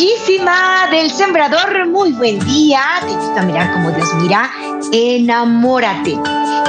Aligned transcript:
Bellísima 0.00 0.88
del 0.90 1.10
sembrador, 1.10 1.86
muy 1.86 2.12
buen 2.12 2.38
día. 2.46 2.80
Te 3.02 3.12
invito 3.12 3.38
a 3.38 3.42
mirar 3.42 3.72
como 3.74 3.90
Dios 3.90 4.08
mira. 4.14 4.50
Enamórate. 4.92 6.18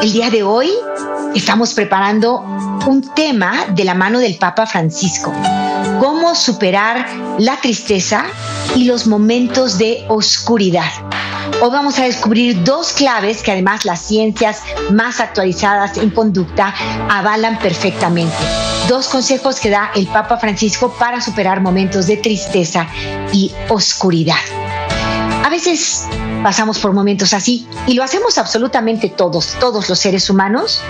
El 0.01 0.11
día 0.11 0.29
de 0.29 0.43
hoy 0.43 0.69
estamos 1.33 1.73
preparando 1.73 2.41
un 2.87 3.13
tema 3.13 3.67
de 3.69 3.85
la 3.85 3.93
mano 3.93 4.19
del 4.19 4.35
Papa 4.37 4.65
Francisco. 4.65 5.31
Cómo 6.01 6.35
superar 6.35 7.07
la 7.39 7.55
tristeza 7.55 8.25
y 8.75 8.83
los 8.83 9.07
momentos 9.07 9.77
de 9.77 10.03
oscuridad. 10.09 10.91
Hoy 11.63 11.69
vamos 11.69 11.99
a 11.99 12.05
descubrir 12.05 12.63
dos 12.63 12.91
claves 12.91 13.43
que 13.43 13.51
además 13.51 13.85
las 13.85 14.01
ciencias 14.01 14.63
más 14.89 15.19
actualizadas 15.19 15.95
en 15.97 16.09
conducta 16.09 16.73
avalan 17.07 17.59
perfectamente. 17.59 18.33
Dos 18.89 19.07
consejos 19.07 19.59
que 19.59 19.69
da 19.69 19.91
el 19.93 20.07
Papa 20.07 20.37
Francisco 20.37 20.91
para 20.97 21.21
superar 21.21 21.61
momentos 21.61 22.07
de 22.07 22.17
tristeza 22.17 22.87
y 23.31 23.51
oscuridad. 23.69 24.41
A 25.45 25.49
veces 25.51 26.07
pasamos 26.41 26.79
por 26.79 26.93
momentos 26.93 27.31
así 27.31 27.67
y 27.85 27.93
lo 27.93 28.03
hacemos 28.03 28.39
absolutamente 28.39 29.09
todos, 29.09 29.55
todos 29.59 29.87
los 29.87 29.99
seres 29.99 30.31
humanos. 30.31 30.81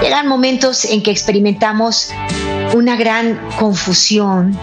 Llegan 0.00 0.26
momentos 0.26 0.86
en 0.86 1.02
que 1.02 1.10
experimentamos 1.10 2.12
una 2.72 2.96
gran 2.96 3.38
confusión, 3.58 4.58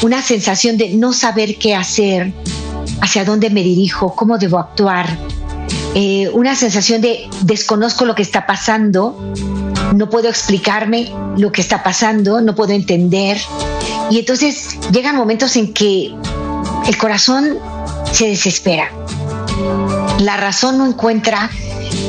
una 0.00 0.22
sensación 0.22 0.78
de 0.78 0.94
no 0.94 1.12
saber 1.12 1.58
qué 1.58 1.74
hacer, 1.74 2.32
hacia 3.00 3.24
dónde 3.24 3.50
me 3.50 3.62
dirijo, 3.62 4.14
cómo 4.14 4.38
debo 4.38 4.58
actuar, 4.58 5.06
eh, 5.94 6.28
una 6.34 6.54
sensación 6.54 7.00
de 7.00 7.28
desconozco 7.40 8.04
lo 8.04 8.14
que 8.14 8.22
está 8.22 8.46
pasando, 8.46 9.18
no 9.94 10.10
puedo 10.10 10.28
explicarme 10.28 11.10
lo 11.38 11.50
que 11.52 11.62
está 11.62 11.82
pasando, 11.82 12.40
no 12.42 12.54
puedo 12.54 12.72
entender. 12.72 13.38
Y 14.10 14.18
entonces 14.18 14.78
llegan 14.92 15.16
momentos 15.16 15.56
en 15.56 15.72
que 15.72 16.14
el 16.86 16.98
corazón 16.98 17.58
se 18.12 18.28
desespera. 18.28 18.90
La 20.20 20.36
razón 20.36 20.76
no 20.76 20.86
encuentra 20.86 21.50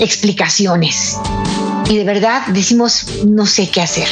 explicaciones. 0.02 1.17
Y 1.89 1.95
de 1.95 2.03
verdad 2.03 2.45
decimos, 2.47 3.05
no 3.25 3.45
sé 3.45 3.69
qué 3.69 3.81
hacer. 3.81 4.08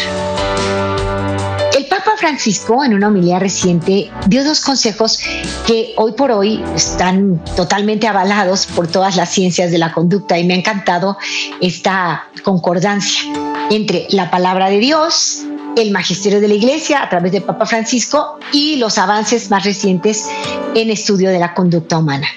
Francisco, 2.25 2.83
en 2.83 2.95
una 2.95 3.09
homilía 3.09 3.37
reciente, 3.37 4.09
dio 4.25 4.43
dos 4.43 4.59
consejos 4.61 5.19
que 5.67 5.93
hoy 5.95 6.13
por 6.13 6.31
hoy 6.31 6.59
están 6.75 7.39
totalmente 7.55 8.07
avalados 8.07 8.65
por 8.65 8.87
todas 8.87 9.15
las 9.15 9.29
ciencias 9.29 9.69
de 9.69 9.77
la 9.77 9.93
conducta 9.93 10.35
y 10.39 10.43
me 10.43 10.55
ha 10.55 10.57
encantado 10.57 11.19
esta 11.61 12.27
concordancia 12.43 13.31
entre 13.69 14.07
la 14.09 14.31
palabra 14.31 14.71
de 14.71 14.79
Dios, 14.79 15.43
el 15.77 15.91
magisterio 15.91 16.41
de 16.41 16.47
la 16.47 16.55
Iglesia 16.55 17.03
a 17.03 17.09
través 17.09 17.31
del 17.31 17.43
Papa 17.43 17.67
Francisco 17.67 18.39
y 18.51 18.77
los 18.77 18.97
avances 18.97 19.51
más 19.51 19.63
recientes 19.63 20.27
en 20.73 20.89
estudio 20.89 21.29
de 21.29 21.37
la 21.37 21.53
conducta 21.53 21.99
humana. 21.99 22.27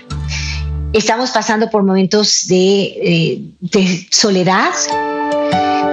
Estamos 0.92 1.30
pasando 1.30 1.70
por 1.70 1.82
momentos 1.82 2.46
de, 2.46 2.82
eh, 2.82 3.40
de 3.60 4.06
soledad, 4.10 4.74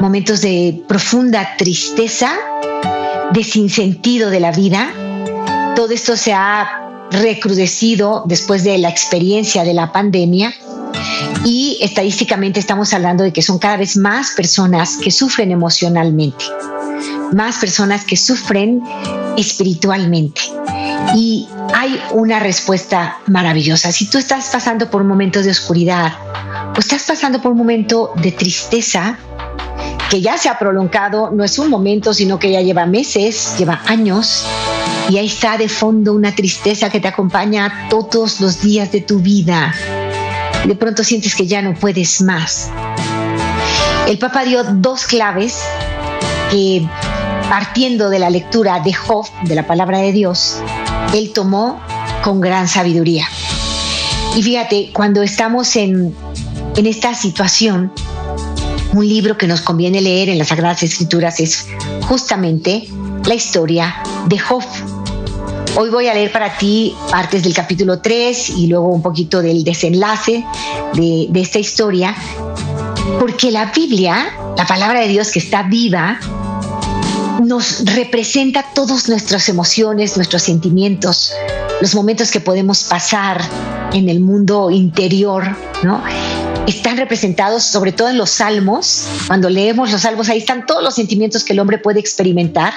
momentos 0.01 0.41
de 0.41 0.83
profunda 0.85 1.55
tristeza 1.57 2.29
de 3.33 3.43
sinsentido 3.43 4.29
de 4.29 4.39
la 4.39 4.51
vida. 4.51 4.91
Todo 5.75 5.93
esto 5.93 6.15
se 6.15 6.33
ha 6.33 6.81
recrudecido 7.11 8.23
después 8.25 8.63
de 8.63 8.77
la 8.77 8.89
experiencia 8.89 9.63
de 9.63 9.73
la 9.73 9.91
pandemia 9.91 10.53
y 11.43 11.77
estadísticamente 11.81 12.59
estamos 12.59 12.93
hablando 12.93 13.23
de 13.23 13.31
que 13.31 13.41
son 13.41 13.59
cada 13.59 13.77
vez 13.77 13.97
más 13.97 14.31
personas 14.31 14.97
que 14.97 15.11
sufren 15.11 15.51
emocionalmente, 15.51 16.45
más 17.31 17.57
personas 17.57 18.03
que 18.03 18.17
sufren 18.17 18.81
espiritualmente. 19.37 20.41
Y 21.15 21.47
hay 21.73 22.01
una 22.11 22.39
respuesta 22.39 23.19
maravillosa. 23.27 23.91
Si 23.91 24.09
tú 24.09 24.17
estás 24.17 24.49
pasando 24.51 24.89
por 24.89 25.03
momentos 25.03 25.45
de 25.45 25.51
oscuridad 25.51 26.13
o 26.75 26.79
estás 26.79 27.03
pasando 27.03 27.41
por 27.41 27.51
un 27.51 27.57
momento 27.57 28.11
de 28.15 28.31
tristeza, 28.31 29.19
que 30.09 30.21
ya 30.21 30.37
se 30.37 30.49
ha 30.49 30.59
prolongado, 30.59 31.31
no 31.31 31.43
es 31.43 31.57
un 31.59 31.69
momento, 31.69 32.13
sino 32.13 32.39
que 32.39 32.51
ya 32.51 32.61
lleva 32.61 32.85
meses, 32.85 33.55
lleva 33.57 33.81
años, 33.85 34.45
y 35.09 35.17
ahí 35.17 35.27
está 35.27 35.57
de 35.57 35.69
fondo 35.69 36.13
una 36.13 36.33
tristeza 36.33 36.89
que 36.89 36.99
te 36.99 37.07
acompaña 37.07 37.87
todos 37.89 38.39
los 38.39 38.61
días 38.61 38.91
de 38.91 39.01
tu 39.01 39.19
vida. 39.19 39.73
De 40.65 40.75
pronto 40.75 41.03
sientes 41.03 41.35
que 41.35 41.45
ya 41.45 41.61
no 41.61 41.73
puedes 41.73 42.21
más. 42.21 42.71
El 44.07 44.17
Papa 44.17 44.43
dio 44.45 44.63
dos 44.63 45.05
claves 45.05 45.61
que, 46.51 46.87
partiendo 47.49 48.09
de 48.09 48.19
la 48.19 48.29
lectura 48.29 48.79
de 48.79 48.93
Job, 48.93 49.25
de 49.43 49.55
la 49.55 49.67
palabra 49.67 49.99
de 49.99 50.11
Dios, 50.11 50.57
él 51.13 51.31
tomó 51.33 51.79
con 52.23 52.41
gran 52.41 52.67
sabiduría. 52.67 53.27
Y 54.35 54.43
fíjate, 54.43 54.91
cuando 54.93 55.21
estamos 55.21 55.75
en, 55.75 56.15
en 56.75 56.85
esta 56.87 57.13
situación, 57.13 57.91
un 58.95 59.07
libro 59.07 59.37
que 59.37 59.45
nos 59.45 59.61
conviene 59.61 60.01
leer 60.01 60.29
en 60.29 60.37
las 60.37 60.47
Sagradas 60.47 60.81
Escrituras 60.83 61.39
es 61.41 61.67
justamente 62.07 62.87
la 63.25 63.35
historia 63.35 63.95
de 64.27 64.39
Job. 64.39 64.63
Hoy 65.75 65.89
voy 65.89 66.07
a 66.07 66.13
leer 66.13 66.31
para 66.31 66.57
ti 66.57 66.95
partes 67.11 67.43
del 67.43 67.53
capítulo 67.53 67.99
3 67.99 68.51
y 68.51 68.67
luego 68.67 68.87
un 68.87 69.01
poquito 69.01 69.41
del 69.41 69.65
desenlace 69.65 70.45
de, 70.93 71.27
de 71.29 71.41
esta 71.41 71.59
historia, 71.59 72.15
porque 73.19 73.51
la 73.51 73.65
Biblia, 73.65 74.33
la 74.57 74.65
palabra 74.65 75.01
de 75.01 75.09
Dios 75.09 75.31
que 75.31 75.39
está 75.39 75.63
viva, 75.63 76.17
nos 77.43 77.83
representa 77.93 78.63
todas 78.73 79.09
nuestras 79.09 79.49
emociones, 79.49 80.15
nuestros 80.15 80.41
sentimientos, 80.41 81.33
los 81.81 81.93
momentos 81.93 82.31
que 82.31 82.39
podemos 82.39 82.85
pasar 82.85 83.41
en 83.91 84.07
el 84.07 84.21
mundo 84.21 84.71
interior, 84.71 85.43
¿no? 85.83 86.01
Están 86.67 86.97
representados 86.97 87.63
sobre 87.63 87.91
todo 87.91 88.09
en 88.09 88.17
los 88.17 88.29
salmos. 88.29 89.07
Cuando 89.27 89.49
leemos 89.49 89.91
los 89.91 90.01
salmos, 90.01 90.29
ahí 90.29 90.39
están 90.39 90.65
todos 90.65 90.83
los 90.83 90.95
sentimientos 90.95 91.43
que 91.43 91.53
el 91.53 91.59
hombre 91.59 91.77
puede 91.77 91.99
experimentar, 91.99 92.73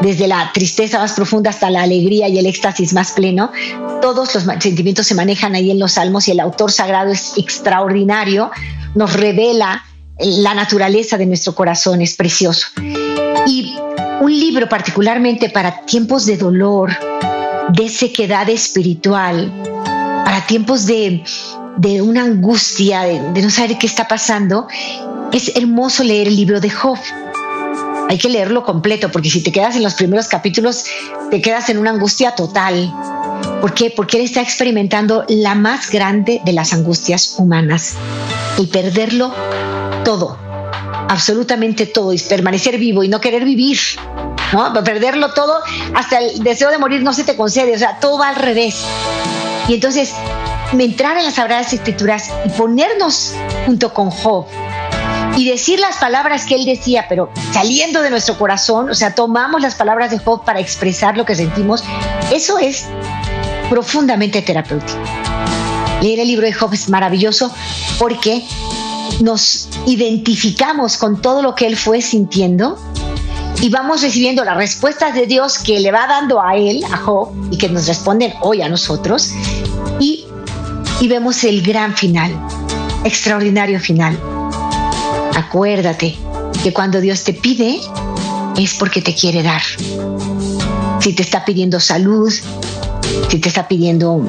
desde 0.00 0.26
la 0.26 0.50
tristeza 0.52 0.98
más 0.98 1.12
profunda 1.12 1.50
hasta 1.50 1.70
la 1.70 1.82
alegría 1.82 2.28
y 2.28 2.38
el 2.38 2.46
éxtasis 2.46 2.92
más 2.92 3.12
pleno. 3.12 3.52
Todos 4.00 4.34
los 4.34 4.44
sentimientos 4.62 5.06
se 5.06 5.14
manejan 5.14 5.54
ahí 5.54 5.70
en 5.70 5.78
los 5.78 5.92
salmos 5.92 6.28
y 6.28 6.32
el 6.32 6.40
autor 6.40 6.72
sagrado 6.72 7.12
es 7.12 7.32
extraordinario, 7.36 8.50
nos 8.94 9.12
revela 9.14 9.84
la 10.18 10.54
naturaleza 10.54 11.16
de 11.16 11.26
nuestro 11.26 11.54
corazón, 11.54 12.00
es 12.02 12.14
precioso. 12.14 12.68
Y 13.46 13.76
un 14.20 14.30
libro 14.30 14.68
particularmente 14.68 15.50
para 15.50 15.84
tiempos 15.84 16.26
de 16.26 16.36
dolor, 16.36 16.90
de 17.70 17.88
sequedad 17.88 18.48
espiritual, 18.48 19.52
para 20.24 20.46
tiempos 20.46 20.86
de, 20.86 21.22
de 21.76 22.02
una 22.02 22.24
angustia, 22.24 23.02
de, 23.02 23.42
no 23.42 23.50
saber 23.50 23.78
qué 23.78 23.86
está 23.86 24.06
pasando, 24.06 24.68
es 25.32 25.52
hermoso 25.56 26.04
leer 26.04 26.28
el 26.28 26.36
libro 26.36 26.60
de 26.60 26.70
Job. 26.70 26.98
Hay 28.08 28.18
que 28.18 28.28
leerlo 28.28 28.64
completo, 28.64 29.10
porque 29.10 29.30
si 29.30 29.42
te 29.42 29.50
quedas 29.50 29.76
en 29.76 29.82
los 29.82 29.94
primeros 29.94 30.28
capítulos, 30.28 30.84
te 31.30 31.40
quedas 31.40 31.68
en 31.70 31.78
una 31.78 31.90
angustia 31.90 32.34
total. 32.34 32.92
¿Por 33.60 33.74
qué? 33.74 33.90
Porque 33.90 34.18
él 34.18 34.24
está 34.24 34.42
experimentando 34.42 35.24
la 35.28 35.54
más 35.54 35.90
grande 35.90 36.40
de 36.44 36.52
las 36.52 36.72
angustias 36.72 37.36
humanas, 37.38 37.94
el 38.58 38.68
perderlo 38.68 39.34
todo, 40.04 40.38
absolutamente 41.08 41.86
todo, 41.86 42.12
y 42.12 42.18
permanecer 42.18 42.78
vivo 42.78 43.02
y 43.02 43.08
no 43.08 43.20
querer 43.20 43.44
vivir, 43.44 43.78
¿no? 44.52 44.72
Perderlo 44.84 45.32
todo, 45.32 45.60
hasta 45.94 46.18
el 46.18 46.44
deseo 46.44 46.70
de 46.70 46.78
morir 46.78 47.02
no 47.02 47.12
se 47.14 47.24
te 47.24 47.36
concede, 47.36 47.74
o 47.74 47.78
sea, 47.78 47.98
todo 48.00 48.18
va 48.18 48.28
al 48.28 48.36
revés. 48.36 48.84
Y 49.66 49.74
entonces 49.74 50.12
entrar 50.72 51.16
en 51.16 51.24
las 51.24 51.34
Sagradas 51.34 51.72
Escrituras 51.72 52.30
y 52.44 52.48
ponernos 52.50 53.34
junto 53.66 53.92
con 53.92 54.10
Job 54.10 54.46
y 55.36 55.48
decir 55.48 55.80
las 55.80 55.96
palabras 55.96 56.46
que 56.46 56.54
él 56.54 56.64
decía, 56.64 57.06
pero 57.08 57.30
saliendo 57.52 58.02
de 58.02 58.10
nuestro 58.10 58.38
corazón, 58.38 58.90
o 58.90 58.94
sea, 58.94 59.14
tomamos 59.14 59.60
las 59.60 59.74
palabras 59.74 60.10
de 60.10 60.18
Job 60.18 60.44
para 60.44 60.60
expresar 60.60 61.16
lo 61.16 61.24
que 61.24 61.34
sentimos, 61.34 61.82
eso 62.32 62.58
es 62.58 62.84
profundamente 63.68 64.42
terapéutico. 64.42 64.98
Leer 66.02 66.20
el 66.20 66.28
libro 66.28 66.46
de 66.46 66.52
Job 66.52 66.72
es 66.74 66.88
maravilloso 66.88 67.52
porque 67.98 68.46
nos 69.20 69.68
identificamos 69.86 70.96
con 70.96 71.20
todo 71.20 71.42
lo 71.42 71.54
que 71.54 71.66
él 71.66 71.76
fue 71.76 72.00
sintiendo 72.00 72.78
y 73.60 73.70
vamos 73.70 74.02
recibiendo 74.02 74.44
las 74.44 74.56
respuestas 74.56 75.14
de 75.14 75.26
Dios 75.26 75.58
que 75.58 75.80
le 75.80 75.90
va 75.90 76.06
dando 76.06 76.42
a 76.42 76.56
él, 76.56 76.84
a 76.92 76.98
Job, 76.98 77.30
y 77.50 77.56
que 77.56 77.68
nos 77.68 77.86
responden 77.86 78.34
hoy 78.42 78.60
a 78.62 78.68
nosotros, 78.68 79.30
y 81.00 81.08
vemos 81.08 81.44
el 81.44 81.62
gran 81.62 81.94
final, 81.94 82.32
extraordinario 83.04 83.80
final. 83.80 84.18
Acuérdate 85.34 86.16
que 86.62 86.72
cuando 86.72 87.00
Dios 87.00 87.24
te 87.24 87.34
pide 87.34 87.80
es 88.56 88.74
porque 88.74 89.02
te 89.02 89.14
quiere 89.14 89.42
dar. 89.42 89.62
Si 91.00 91.12
te 91.12 91.22
está 91.22 91.44
pidiendo 91.44 91.80
salud, 91.80 92.32
si 93.28 93.38
te 93.38 93.48
está 93.48 93.68
pidiendo 93.68 94.24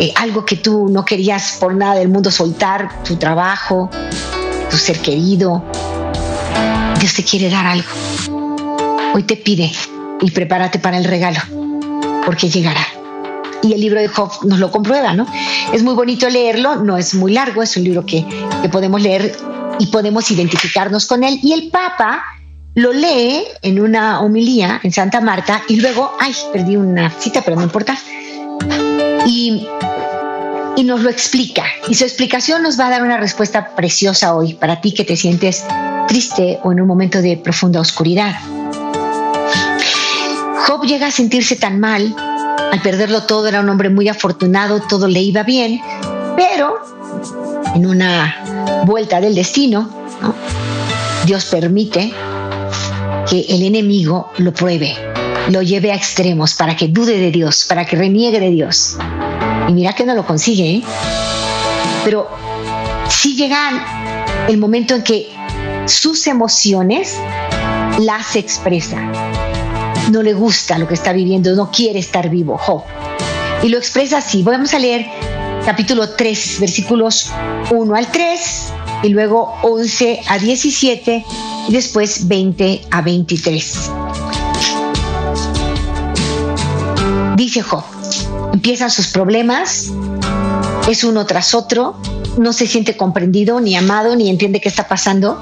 eh, 0.00 0.12
algo 0.16 0.44
que 0.44 0.56
tú 0.56 0.88
no 0.90 1.04
querías 1.04 1.56
por 1.60 1.74
nada 1.74 1.94
del 1.94 2.08
mundo 2.08 2.30
soltar, 2.30 3.02
tu 3.04 3.16
trabajo, 3.16 3.90
tu 4.70 4.76
ser 4.76 4.98
querido, 5.00 5.64
Dios 6.98 7.14
te 7.14 7.22
quiere 7.22 7.48
dar 7.48 7.66
algo. 7.66 7.88
Hoy 9.14 9.22
te 9.22 9.36
pide 9.36 9.70
y 10.20 10.30
prepárate 10.32 10.78
para 10.78 10.98
el 10.98 11.04
regalo, 11.04 11.40
porque 12.26 12.48
llegará. 12.48 12.84
Y 13.62 13.72
el 13.72 13.80
libro 13.80 14.00
de 14.00 14.08
Job 14.08 14.30
nos 14.44 14.58
lo 14.58 14.70
comprueba, 14.70 15.14
¿no? 15.14 15.26
Es 15.72 15.82
muy 15.82 15.94
bonito 15.94 16.28
leerlo, 16.28 16.76
no 16.76 16.96
es 16.96 17.14
muy 17.14 17.32
largo, 17.32 17.62
es 17.62 17.76
un 17.76 17.84
libro 17.84 18.04
que, 18.04 18.24
que 18.62 18.68
podemos 18.68 19.00
leer 19.00 19.34
y 19.78 19.86
podemos 19.86 20.30
identificarnos 20.30 21.06
con 21.06 21.24
él. 21.24 21.38
Y 21.42 21.52
el 21.52 21.70
Papa 21.70 22.22
lo 22.74 22.92
lee 22.92 23.44
en 23.62 23.80
una 23.80 24.20
homilía 24.20 24.80
en 24.82 24.92
Santa 24.92 25.20
Marta 25.20 25.62
y 25.68 25.76
luego, 25.76 26.12
ay, 26.18 26.34
perdí 26.52 26.76
una 26.76 27.10
cita, 27.10 27.42
pero 27.42 27.56
no 27.56 27.62
importa. 27.62 27.96
Y, 29.26 29.66
y 30.76 30.84
nos 30.84 31.02
lo 31.02 31.10
explica. 31.10 31.64
Y 31.88 31.94
su 31.94 32.04
explicación 32.04 32.62
nos 32.62 32.78
va 32.78 32.88
a 32.88 32.90
dar 32.90 33.02
una 33.02 33.16
respuesta 33.16 33.74
preciosa 33.74 34.34
hoy 34.34 34.54
para 34.54 34.80
ti 34.80 34.92
que 34.92 35.04
te 35.04 35.16
sientes 35.16 35.64
triste 36.08 36.58
o 36.62 36.72
en 36.72 36.80
un 36.80 36.88
momento 36.88 37.22
de 37.22 37.36
profunda 37.36 37.80
oscuridad. 37.80 38.34
Job 40.66 40.84
llega 40.84 41.08
a 41.08 41.10
sentirse 41.10 41.56
tan 41.56 41.78
mal, 41.78 42.14
al 42.70 42.82
perderlo 42.82 43.22
todo 43.22 43.46
era 43.48 43.60
un 43.60 43.68
hombre 43.68 43.88
muy 43.88 44.08
afortunado, 44.08 44.80
todo 44.88 45.06
le 45.06 45.20
iba 45.20 45.42
bien, 45.42 45.80
pero 46.36 46.76
en 47.74 47.86
una 47.86 48.82
vuelta 48.84 49.20
del 49.20 49.34
destino, 49.34 49.88
Dios 51.24 51.44
permite 51.46 52.12
que 53.28 53.46
el 53.48 53.62
enemigo 53.62 54.30
lo 54.38 54.52
pruebe, 54.52 54.94
lo 55.50 55.62
lleve 55.62 55.92
a 55.92 55.94
extremos 55.94 56.54
para 56.54 56.76
que 56.76 56.88
dude 56.88 57.18
de 57.18 57.30
Dios, 57.30 57.64
para 57.68 57.84
que 57.84 57.96
reniegue 57.96 58.40
de 58.40 58.50
Dios. 58.50 58.96
Y 59.68 59.72
mira 59.72 59.92
que 59.92 60.04
no 60.04 60.14
lo 60.14 60.26
consigue, 60.26 60.76
¿eh? 60.76 60.82
pero 62.04 62.28
sí 63.08 63.34
llega 63.36 64.46
el 64.48 64.58
momento 64.58 64.94
en 64.94 65.02
que 65.02 65.30
sus 65.86 66.26
emociones 66.26 67.18
las 67.98 68.36
expresa. 68.36 68.98
No 70.10 70.22
le 70.22 70.34
gusta 70.34 70.78
lo 70.78 70.86
que 70.86 70.94
está 70.94 71.12
viviendo, 71.12 71.54
no 71.54 71.70
quiere 71.70 71.98
estar 71.98 72.28
vivo, 72.28 72.58
Job. 72.58 72.82
Y 73.62 73.68
lo 73.68 73.78
expresa 73.78 74.18
así. 74.18 74.42
Vamos 74.42 74.74
a 74.74 74.78
leer 74.78 75.06
capítulo 75.64 76.10
3, 76.10 76.56
versículos 76.60 77.30
1 77.70 77.94
al 77.94 78.10
3, 78.12 78.72
y 79.02 79.08
luego 79.08 79.54
11 79.62 80.22
a 80.26 80.38
17 80.38 81.24
y 81.68 81.72
después 81.72 82.28
20 82.28 82.82
a 82.90 83.02
23. 83.02 83.90
Dice 87.36 87.62
Job, 87.62 87.84
empiezan 88.52 88.90
sus 88.90 89.08
problemas, 89.08 89.90
es 90.88 91.04
uno 91.04 91.26
tras 91.26 91.54
otro, 91.54 91.96
no 92.38 92.52
se 92.52 92.66
siente 92.66 92.96
comprendido 92.96 93.60
ni 93.60 93.76
amado 93.76 94.16
ni 94.16 94.28
entiende 94.28 94.60
qué 94.60 94.68
está 94.68 94.86
pasando 94.88 95.40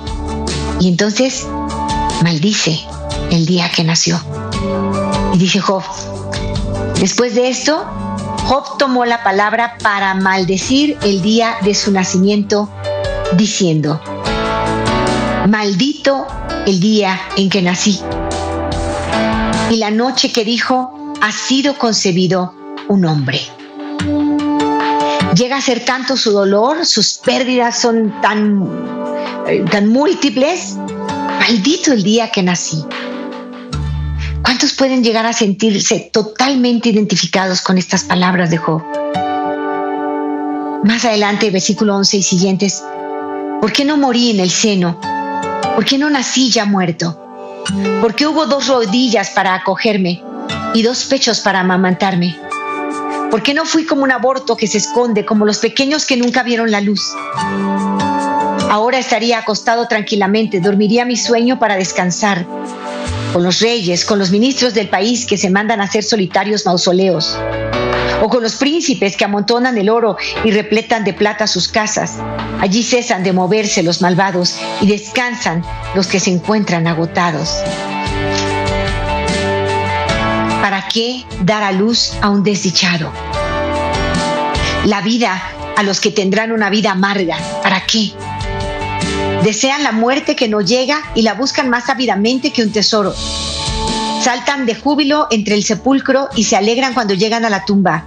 y 0.80 0.88
entonces 0.88 1.46
maldice 2.22 2.80
el 3.32 3.46
día 3.46 3.70
que 3.74 3.82
nació. 3.82 4.20
Y 5.32 5.38
dice 5.38 5.58
Job, 5.58 5.82
después 7.00 7.34
de 7.34 7.48
esto, 7.48 7.84
Job 8.44 8.76
tomó 8.78 9.06
la 9.06 9.24
palabra 9.24 9.78
para 9.82 10.14
maldecir 10.14 10.98
el 11.02 11.22
día 11.22 11.56
de 11.62 11.74
su 11.74 11.90
nacimiento, 11.92 12.68
diciendo, 13.32 14.00
maldito 15.48 16.26
el 16.66 16.78
día 16.78 17.18
en 17.36 17.48
que 17.48 17.62
nací. 17.62 18.00
Y 19.70 19.76
la 19.76 19.90
noche 19.90 20.30
que 20.30 20.44
dijo, 20.44 21.14
ha 21.22 21.32
sido 21.32 21.78
concebido 21.78 22.54
un 22.88 23.06
hombre. 23.06 23.40
Llega 25.34 25.56
a 25.56 25.60
ser 25.62 25.86
tanto 25.86 26.18
su 26.18 26.32
dolor, 26.32 26.84
sus 26.84 27.14
pérdidas 27.14 27.80
son 27.80 28.12
tan, 28.20 28.68
eh, 29.48 29.64
tan 29.70 29.88
múltiples. 29.88 30.76
Maldito 31.40 31.94
el 31.94 32.02
día 32.02 32.30
que 32.30 32.42
nací. 32.42 32.84
¿Cuántos 34.62 34.78
pueden 34.78 35.02
llegar 35.02 35.26
a 35.26 35.32
sentirse 35.32 36.08
totalmente 36.12 36.88
identificados 36.88 37.62
con 37.62 37.78
estas 37.78 38.04
palabras 38.04 38.48
de 38.48 38.58
Job? 38.58 38.80
Más 40.84 41.04
adelante, 41.04 41.50
versículo 41.50 41.96
11 41.96 42.18
y 42.18 42.22
siguientes, 42.22 42.80
¿por 43.60 43.72
qué 43.72 43.84
no 43.84 43.96
morí 43.96 44.30
en 44.30 44.38
el 44.38 44.50
seno? 44.50 45.00
¿Por 45.74 45.84
qué 45.84 45.98
no 45.98 46.08
nací 46.10 46.48
ya 46.48 46.64
muerto? 46.64 47.20
¿Por 48.00 48.14
qué 48.14 48.28
hubo 48.28 48.46
dos 48.46 48.68
rodillas 48.68 49.30
para 49.30 49.56
acogerme 49.56 50.22
y 50.74 50.82
dos 50.82 51.06
pechos 51.06 51.40
para 51.40 51.58
amamantarme? 51.58 52.38
¿Por 53.32 53.42
qué 53.42 53.54
no 53.54 53.64
fui 53.64 53.84
como 53.84 54.04
un 54.04 54.12
aborto 54.12 54.56
que 54.56 54.68
se 54.68 54.78
esconde, 54.78 55.24
como 55.24 55.44
los 55.44 55.58
pequeños 55.58 56.06
que 56.06 56.16
nunca 56.16 56.44
vieron 56.44 56.70
la 56.70 56.80
luz? 56.80 57.02
Ahora 58.70 59.00
estaría 59.00 59.38
acostado 59.38 59.88
tranquilamente, 59.88 60.60
dormiría 60.60 61.04
mi 61.04 61.16
sueño 61.16 61.58
para 61.58 61.74
descansar, 61.74 62.46
con 63.32 63.42
los 63.42 63.60
reyes, 63.60 64.04
con 64.04 64.18
los 64.18 64.30
ministros 64.30 64.74
del 64.74 64.88
país 64.88 65.26
que 65.26 65.38
se 65.38 65.50
mandan 65.50 65.80
a 65.80 65.84
hacer 65.84 66.04
solitarios 66.04 66.66
mausoleos, 66.66 67.38
o 68.20 68.28
con 68.28 68.42
los 68.42 68.56
príncipes 68.56 69.16
que 69.16 69.24
amontonan 69.24 69.78
el 69.78 69.88
oro 69.88 70.16
y 70.44 70.50
repletan 70.50 71.04
de 71.04 71.12
plata 71.12 71.46
sus 71.46 71.68
casas. 71.68 72.18
Allí 72.60 72.82
cesan 72.82 73.24
de 73.24 73.32
moverse 73.32 73.82
los 73.82 74.00
malvados 74.00 74.56
y 74.80 74.86
descansan 74.86 75.64
los 75.94 76.06
que 76.06 76.20
se 76.20 76.30
encuentran 76.30 76.86
agotados. 76.86 77.62
¿Para 80.60 80.86
qué 80.92 81.24
dar 81.42 81.64
a 81.64 81.72
luz 81.72 82.12
a 82.20 82.30
un 82.30 82.44
desdichado? 82.44 83.10
La 84.84 85.00
vida 85.00 85.42
a 85.76 85.82
los 85.82 86.00
que 86.00 86.10
tendrán 86.10 86.52
una 86.52 86.70
vida 86.70 86.92
amarga. 86.92 87.36
¿Para 87.62 87.84
qué? 87.84 88.12
Desean 89.42 89.82
la 89.82 89.90
muerte 89.90 90.36
que 90.36 90.48
no 90.48 90.60
llega 90.60 91.02
y 91.16 91.22
la 91.22 91.34
buscan 91.34 91.68
más 91.68 91.88
ávidamente 91.88 92.52
que 92.52 92.62
un 92.62 92.70
tesoro. 92.70 93.12
Saltan 94.22 94.66
de 94.66 94.76
júbilo 94.76 95.26
entre 95.32 95.56
el 95.56 95.64
sepulcro 95.64 96.28
y 96.36 96.44
se 96.44 96.56
alegran 96.56 96.94
cuando 96.94 97.14
llegan 97.14 97.44
a 97.44 97.50
la 97.50 97.64
tumba. 97.64 98.04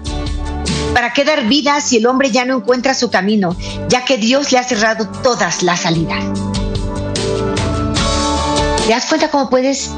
¿Para 0.94 1.12
qué 1.12 1.26
dar 1.26 1.44
vida 1.46 1.82
si 1.82 1.98
el 1.98 2.06
hombre 2.06 2.32
ya 2.32 2.46
no 2.46 2.56
encuentra 2.56 2.94
su 2.94 3.10
camino, 3.12 3.54
ya 3.90 4.06
que 4.06 4.18
Dios 4.18 4.54
le 4.54 4.60
ha 4.60 4.64
cerrado 4.64 5.10
todas 5.24 5.62
las 5.62 5.82
salidas? 5.82 6.24
¿Te 8.88 8.94
das 8.94 9.06
cuenta 9.08 9.30
cómo 9.30 9.50
puedes 9.50 9.92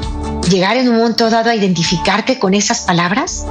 llegar 0.50 0.76
en 0.76 0.88
un 0.88 0.96
momento 0.96 1.30
dado 1.30 1.50
a 1.50 1.54
identificarte 1.54 2.40
con 2.40 2.52
esas 2.52 2.80
palabras? 2.80 3.46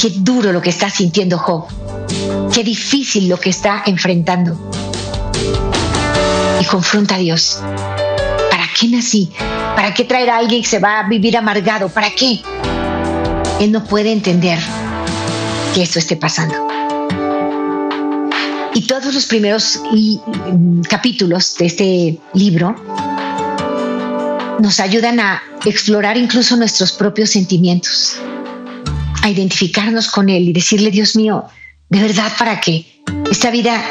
Qué 0.00 0.10
duro 0.10 0.52
lo 0.52 0.62
que 0.62 0.70
está 0.70 0.88
sintiendo 0.88 1.36
Job. 1.36 1.66
Qué 2.50 2.64
difícil 2.64 3.28
lo 3.28 3.38
que 3.38 3.50
está 3.50 3.82
enfrentando 3.84 4.58
y 6.60 6.64
confronta 6.64 7.16
a 7.16 7.18
Dios. 7.18 7.60
¿Para 8.50 8.66
qué 8.78 8.88
nací? 8.88 9.30
¿Para 9.74 9.92
qué 9.94 10.04
traer 10.04 10.30
a 10.30 10.38
alguien 10.38 10.62
que 10.62 10.68
se 10.68 10.78
va 10.78 11.00
a 11.00 11.08
vivir 11.08 11.36
amargado? 11.36 11.88
¿Para 11.88 12.10
qué? 12.10 12.40
Él 13.60 13.72
no 13.72 13.84
puede 13.84 14.12
entender 14.12 14.58
que 15.74 15.82
esto 15.82 15.98
esté 15.98 16.16
pasando. 16.16 16.66
Y 18.74 18.82
todos 18.82 19.14
los 19.14 19.24
primeros 19.26 19.80
mm, 19.90 20.82
capítulos 20.82 21.56
de 21.58 21.66
este 21.66 22.18
libro 22.34 22.74
nos 24.58 24.80
ayudan 24.80 25.20
a 25.20 25.42
explorar 25.64 26.16
incluso 26.16 26.56
nuestros 26.56 26.92
propios 26.92 27.30
sentimientos, 27.30 28.18
a 29.22 29.30
identificarnos 29.30 30.10
con 30.10 30.28
Él 30.28 30.48
y 30.48 30.52
decirle, 30.52 30.90
Dios 30.90 31.16
mío, 31.16 31.44
¿de 31.88 32.00
verdad 32.00 32.30
para 32.38 32.60
qué? 32.60 32.86
Esta 33.30 33.50
vida 33.50 33.82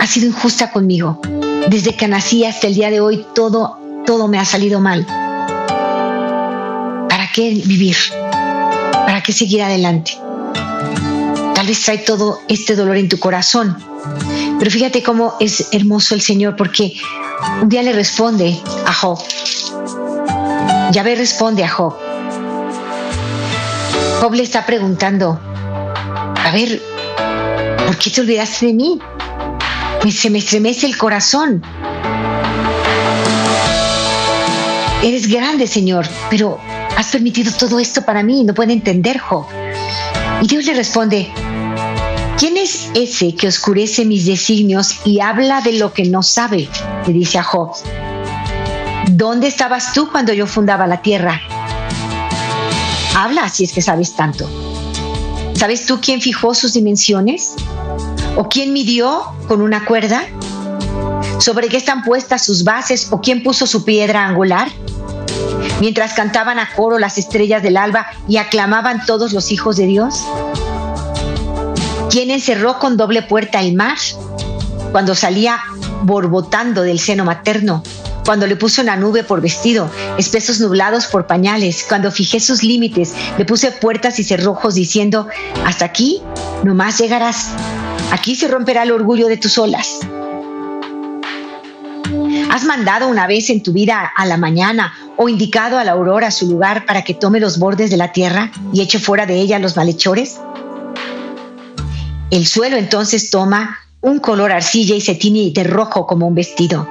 ha 0.00 0.06
sido 0.06 0.26
injusta 0.26 0.70
conmigo. 0.70 1.20
Desde 1.68 1.94
que 1.94 2.08
nací 2.08 2.46
hasta 2.46 2.66
el 2.66 2.74
día 2.74 2.88
de 2.88 3.00
hoy 3.00 3.26
todo, 3.34 3.78
todo 4.06 4.26
me 4.26 4.38
ha 4.38 4.44
salido 4.46 4.80
mal. 4.80 5.04
¿Para 7.08 7.30
qué 7.34 7.50
vivir? 7.50 7.96
¿Para 8.10 9.22
qué 9.22 9.34
seguir 9.34 9.60
adelante? 9.60 10.12
Tal 11.54 11.66
vez 11.66 11.82
trae 11.82 11.98
todo 11.98 12.40
este 12.48 12.74
dolor 12.74 12.96
en 12.96 13.10
tu 13.10 13.18
corazón. 13.18 13.76
Pero 14.58 14.70
fíjate 14.70 15.02
cómo 15.02 15.34
es 15.40 15.68
hermoso 15.72 16.14
el 16.14 16.22
Señor 16.22 16.56
porque 16.56 16.94
un 17.60 17.68
día 17.68 17.82
le 17.82 17.92
responde 17.92 18.58
a 18.86 18.92
Job. 18.94 19.18
Yahvé 20.92 21.16
responde 21.16 21.64
a 21.64 21.68
Job. 21.68 21.94
Job 24.22 24.32
le 24.32 24.42
está 24.42 24.64
preguntando, 24.64 25.38
a 26.34 26.50
ver, 26.50 26.80
¿por 27.86 27.98
qué 27.98 28.08
te 28.08 28.22
olvidaste 28.22 28.66
de 28.66 28.72
mí? 28.72 28.98
Se 30.10 30.30
me 30.30 30.38
estremece 30.38 30.86
el 30.86 30.96
corazón. 30.96 31.62
eres 35.02 35.28
grande, 35.28 35.66
Señor, 35.66 36.06
pero 36.28 36.58
has 36.96 37.08
permitido 37.08 37.52
todo 37.52 37.78
esto 37.78 38.02
para 38.02 38.22
mí, 38.22 38.44
no 38.44 38.54
puede 38.54 38.72
entender 38.72 39.18
Job. 39.18 39.46
Y 40.42 40.46
Dios 40.46 40.64
le 40.64 40.74
responde, 40.74 41.30
¿quién 42.36 42.56
es 42.56 42.90
ese 42.94 43.34
que 43.34 43.48
oscurece 43.48 44.04
mis 44.04 44.26
designios 44.26 45.00
y 45.04 45.20
habla 45.20 45.60
de 45.60 45.74
lo 45.74 45.92
que 45.92 46.04
no 46.04 46.22
sabe? 46.22 46.68
Le 47.06 47.12
dice 47.12 47.38
a 47.38 47.42
Job. 47.42 47.72
¿Dónde 49.10 49.46
estabas 49.46 49.92
tú 49.92 50.10
cuando 50.10 50.32
yo 50.32 50.46
fundaba 50.46 50.86
la 50.86 51.00
tierra? 51.00 51.40
Habla 53.16 53.48
si 53.48 53.64
es 53.64 53.72
que 53.72 53.82
sabes 53.82 54.14
tanto. 54.14 54.48
¿Sabes 55.54 55.86
tú 55.86 55.98
quién 56.00 56.20
fijó 56.20 56.54
sus 56.54 56.74
dimensiones? 56.74 57.54
¿O 58.36 58.48
quién 58.48 58.72
midió 58.72 59.22
con 59.46 59.60
una 59.62 59.84
cuerda? 59.84 60.22
¿Sobre 61.38 61.68
qué 61.68 61.76
están 61.76 62.02
puestas 62.02 62.44
sus 62.44 62.64
bases 62.64 63.08
o 63.10 63.20
quién 63.20 63.42
puso 63.42 63.66
su 63.66 63.84
piedra 63.84 64.26
angular? 64.26 64.68
Mientras 65.80 66.14
cantaban 66.14 66.58
a 66.58 66.68
coro 66.74 66.98
las 66.98 67.18
estrellas 67.18 67.62
del 67.62 67.76
alba 67.76 68.06
y 68.26 68.36
aclamaban 68.38 69.04
todos 69.06 69.32
los 69.32 69.52
hijos 69.52 69.76
de 69.76 69.86
Dios. 69.86 70.24
¿Quién 72.10 72.30
encerró 72.30 72.78
con 72.78 72.96
doble 72.96 73.22
puerta 73.22 73.60
el 73.60 73.74
mar 73.74 73.98
cuando 74.92 75.14
salía 75.14 75.60
borbotando 76.02 76.82
del 76.82 76.98
seno 76.98 77.24
materno? 77.24 77.82
Cuando 78.24 78.46
le 78.46 78.56
puso 78.56 78.82
una 78.82 78.96
nube 78.96 79.24
por 79.24 79.40
vestido, 79.40 79.90
espesos 80.18 80.60
nublados 80.60 81.06
por 81.06 81.26
pañales, 81.26 81.84
cuando 81.88 82.10
fijé 82.10 82.40
sus 82.40 82.62
límites, 82.62 83.14
le 83.38 83.46
puse 83.46 83.72
puertas 83.72 84.18
y 84.18 84.24
cerrojos 84.24 84.74
diciendo, 84.74 85.28
hasta 85.64 85.86
aquí 85.86 86.20
no 86.62 86.74
más 86.74 86.98
llegarás, 86.98 87.52
aquí 88.10 88.34
se 88.34 88.48
romperá 88.48 88.82
el 88.82 88.92
orgullo 88.92 89.28
de 89.28 89.36
tus 89.36 89.58
olas. 89.58 90.00
¿Has 92.50 92.64
mandado 92.64 93.08
una 93.08 93.26
vez 93.26 93.50
en 93.50 93.62
tu 93.62 93.72
vida 93.72 94.10
a 94.16 94.26
la 94.26 94.36
mañana 94.36 94.94
o 95.16 95.28
indicado 95.28 95.78
a 95.78 95.84
la 95.84 95.92
aurora 95.92 96.30
su 96.30 96.48
lugar 96.50 96.86
para 96.86 97.02
que 97.02 97.14
tome 97.14 97.40
los 97.40 97.58
bordes 97.58 97.90
de 97.90 97.96
la 97.96 98.12
tierra 98.12 98.50
y 98.72 98.80
eche 98.80 98.98
fuera 98.98 99.26
de 99.26 99.36
ella 99.36 99.58
los 99.58 99.76
malhechores? 99.76 100.40
El 102.30 102.46
suelo 102.46 102.76
entonces 102.76 103.30
toma 103.30 103.78
un 104.00 104.18
color 104.18 104.52
arcilla 104.52 104.94
y 104.94 105.00
se 105.00 105.14
tiñe 105.14 105.52
de 105.52 105.64
rojo 105.64 106.06
como 106.06 106.26
un 106.26 106.34
vestido. 106.34 106.88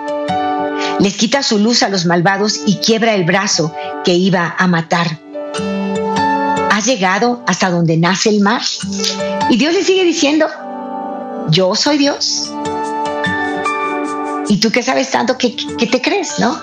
Les 0.99 1.15
quita 1.15 1.43
su 1.43 1.59
luz 1.59 1.83
a 1.83 1.89
los 1.89 2.05
malvados 2.05 2.61
y 2.65 2.77
quiebra 2.77 3.13
el 3.13 3.23
brazo 3.23 3.73
que 4.03 4.13
iba 4.13 4.55
a 4.57 4.67
matar. 4.67 5.19
¿Has 6.71 6.85
llegado 6.85 7.43
hasta 7.47 7.69
donde 7.69 7.97
nace 7.97 8.29
el 8.29 8.41
mar? 8.41 8.61
Y 9.49 9.57
Dios 9.57 9.73
le 9.73 9.83
sigue 9.83 10.03
diciendo, 10.03 10.47
yo 11.49 11.75
soy 11.75 11.97
Dios. 11.97 12.51
¿Y 14.49 14.57
tú 14.57 14.71
qué 14.71 14.81
sabes 14.81 15.11
tanto 15.11 15.37
que, 15.37 15.55
te 15.91 16.01
crees, 16.01 16.39
no? 16.39 16.57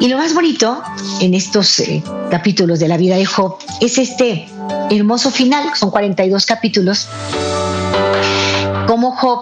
Y 0.00 0.08
lo 0.08 0.16
más 0.16 0.34
bonito 0.34 0.82
en 1.20 1.34
estos 1.34 1.80
eh, 1.80 2.02
capítulos 2.30 2.78
de 2.78 2.88
la 2.88 2.96
vida 2.96 3.16
de 3.16 3.24
Job 3.24 3.56
es 3.80 3.98
este 3.98 4.48
hermoso 4.90 5.30
final, 5.30 5.70
son 5.74 5.90
42 5.90 6.46
capítulos, 6.46 7.08
como 8.86 9.10
Job 9.12 9.40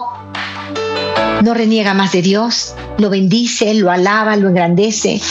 no 1.43 1.53
reniega 1.53 1.93
más 1.93 2.11
de 2.11 2.23
Dios, 2.23 2.73
lo 2.97 3.09
bendice, 3.09 3.73
lo 3.75 3.91
alaba, 3.91 4.35
lo 4.35 4.49
engrandece, 4.49 5.21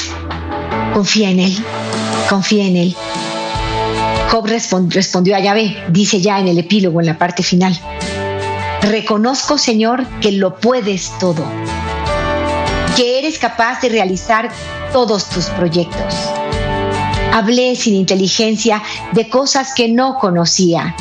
confía 0.95 1.31
en 1.31 1.41
Él, 1.41 1.57
confía 2.29 2.67
en 2.67 2.77
Él. 2.77 2.97
Job 4.31 4.47
respondió 4.47 5.35
a 5.35 5.41
Yahvé, 5.41 5.77
dice 5.89 6.21
ya 6.21 6.39
en 6.39 6.49
el 6.49 6.59
epílogo, 6.59 7.01
en 7.01 7.07
la 7.07 7.19
parte 7.19 7.43
final, 7.43 7.79
reconozco 8.83 9.59
Señor 9.59 10.07
que 10.21 10.33
lo 10.33 10.57
puedes 10.57 11.13
todo, 11.19 11.45
que 12.97 13.19
eres 13.19 13.39
capaz 13.39 13.81
de 13.81 13.89
realizar 13.89 14.51
todos 14.93 15.29
tus 15.29 15.47
proyectos. 15.47 16.15
Hablé 17.33 17.77
sin 17.77 17.95
inteligencia 17.95 18.83
de 19.13 19.29
cosas 19.29 19.75
que 19.75 19.89
no 19.89 20.19
conocía, 20.19 20.95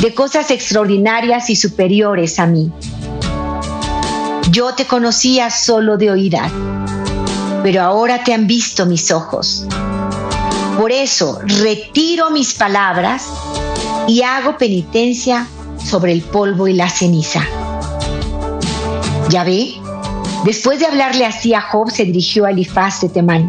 de 0.00 0.14
cosas 0.14 0.50
extraordinarias 0.50 1.50
y 1.50 1.56
superiores 1.56 2.38
a 2.38 2.46
mí. 2.46 2.72
Yo 4.50 4.74
te 4.74 4.86
conocía 4.86 5.50
solo 5.50 5.96
de 5.96 6.10
oídas, 6.10 6.50
pero 7.62 7.82
ahora 7.82 8.24
te 8.24 8.34
han 8.34 8.46
visto 8.46 8.86
mis 8.86 9.10
ojos. 9.10 9.66
Por 10.76 10.90
eso 10.90 11.40
retiro 11.44 12.30
mis 12.30 12.54
palabras 12.54 13.28
y 14.08 14.22
hago 14.22 14.58
penitencia 14.58 15.46
sobre 15.84 16.12
el 16.12 16.22
polvo 16.22 16.66
y 16.68 16.72
la 16.72 16.88
ceniza. 16.88 17.46
Ya 19.30 19.44
ve, 19.44 19.74
después 20.44 20.78
de 20.78 20.86
hablarle 20.86 21.26
así 21.26 21.54
a 21.54 21.60
Job, 21.60 21.90
se 21.90 22.04
dirigió 22.04 22.46
a 22.46 22.50
Elifaz 22.50 23.00
de 23.02 23.08
Temán. 23.08 23.46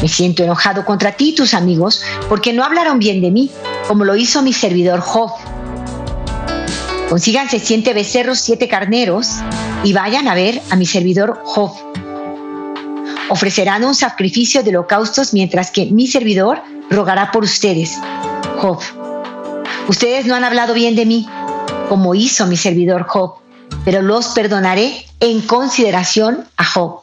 Me 0.00 0.08
siento 0.08 0.42
enojado 0.42 0.84
contra 0.84 1.12
ti 1.12 1.34
tus 1.34 1.54
amigos 1.54 2.02
porque 2.28 2.52
no 2.52 2.64
hablaron 2.64 2.98
bien 2.98 3.20
de 3.20 3.30
mí, 3.30 3.50
como 3.86 4.04
lo 4.04 4.16
hizo 4.16 4.42
mi 4.42 4.52
servidor 4.52 5.00
Job. 5.00 5.30
Consíganse 7.08 7.58
siete 7.58 7.92
becerros, 7.92 8.40
siete 8.40 8.68
carneros 8.68 9.28
y 9.84 9.92
vayan 9.92 10.28
a 10.28 10.34
ver 10.34 10.60
a 10.70 10.76
mi 10.76 10.86
servidor 10.86 11.40
Job. 11.44 11.70
Ofrecerán 13.28 13.84
un 13.84 13.94
sacrificio 13.94 14.62
de 14.62 14.70
holocaustos 14.70 15.32
mientras 15.32 15.70
que 15.70 15.86
mi 15.86 16.06
servidor 16.06 16.62
rogará 16.90 17.30
por 17.30 17.44
ustedes. 17.44 17.98
Job. 18.58 19.01
Ustedes 19.88 20.26
no 20.26 20.34
han 20.34 20.44
hablado 20.44 20.74
bien 20.74 20.94
de 20.94 21.06
mí, 21.06 21.28
como 21.88 22.14
hizo 22.14 22.46
mi 22.46 22.56
servidor 22.56 23.04
Job, 23.04 23.34
pero 23.84 24.02
los 24.02 24.28
perdonaré 24.28 25.06
en 25.20 25.40
consideración 25.40 26.44
a 26.56 26.64
Job. 26.64 27.00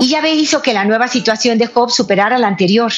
Y 0.00 0.08
Yahvé 0.08 0.34
hizo 0.34 0.60
que 0.60 0.74
la 0.74 0.84
nueva 0.84 1.08
situación 1.08 1.58
de 1.58 1.66
Job 1.66 1.90
superara 1.90 2.38
la 2.38 2.48
anterior 2.48 2.92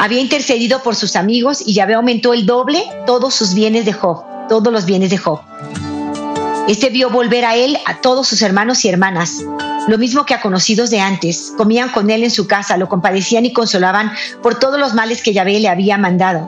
había 0.00 0.20
intercedido 0.20 0.80
por 0.82 0.94
sus 0.94 1.16
amigos 1.16 1.62
y 1.66 1.74
Yahvé 1.74 1.94
aumentó 1.94 2.32
el 2.32 2.46
doble 2.46 2.84
todos 3.04 3.34
sus 3.34 3.52
bienes 3.52 3.84
de 3.84 3.92
Job, 3.92 4.22
todos 4.48 4.72
los 4.72 4.86
bienes 4.86 5.10
de 5.10 5.18
Job. 5.18 5.40
Este 6.68 6.90
vio 6.90 7.08
volver 7.08 7.46
a 7.46 7.56
él 7.56 7.78
a 7.86 8.02
todos 8.02 8.28
sus 8.28 8.42
hermanos 8.42 8.84
y 8.84 8.90
hermanas, 8.90 9.42
lo 9.88 9.96
mismo 9.96 10.26
que 10.26 10.34
a 10.34 10.42
conocidos 10.42 10.90
de 10.90 11.00
antes. 11.00 11.54
Comían 11.56 11.88
con 11.88 12.10
él 12.10 12.22
en 12.22 12.30
su 12.30 12.46
casa, 12.46 12.76
lo 12.76 12.90
compadecían 12.90 13.46
y 13.46 13.54
consolaban 13.54 14.12
por 14.42 14.58
todos 14.58 14.78
los 14.78 14.92
males 14.92 15.22
que 15.22 15.32
Yahvé 15.32 15.60
le 15.60 15.70
había 15.70 15.96
mandado. 15.96 16.46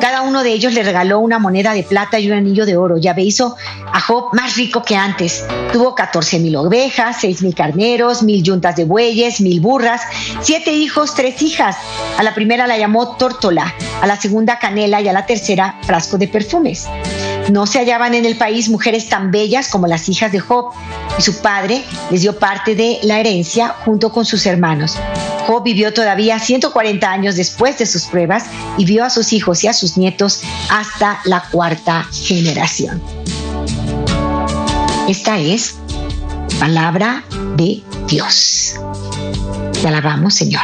Cada 0.00 0.22
uno 0.22 0.42
de 0.42 0.52
ellos 0.52 0.72
le 0.72 0.82
regaló 0.82 1.18
una 1.18 1.38
moneda 1.38 1.74
de 1.74 1.82
plata 1.82 2.18
y 2.18 2.28
un 2.28 2.38
anillo 2.38 2.64
de 2.64 2.78
oro. 2.78 2.96
Yahvé 2.96 3.22
hizo 3.22 3.54
a 3.92 4.00
Job 4.00 4.30
más 4.32 4.56
rico 4.56 4.82
que 4.82 4.96
antes. 4.96 5.44
Tuvo 5.74 5.94
14 5.94 6.38
mil 6.38 6.56
ovejas, 6.56 7.18
6 7.20 7.42
mil 7.42 7.54
carneros, 7.54 8.22
mil 8.22 8.42
yuntas 8.42 8.76
de 8.76 8.84
bueyes, 8.84 9.42
mil 9.42 9.60
burras, 9.60 10.00
siete 10.40 10.72
hijos, 10.72 11.14
tres 11.14 11.42
hijas. 11.42 11.76
A 12.16 12.22
la 12.22 12.34
primera 12.34 12.66
la 12.66 12.78
llamó 12.78 13.14
Tórtola, 13.18 13.74
a 14.00 14.06
la 14.06 14.16
segunda 14.16 14.58
Canela 14.58 15.02
y 15.02 15.08
a 15.08 15.12
la 15.12 15.26
tercera 15.26 15.78
Frasco 15.82 16.16
de 16.16 16.28
perfumes. 16.28 16.88
No 17.50 17.66
se 17.66 17.80
hallaban 17.80 18.14
en 18.14 18.24
el 18.24 18.36
país 18.36 18.68
mujeres 18.68 19.08
tan 19.08 19.32
bellas 19.32 19.68
como 19.68 19.88
las 19.88 20.08
hijas 20.08 20.30
de 20.30 20.38
Job, 20.38 20.66
y 21.18 21.22
su 21.22 21.40
padre 21.40 21.82
les 22.10 22.22
dio 22.22 22.38
parte 22.38 22.76
de 22.76 23.00
la 23.02 23.18
herencia 23.18 23.74
junto 23.84 24.12
con 24.12 24.24
sus 24.24 24.46
hermanos. 24.46 24.96
Job 25.46 25.64
vivió 25.64 25.92
todavía 25.92 26.38
140 26.38 27.10
años 27.10 27.34
después 27.34 27.76
de 27.78 27.86
sus 27.86 28.04
pruebas 28.04 28.44
y 28.78 28.84
vio 28.84 29.04
a 29.04 29.10
sus 29.10 29.32
hijos 29.32 29.64
y 29.64 29.66
a 29.66 29.72
sus 29.72 29.96
nietos 29.96 30.42
hasta 30.70 31.20
la 31.24 31.42
cuarta 31.50 32.06
generación. 32.12 33.02
Esta 35.08 35.40
es 35.40 35.74
palabra 36.60 37.24
de 37.56 37.82
Dios. 38.06 38.76
Te 39.82 39.88
alabamos, 39.88 40.34
Señor. 40.34 40.62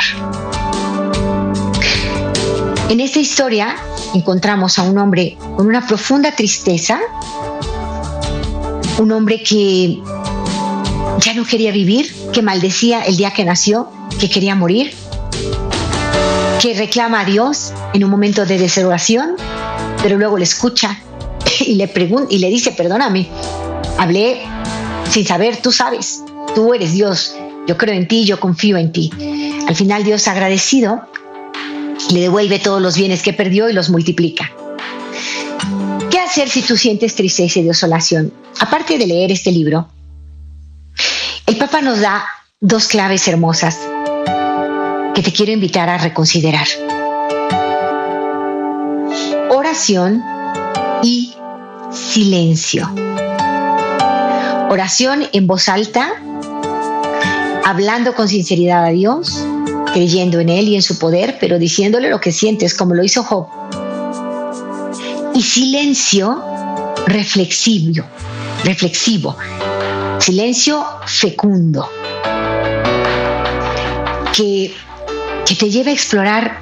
En 2.88 3.00
esta 3.00 3.18
historia 3.18 3.74
encontramos 4.14 4.78
a 4.78 4.82
un 4.82 4.98
hombre 4.98 5.36
con 5.56 5.66
una 5.66 5.86
profunda 5.86 6.32
tristeza, 6.32 7.00
un 8.98 9.12
hombre 9.12 9.42
que 9.42 10.00
ya 11.20 11.34
no 11.34 11.44
quería 11.44 11.72
vivir, 11.72 12.14
que 12.32 12.42
maldecía 12.42 13.02
el 13.02 13.16
día 13.16 13.32
que 13.32 13.44
nació, 13.44 13.88
que 14.18 14.30
quería 14.30 14.54
morir, 14.54 14.92
que 16.60 16.75
reclama 16.75 17.20
a 17.20 17.25
Dios 17.25 17.72
en 17.92 18.04
un 18.04 18.10
momento 18.10 18.46
de 18.46 18.58
desolación, 18.58 19.36
pero 20.02 20.18
luego 20.18 20.38
le 20.38 20.44
escucha 20.44 20.98
y 21.60 21.75
le 21.75 21.88
pregunta 21.88 22.26
y 22.30 22.38
le 22.38 22.48
dice, 22.48 22.72
perdóname, 22.72 23.28
hablé 23.98 24.40
sin 25.10 25.25
saber, 25.25 25.56
tú 25.58 25.72
sabes, 25.72 26.22
tú 26.54 26.75
eres 26.75 26.92
Dios, 26.92 27.34
yo 27.66 27.76
creo 27.76 27.94
en 27.94 28.06
ti, 28.06 28.25
yo 28.25 28.38
confío 28.38 28.76
en 28.76 28.92
ti. 28.92 29.10
Al 29.66 29.75
final 29.75 30.04
Dios 30.04 30.28
agradecido 30.28 31.02
le 32.12 32.20
devuelve 32.20 32.58
todos 32.58 32.80
los 32.80 32.96
bienes 32.96 33.22
que 33.22 33.32
perdió 33.32 33.68
y 33.68 33.72
los 33.72 33.90
multiplica. 33.90 34.50
¿Qué 36.10 36.18
hacer 36.18 36.48
si 36.48 36.62
tú 36.62 36.76
sientes 36.76 37.14
tristeza 37.14 37.58
y 37.58 37.62
desolación? 37.62 38.32
Aparte 38.60 38.98
de 38.98 39.06
leer 39.06 39.32
este 39.32 39.50
libro, 39.50 39.88
el 41.46 41.56
Papa 41.56 41.80
nos 41.80 42.00
da 42.00 42.25
dos 42.60 42.88
claves 42.88 43.26
hermosas 43.28 43.78
que 45.14 45.22
te 45.22 45.32
quiero 45.32 45.52
invitar 45.52 45.88
a 45.88 45.98
reconsiderar. 45.98 46.66
Oración 49.50 50.22
y 51.02 51.32
silencio. 51.92 52.90
Oración 54.68 55.26
en 55.32 55.46
voz 55.46 55.68
alta, 55.68 56.12
hablando 57.64 58.14
con 58.14 58.28
sinceridad 58.28 58.84
a 58.84 58.90
Dios, 58.90 59.45
creyendo 59.96 60.40
en 60.40 60.50
Él 60.50 60.68
y 60.68 60.74
en 60.74 60.82
su 60.82 60.98
poder, 60.98 61.38
pero 61.40 61.58
diciéndole 61.58 62.10
lo 62.10 62.20
que 62.20 62.30
sientes, 62.30 62.74
como 62.74 62.92
lo 62.92 63.02
hizo 63.02 63.24
Job. 63.24 63.46
Y 65.34 65.40
silencio 65.40 66.38
reflexivo, 67.06 68.04
reflexivo, 68.62 69.38
silencio 70.18 70.84
fecundo, 71.06 71.88
que, 74.34 74.74
que 75.46 75.54
te 75.54 75.70
lleva 75.70 75.88
a 75.88 75.94
explorar 75.94 76.60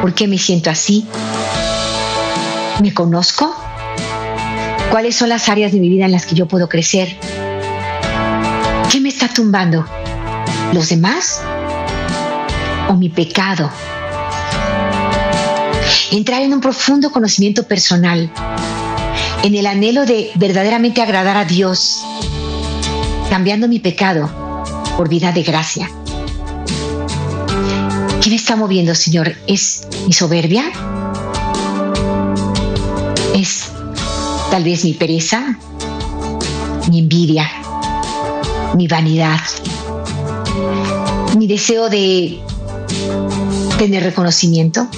por 0.00 0.14
qué 0.14 0.28
me 0.28 0.38
siento 0.38 0.70
así, 0.70 1.04
me 2.80 2.94
conozco, 2.94 3.56
cuáles 4.92 5.16
son 5.16 5.30
las 5.30 5.48
áreas 5.48 5.72
de 5.72 5.80
mi 5.80 5.88
vida 5.88 6.04
en 6.04 6.12
las 6.12 6.26
que 6.26 6.36
yo 6.36 6.46
puedo 6.46 6.68
crecer, 6.68 7.08
qué 8.88 9.00
me 9.00 9.08
está 9.08 9.26
tumbando, 9.26 9.84
los 10.72 10.90
demás 10.90 11.42
o 12.88 12.94
mi 12.94 13.08
pecado. 13.08 13.70
Entrar 16.10 16.42
en 16.42 16.54
un 16.54 16.60
profundo 16.60 17.10
conocimiento 17.10 17.62
personal, 17.64 18.30
en 19.42 19.54
el 19.54 19.66
anhelo 19.66 20.06
de 20.06 20.30
verdaderamente 20.34 21.02
agradar 21.02 21.36
a 21.36 21.44
Dios, 21.44 22.02
cambiando 23.30 23.68
mi 23.68 23.78
pecado 23.78 24.28
por 24.96 25.08
vida 25.08 25.32
de 25.32 25.42
gracia. 25.42 25.90
¿Qué 28.22 28.30
me 28.30 28.36
está 28.36 28.56
moviendo, 28.56 28.94
Señor? 28.94 29.34
¿Es 29.46 29.86
mi 30.06 30.12
soberbia? 30.12 30.64
¿Es 33.34 33.70
tal 34.50 34.64
vez 34.64 34.84
mi 34.84 34.94
pereza? 34.94 35.56
¿Mi 36.90 37.00
envidia? 37.00 37.48
¿Mi 38.74 38.88
vanidad? 38.88 39.40
¿Mi 41.36 41.46
deseo 41.46 41.88
de 41.88 42.40
tener 43.78 44.02
reconocimiento? 44.02 44.88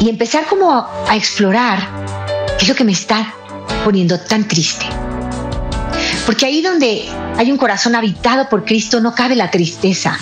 Y 0.00 0.08
empezar 0.08 0.46
como 0.46 0.72
a 0.72 1.16
explorar 1.16 1.80
qué 2.58 2.64
es 2.64 2.68
lo 2.68 2.74
que 2.74 2.84
me 2.84 2.92
está 2.92 3.34
poniendo 3.84 4.18
tan 4.20 4.46
triste. 4.46 4.86
Porque 6.26 6.46
ahí 6.46 6.62
donde 6.62 7.08
hay 7.36 7.50
un 7.50 7.56
corazón 7.56 7.94
habitado 7.94 8.48
por 8.48 8.64
Cristo 8.64 9.00
no 9.00 9.14
cabe 9.14 9.34
la 9.34 9.50
tristeza, 9.50 10.18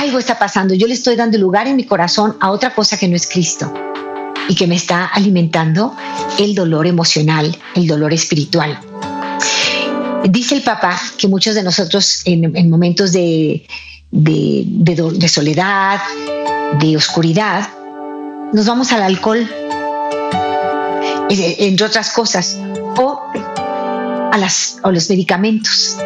algo 0.00 0.18
está 0.18 0.38
pasando, 0.38 0.74
yo 0.74 0.86
le 0.86 0.94
estoy 0.94 1.16
dando 1.16 1.36
lugar 1.36 1.66
en 1.66 1.76
mi 1.76 1.84
corazón 1.84 2.36
a 2.40 2.50
otra 2.50 2.74
cosa 2.74 2.96
que 2.96 3.08
no 3.08 3.16
es 3.16 3.26
Cristo 3.26 3.72
y 4.48 4.54
que 4.54 4.66
me 4.66 4.76
está 4.76 5.04
alimentando 5.06 5.94
el 6.38 6.54
dolor 6.54 6.86
emocional, 6.86 7.56
el 7.74 7.86
dolor 7.86 8.12
espiritual. 8.12 8.80
Dice 10.30 10.56
el 10.56 10.62
Papa 10.62 10.98
que 11.18 11.28
muchos 11.28 11.54
de 11.54 11.62
nosotros 11.62 12.22
en, 12.24 12.70
momentos 12.70 13.12
de, 13.12 13.66
de, 14.10 15.28
soledad, 15.28 16.00
de 16.80 16.96
oscuridad, 16.96 17.68
nos 18.52 18.66
vamos 18.66 18.92
al 18.92 19.02
alcohol, 19.02 19.48
entre 21.28 21.86
otras 21.86 22.12
cosas, 22.12 22.58
o 22.96 23.22
a 24.32 24.90
los 24.90 25.10
medicamentos. 25.10 25.96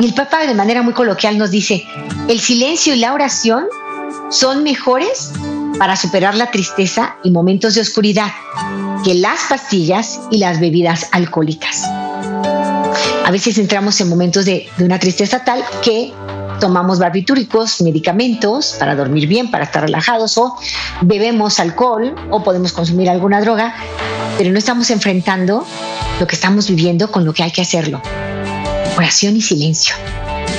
Y 0.00 0.06
el 0.06 0.14
Papa 0.14 0.46
de 0.46 0.54
manera 0.54 0.82
muy 0.82 0.92
coloquial 0.92 1.38
nos 1.38 1.50
dice, 1.50 1.84
el 2.28 2.40
silencio 2.40 2.94
y 2.94 2.98
la 2.98 3.12
oración 3.12 3.64
son 4.30 4.62
mejores 4.62 5.32
para 5.78 5.96
superar 5.96 6.34
la 6.34 6.50
tristeza 6.50 7.16
y 7.22 7.30
momentos 7.30 7.74
de 7.74 7.80
oscuridad 7.80 8.30
que 9.04 9.14
las 9.14 9.40
pastillas 9.48 10.20
y 10.30 10.38
las 10.38 10.60
bebidas 10.60 11.08
alcohólicas. 11.12 11.84
A 13.24 13.30
veces 13.30 13.58
entramos 13.58 14.00
en 14.00 14.08
momentos 14.08 14.44
de, 14.44 14.68
una 14.78 14.98
tristeza 14.98 15.44
tal 15.44 15.62
que 15.82 16.12
tomamos 16.64 16.98
barbitúricos, 16.98 17.82
medicamentos 17.82 18.76
para 18.78 18.96
dormir 18.96 19.28
bien, 19.28 19.50
para 19.50 19.64
estar 19.64 19.82
relajados, 19.82 20.38
o 20.38 20.56
bebemos 21.02 21.60
alcohol 21.60 22.14
o 22.30 22.42
podemos 22.42 22.72
consumir 22.72 23.10
alguna 23.10 23.42
droga, 23.42 23.74
pero 24.38 24.50
no 24.50 24.58
estamos 24.58 24.88
enfrentando 24.88 25.66
lo 26.18 26.26
que 26.26 26.34
estamos 26.34 26.66
viviendo 26.66 27.12
con 27.12 27.26
lo 27.26 27.34
que 27.34 27.42
hay 27.42 27.50
que 27.50 27.60
hacerlo 27.60 28.00
oración 28.96 29.36
y 29.36 29.42
silencio, 29.42 29.94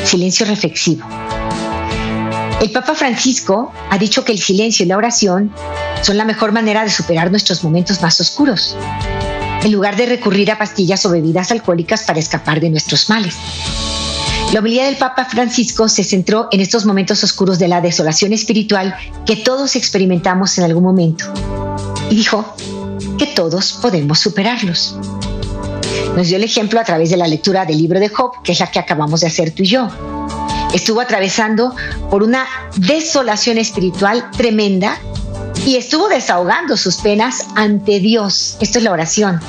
silencio 0.04 0.46
reflexivo. 0.46 1.08
El 2.62 2.72
Papa 2.72 2.94
Francisco 2.94 3.74
ha 3.90 3.98
dicho 3.98 4.24
que 4.24 4.32
el 4.32 4.40
silencio 4.40 4.86
y 4.86 4.90
la 4.90 4.98
oración 4.98 5.52
son 6.04 6.18
la 6.18 6.26
mejor 6.26 6.52
manera 6.52 6.84
de 6.84 6.92
superar 6.92 7.32
nuestros 7.32 7.64
momentos 7.64 8.00
más 8.04 8.20
oscuros, 8.20 8.76
en 9.64 9.72
lugar 9.72 9.96
de 9.96 10.06
recurrir 10.06 10.52
a 10.52 10.60
pastillas 10.60 11.04
o 11.08 11.10
bebidas 11.10 11.50
alcohólicas 11.50 12.04
para 12.04 12.20
escapar 12.20 12.60
de 12.60 12.70
nuestros 12.70 13.10
males. 13.10 13.38
La 14.56 14.62
homilía 14.62 14.86
del 14.86 14.96
Papa 14.96 15.26
Francisco 15.26 15.90
se 15.90 16.06
centró 16.06 16.48
en 16.50 16.62
estos 16.62 16.86
momentos 16.86 17.22
oscuros 17.26 17.60
de 17.60 17.68
la 17.68 17.82
desolación 17.82 18.32
espiritual 18.32 18.96
que 19.26 19.36
todos 19.36 19.76
experimentamos 19.76 20.58
en 20.58 20.64
algún 20.64 20.82
momento 20.82 21.26
y 22.10 22.16
dijo 22.16 22.56
que 23.18 23.26
todos 23.26 23.74
podemos 23.82 24.20
superarlos. 24.20 24.98
Nos 26.16 26.30
dio 26.30 26.38
el 26.38 26.46
ejemplo 26.46 26.80
a 26.80 26.86
través 26.86 27.10
de 27.10 27.18
la 27.18 27.28
lectura 27.28 27.66
del 27.66 27.80
libro 27.80 28.00
de 28.00 28.08
Job, 28.08 28.32
que 28.46 28.54
es 28.54 28.62
la 28.62 28.72
que 28.72 28.80
acabamos 28.80 29.20
de 29.20 29.28
hacer 29.28 29.52
tú 29.52 29.64
y 29.64 29.66
yo. 29.66 29.90
Estuvo 30.74 31.02
atravesando 31.02 31.76
por 32.10 32.24
una 32.24 32.48
desolación 32.78 33.58
espiritual 33.58 34.32
tremenda 34.32 34.98
y 35.66 35.76
estuvo 35.76 36.08
desahogando 36.08 36.78
sus 36.78 36.96
penas 36.96 37.46
ante 37.56 38.00
Dios. 38.00 38.56
Esto 38.62 38.78
es 38.78 38.86
la 38.86 38.94
oración. 38.94 39.42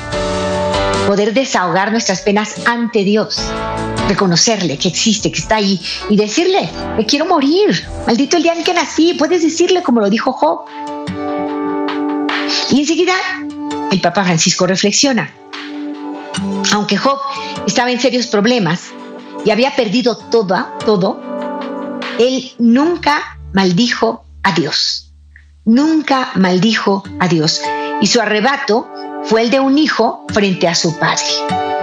Poder 1.06 1.32
desahogar 1.32 1.92
nuestras 1.92 2.22
penas 2.22 2.56
ante 2.66 3.04
Dios. 3.04 3.40
Reconocerle 4.08 4.78
que 4.78 4.88
existe, 4.88 5.30
que 5.32 5.40
está 5.40 5.56
ahí 5.56 5.80
y 6.08 6.16
decirle, 6.16 6.68
me 6.96 7.04
quiero 7.04 7.26
morir. 7.26 7.84
Maldito 8.06 8.36
el 8.36 8.42
día 8.42 8.54
en 8.54 8.64
que 8.64 8.72
nací. 8.72 9.14
Puedes 9.14 9.42
decirle 9.42 9.82
como 9.82 10.00
lo 10.00 10.10
dijo 10.10 10.32
Job. 10.32 10.60
Y 12.70 12.80
enseguida 12.80 13.14
el 13.90 14.00
Papa 14.00 14.24
Francisco 14.24 14.66
reflexiona. 14.66 15.30
Aunque 16.72 16.96
Job 16.96 17.18
estaba 17.66 17.90
en 17.90 18.00
serios 18.00 18.26
problemas 18.26 18.90
y 19.44 19.50
había 19.50 19.74
perdido 19.74 20.16
todo, 20.16 20.66
todo, 20.84 21.20
él 22.18 22.52
nunca 22.58 23.38
maldijo 23.52 24.24
a 24.42 24.52
Dios. 24.52 25.12
Nunca 25.64 26.30
maldijo 26.36 27.02
a 27.18 27.28
Dios. 27.28 27.60
Y 28.00 28.06
su 28.06 28.20
arrebato 28.20 28.88
fue 29.24 29.42
el 29.42 29.50
de 29.50 29.60
un 29.60 29.78
hijo 29.78 30.24
frente 30.32 30.68
a 30.68 30.74
su 30.74 30.96
padre. 30.98 31.75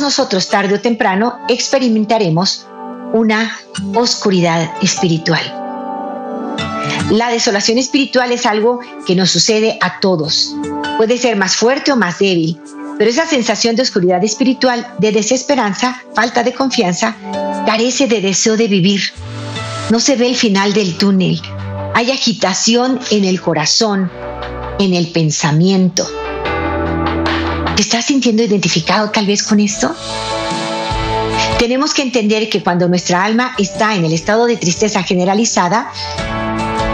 Nosotros, 0.00 0.48
tarde 0.48 0.74
o 0.74 0.80
temprano, 0.80 1.38
experimentaremos 1.48 2.66
una 3.12 3.58
oscuridad 3.94 4.70
espiritual. 4.82 5.42
La 7.10 7.28
desolación 7.28 7.78
espiritual 7.78 8.32
es 8.32 8.46
algo 8.46 8.80
que 9.06 9.14
nos 9.14 9.30
sucede 9.30 9.78
a 9.80 10.00
todos. 10.00 10.54
Puede 10.96 11.18
ser 11.18 11.36
más 11.36 11.56
fuerte 11.56 11.92
o 11.92 11.96
más 11.96 12.18
débil, 12.18 12.60
pero 12.98 13.10
esa 13.10 13.26
sensación 13.26 13.76
de 13.76 13.82
oscuridad 13.82 14.22
espiritual, 14.24 14.86
de 14.98 15.12
desesperanza, 15.12 16.02
falta 16.14 16.42
de 16.42 16.54
confianza, 16.54 17.16
carece 17.66 18.06
de 18.06 18.20
deseo 18.20 18.56
de 18.56 18.68
vivir. 18.68 19.00
No 19.90 20.00
se 20.00 20.16
ve 20.16 20.28
el 20.28 20.36
final 20.36 20.72
del 20.72 20.96
túnel. 20.96 21.40
Hay 21.94 22.10
agitación 22.10 22.98
en 23.10 23.24
el 23.24 23.40
corazón, 23.40 24.10
en 24.78 24.94
el 24.94 25.08
pensamiento. 25.08 26.06
¿Te 27.76 27.82
estás 27.82 28.04
sintiendo 28.06 28.42
identificado 28.42 29.10
tal 29.10 29.26
vez 29.26 29.42
con 29.42 29.60
esto? 29.60 29.94
Tenemos 31.58 31.94
que 31.94 32.02
entender 32.02 32.48
que 32.48 32.62
cuando 32.62 32.88
nuestra 32.88 33.24
alma 33.24 33.54
está 33.58 33.94
en 33.94 34.04
el 34.04 34.12
estado 34.12 34.46
de 34.46 34.56
tristeza 34.56 35.02
generalizada, 35.02 35.90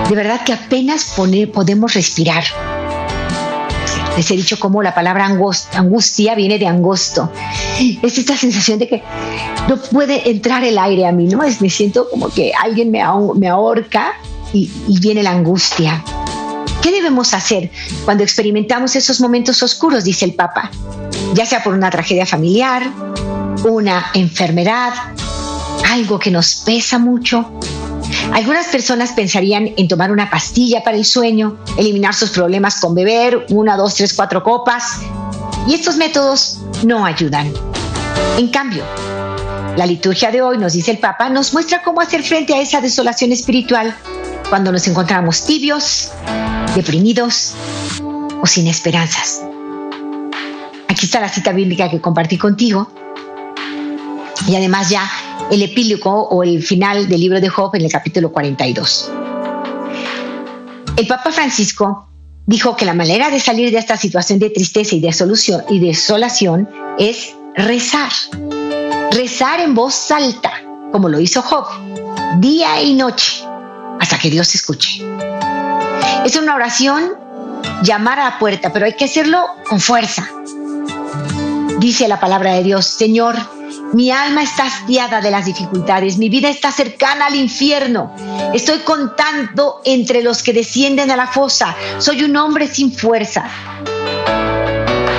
de 0.09 0.14
verdad 0.14 0.43
que 0.45 0.53
apenas 0.53 1.05
podemos 1.16 1.95
respirar 1.95 2.45
les 4.16 4.31
he 4.31 4.37
dicho 4.37 4.59
cómo 4.59 4.83
la 4.83 4.95
palabra 4.95 5.25
angustia 5.25 6.35
viene 6.35 6.59
de 6.59 6.66
angosto. 6.66 7.31
Es 8.03 8.19
esta 8.19 8.37
sensación 8.37 8.79
de 8.79 8.87
que 8.87 9.03
no 9.66 9.81
puede 9.81 10.29
entrar 10.31 10.62
el 10.62 10.79
aire 10.79 11.07
a 11.07 11.12
mí, 11.12 11.27
¿no? 11.27 11.43
Es, 11.43 11.62
me 11.62 11.71
siento 11.71 12.07
como 12.11 12.29
que 12.29 12.53
alguien 12.53 12.90
me, 12.90 13.03
me 13.37 13.49
ahorca 13.49 14.12
y, 14.53 14.71
y 14.88 15.01
viene 15.01 15.23
la 15.23 15.31
angustia. 15.31 16.05
¿Qué 16.83 16.90
debemos 16.93 17.35
hacer 17.35 17.71
cuando 18.05 18.23
experimentamos 18.23 18.97
esos 18.97 19.21
momentos 19.21 19.62
oscuros? 19.62 20.05
Dice 20.05 20.25
el 20.25 20.35
Papa. 20.35 20.71
Ya 21.35 21.45
sea 21.45 21.62
por 21.62 21.75
una 21.75 21.90
tragedia 21.90 22.25
familiar, 22.25 22.83
una 23.64 24.07
enfermedad, 24.14 24.93
algo 25.88 26.19
que 26.19 26.31
nos 26.31 26.57
pesa 26.57 26.99
mucho, 26.99 27.53
algunas 28.33 28.69
personas 28.69 29.12
pensarían 29.12 29.71
en 29.77 29.88
tomar 29.88 30.11
una 30.11 30.31
pastilla 30.31 30.83
para 30.83 30.97
el 30.97 31.05
sueño, 31.05 31.59
eliminar 31.77 32.14
sus 32.14 32.31
problemas 32.31 32.81
con 32.81 32.95
beber 32.95 33.47
una, 33.51 33.77
dos, 33.77 33.95
tres, 33.95 34.14
cuatro 34.14 34.43
copas, 34.43 35.01
y 35.66 35.75
estos 35.75 35.97
métodos 35.97 36.61
no 36.85 37.05
ayudan. 37.05 37.53
En 38.38 38.49
cambio, 38.49 38.85
la 39.77 39.85
liturgia 39.85 40.31
de 40.31 40.43
hoy, 40.43 40.59
nos 40.59 40.73
dice 40.73 40.93
el 40.93 40.99
Papa, 40.99 41.29
nos 41.29 41.53
muestra 41.53 41.83
cómo 41.83 42.01
hacer 42.01 42.23
frente 42.23 42.55
a 42.55 42.61
esa 42.61 42.81
desolación 42.81 43.33
espiritual 43.33 43.95
cuando 44.51 44.73
nos 44.73 44.87
encontramos 44.89 45.45
tibios, 45.45 46.11
deprimidos 46.75 47.55
o 48.43 48.47
sin 48.47 48.67
esperanzas. 48.67 49.43
Aquí 50.89 51.07
está 51.07 51.21
la 51.21 51.29
cita 51.29 51.53
bíblica 51.53 51.89
que 51.89 52.01
compartí 52.01 52.37
contigo. 52.37 52.91
Y 54.49 54.57
además 54.57 54.91
ya 54.91 55.09
el 55.53 55.63
epílogo 55.63 56.29
o 56.29 56.43
el 56.43 56.63
final 56.63 57.09
del 57.09 57.21
libro 57.21 57.41
de 57.41 57.49
Job 57.49 57.75
en 57.77 57.83
el 57.83 57.93
capítulo 57.93 58.33
42. 58.33 59.11
El 60.97 61.07
Papa 61.07 61.31
Francisco 61.31 62.09
dijo 62.47 62.77
que 62.77 62.85
la 62.85 62.95
manera 62.95 63.31
de 63.31 63.39
salir 63.39 63.71
de 63.71 63.79
esta 63.79 63.97
situación 63.97 64.41
de 64.41 64.51
tristeza 64.51 64.97
y 64.97 65.01
de 65.01 65.15
y 65.69 65.79
desolación 65.79 66.69
es 66.99 67.37
rezar. 67.55 68.11
Rezar 69.13 69.61
en 69.61 69.75
voz 69.75 70.11
alta, 70.11 70.53
como 70.91 71.09
lo 71.09 71.21
hizo 71.21 71.41
Job, 71.43 71.67
día 72.41 72.83
y 72.83 72.95
noche, 72.95 73.45
hasta 74.01 74.19
que 74.19 74.31
Dios 74.31 74.53
escuche. 74.55 75.05
Es 76.25 76.37
una 76.37 76.57
oración 76.57 77.13
llamar 77.83 78.19
a 78.19 78.25
la 78.25 78.39
puerta, 78.39 78.73
pero 78.73 78.87
hay 78.87 78.95
que 78.95 79.05
hacerlo 79.05 79.45
con 79.69 79.79
fuerza. 79.79 80.29
Dice 81.79 82.09
la 82.09 82.19
palabra 82.19 82.55
de 82.55 82.65
Dios, 82.65 82.87
Señor, 82.87 83.37
mi 83.93 84.11
alma 84.11 84.43
está 84.43 84.65
hastiada 84.65 85.21
de 85.21 85.31
las 85.31 85.47
dificultades, 85.47 86.19
mi 86.19 86.29
vida 86.29 86.49
está 86.49 86.73
cercana 86.73 87.27
al 87.27 87.37
infierno. 87.37 88.15
Estoy 88.55 88.79
contando 88.81 89.81
entre 89.85 90.23
los 90.23 90.43
que 90.43 90.53
descienden 90.53 91.11
a 91.11 91.17
la 91.17 91.27
fosa. 91.27 91.75
Soy 91.99 92.23
un 92.23 92.37
hombre 92.37 92.69
sin 92.69 92.93
fuerza. 92.93 93.45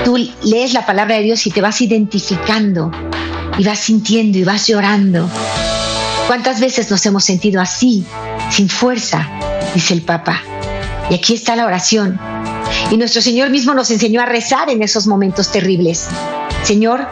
Tú 0.05 0.17
lees 0.43 0.73
la 0.73 0.85
palabra 0.85 1.15
de 1.15 1.23
Dios 1.23 1.45
y 1.47 1.51
te 1.51 1.61
vas 1.61 1.81
identificando 1.81 2.91
y 3.57 3.63
vas 3.63 3.79
sintiendo 3.79 4.37
y 4.37 4.43
vas 4.43 4.67
llorando. 4.67 5.29
¿Cuántas 6.27 6.59
veces 6.59 6.89
nos 6.89 7.05
hemos 7.05 7.23
sentido 7.23 7.61
así, 7.61 8.05
sin 8.49 8.69
fuerza? 8.69 9.27
Dice 9.73 9.93
el 9.93 10.01
Papa. 10.01 10.41
Y 11.09 11.15
aquí 11.15 11.33
está 11.33 11.55
la 11.55 11.65
oración. 11.65 12.19
Y 12.89 12.97
nuestro 12.97 13.21
Señor 13.21 13.49
mismo 13.49 13.73
nos 13.73 13.91
enseñó 13.91 14.21
a 14.21 14.25
rezar 14.25 14.69
en 14.69 14.81
esos 14.81 15.07
momentos 15.07 15.51
terribles. 15.51 16.07
Señor, 16.63 17.07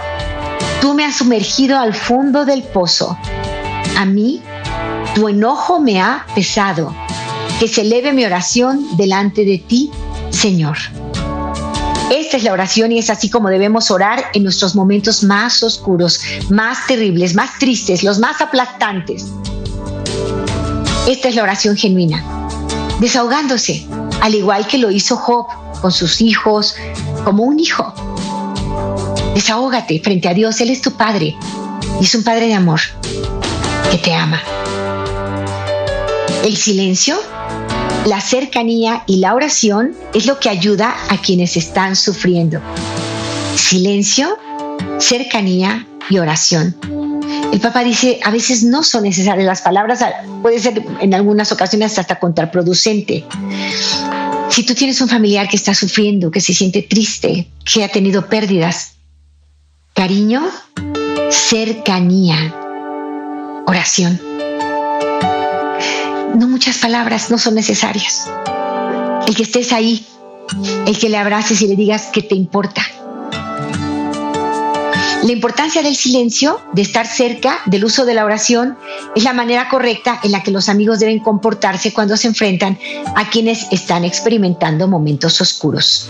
Tú 0.82 0.94
me 0.94 1.04
has 1.04 1.18
sumergido 1.18 1.78
al 1.78 1.94
fondo 1.94 2.46
del 2.46 2.64
pozo. 2.64 3.18
A 3.98 4.06
mí, 4.06 4.42
tu 5.14 5.28
enojo 5.28 5.82
me 5.82 6.00
ha 6.00 6.26
pesado. 6.34 6.96
Que 7.60 7.68
se 7.68 7.82
eleve 7.82 8.14
mi 8.14 8.24
oración 8.24 8.96
delante 8.96 9.44
de 9.44 9.58
ti, 9.58 9.92
Señor. 10.30 10.78
Esta 12.30 12.38
es 12.38 12.44
la 12.44 12.54
oración 12.54 12.92
y 12.92 13.00
es 13.00 13.10
así 13.10 13.28
como 13.28 13.50
debemos 13.50 13.90
orar 13.90 14.24
en 14.36 14.44
nuestros 14.44 14.76
momentos 14.76 15.24
más 15.24 15.64
oscuros, 15.64 16.22
más 16.52 16.86
terribles, 16.86 17.34
más 17.34 17.58
tristes, 17.58 18.04
los 18.04 18.20
más 18.20 18.40
aplastantes. 18.40 19.26
Esta 21.08 21.28
es 21.28 21.34
la 21.34 21.42
oración 21.42 21.76
genuina, 21.76 22.24
desahogándose, 23.00 23.84
al 24.22 24.36
igual 24.36 24.68
que 24.68 24.78
lo 24.78 24.92
hizo 24.92 25.16
Job 25.16 25.48
con 25.82 25.92
sus 25.92 26.22
hijos, 26.22 26.76
como 27.24 27.42
un 27.42 27.60
hijo. 27.60 27.92
Desahógate 29.34 30.00
frente 30.00 30.30
a 30.30 30.36
Dios, 30.36 30.62
Él 30.62 30.70
es 30.70 30.84
tu 30.84 30.92
Padre 30.92 31.36
y 32.00 32.04
es 32.04 32.14
un 32.14 32.24
Padre 32.24 32.46
de 32.46 32.54
amor 32.54 32.80
que 33.90 33.98
te 33.98 34.14
ama. 34.14 34.40
El 36.44 36.56
silencio, 36.56 37.18
la 38.06 38.22
cercanía 38.22 39.04
y 39.08 39.18
la 39.18 39.36
oración 39.36 39.96
es 40.14 40.26
lo 40.26 40.40
que 40.40 40.50
ayuda 40.50 40.96
a 41.10 41.18
quienes 41.22 41.58
están 41.58 41.96
sufriendo. 41.96 42.62
Silencio, 43.56 44.38
cercanía 45.00 45.88
y 46.10 46.18
oración. 46.18 46.76
El 47.52 47.60
Papa 47.60 47.84
dice, 47.84 48.20
a 48.24 48.32
veces 48.32 48.64
no 48.64 48.84
son 48.84 49.04
necesarias 49.04 49.46
las 49.46 49.62
palabras, 49.62 50.04
puede 50.42 50.60
ser 50.60 50.84
en 51.00 51.14
algunas 51.14 51.52
ocasiones 51.52 51.98
hasta 51.98 52.20
contraproducente. 52.20 53.26
Si 54.50 54.64
tú 54.64 54.74
tienes 54.74 55.00
un 55.02 55.10
familiar 55.10 55.48
que 55.48 55.56
está 55.56 55.74
sufriendo, 55.74 56.32
que 56.32 56.42
se 56.42 56.54
siente 56.54 56.82
triste, 56.82 57.48
que 57.72 57.84
ha 57.84 57.90
tenido 57.90 58.28
pérdidas, 58.28 58.94
Cariño, 60.00 60.48
cercanía, 61.30 62.56
oración. 63.68 64.18
No 66.36 66.48
muchas 66.48 66.78
palabras 66.78 67.30
no 67.30 67.38
son 67.38 67.56
necesarias. 67.56 68.30
El 69.28 69.36
que 69.36 69.44
estés 69.44 69.74
ahí, 69.74 70.06
el 70.86 70.98
que 70.98 71.10
le 71.10 71.18
abraces 71.18 71.62
y 71.62 71.68
le 71.68 71.76
digas 71.76 72.08
que 72.14 72.22
te 72.22 72.36
importa. 72.36 72.82
La 75.24 75.34
importancia 75.34 75.82
del 75.82 75.98
silencio, 75.98 76.62
de 76.72 76.82
estar 76.82 77.06
cerca, 77.06 77.60
del 77.66 77.84
uso 77.84 78.06
de 78.06 78.14
la 78.14 78.24
oración, 78.24 78.78
es 79.16 79.24
la 79.24 79.34
manera 79.34 79.68
correcta 79.68 80.20
en 80.24 80.32
la 80.32 80.44
que 80.44 80.52
los 80.52 80.70
amigos 80.70 81.00
deben 81.00 81.20
comportarse 81.20 81.92
cuando 81.92 82.16
se 82.16 82.28
enfrentan 82.28 82.80
a 83.16 83.30
quienes 83.30 83.68
están 83.72 84.06
experimentando 84.06 84.88
momentos 84.88 85.42
oscuros 85.42 86.10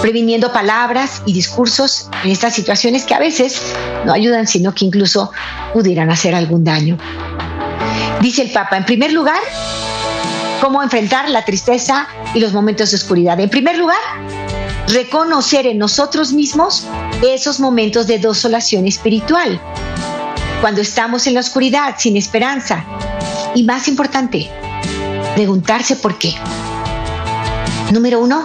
previniendo 0.00 0.52
palabras 0.52 1.22
y 1.26 1.32
discursos 1.32 2.08
en 2.24 2.30
estas 2.30 2.54
situaciones 2.54 3.04
que 3.04 3.14
a 3.14 3.18
veces 3.18 3.60
no 4.04 4.12
ayudan, 4.12 4.46
sino 4.46 4.74
que 4.74 4.84
incluso 4.84 5.32
pudieran 5.72 6.10
hacer 6.10 6.34
algún 6.34 6.64
daño. 6.64 6.98
Dice 8.20 8.42
el 8.42 8.50
Papa, 8.50 8.76
en 8.76 8.84
primer 8.84 9.12
lugar, 9.12 9.40
cómo 10.60 10.82
enfrentar 10.82 11.30
la 11.30 11.44
tristeza 11.44 12.08
y 12.34 12.40
los 12.40 12.52
momentos 12.52 12.90
de 12.90 12.96
oscuridad. 12.96 13.38
En 13.38 13.48
primer 13.48 13.78
lugar, 13.78 13.98
reconocer 14.88 15.66
en 15.66 15.78
nosotros 15.78 16.32
mismos 16.32 16.84
esos 17.22 17.60
momentos 17.60 18.06
de 18.06 18.18
desolación 18.18 18.86
espiritual, 18.86 19.60
cuando 20.60 20.80
estamos 20.80 21.26
en 21.28 21.34
la 21.34 21.40
oscuridad, 21.40 21.94
sin 21.98 22.16
esperanza. 22.16 22.84
Y 23.54 23.62
más 23.62 23.86
importante, 23.86 24.50
preguntarse 25.34 25.94
por 25.96 26.18
qué. 26.18 26.34
Número 27.92 28.20
uno, 28.20 28.44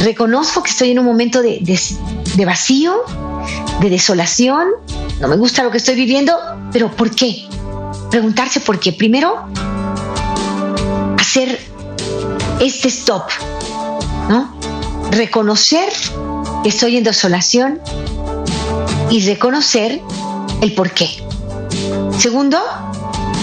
reconozco 0.00 0.62
que 0.62 0.70
estoy 0.70 0.90
en 0.92 0.98
un 0.98 1.04
momento 1.04 1.42
de, 1.42 2.44
vacío, 2.46 3.02
de 3.80 3.90
desolación, 3.90 4.68
no 5.20 5.28
me 5.28 5.36
gusta 5.36 5.62
lo 5.62 5.70
que 5.70 5.76
estoy 5.76 5.96
viviendo, 5.96 6.34
pero 6.72 6.90
¿por 6.90 7.14
qué? 7.14 7.46
Preguntarse 8.12 8.60
por 8.60 8.78
qué. 8.78 8.92
Primero, 8.92 9.46
hacer 11.18 11.58
este 12.60 12.88
stop, 12.88 13.22
¿no? 14.28 14.54
Reconocer 15.10 15.90
que 16.62 16.68
estoy 16.68 16.98
en 16.98 17.04
desolación 17.04 17.80
y 19.08 19.22
reconocer 19.22 19.98
el 20.60 20.74
por 20.74 20.90
qué. 20.90 21.08
Segundo, 22.18 22.58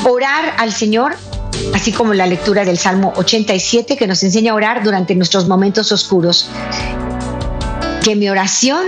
orar 0.03 0.53
al 0.59 0.71
Señor 0.71 1.17
así 1.73 1.91
como 1.91 2.13
la 2.13 2.27
lectura 2.27 2.63
del 2.63 2.77
Salmo 2.77 3.11
87 3.15 3.97
que 3.97 4.05
nos 4.05 4.21
enseña 4.21 4.51
a 4.51 4.55
orar 4.55 4.83
durante 4.83 5.15
nuestros 5.15 5.47
momentos 5.47 5.91
oscuros. 5.91 6.47
Que 8.03 8.15
mi 8.15 8.29
oración 8.29 8.85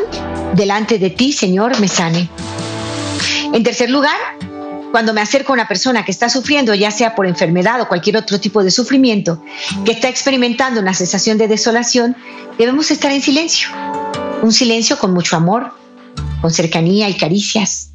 delante 0.53 0.99
de 0.99 1.09
ti, 1.09 1.33
Señor, 1.33 1.79
me 1.79 1.87
sane. 1.87 2.29
En 3.51 3.63
tercer 3.63 3.89
lugar, 3.89 4.17
cuando 4.91 5.13
me 5.13 5.21
acerco 5.21 5.53
a 5.53 5.55
una 5.55 5.67
persona 5.67 6.05
que 6.05 6.11
está 6.11 6.29
sufriendo, 6.29 6.73
ya 6.75 6.91
sea 6.91 7.15
por 7.15 7.25
enfermedad 7.25 7.81
o 7.81 7.87
cualquier 7.87 8.17
otro 8.17 8.39
tipo 8.39 8.63
de 8.63 8.71
sufrimiento, 8.71 9.41
que 9.85 9.93
está 9.93 10.09
experimentando 10.09 10.81
una 10.81 10.93
sensación 10.93 11.37
de 11.37 11.47
desolación, 11.47 12.15
debemos 12.57 12.91
estar 12.91 13.11
en 13.11 13.21
silencio. 13.21 13.69
Un 14.41 14.51
silencio 14.51 14.97
con 14.97 15.13
mucho 15.13 15.35
amor, 15.35 15.73
con 16.41 16.51
cercanía 16.51 17.09
y 17.09 17.15
caricias. 17.15 17.91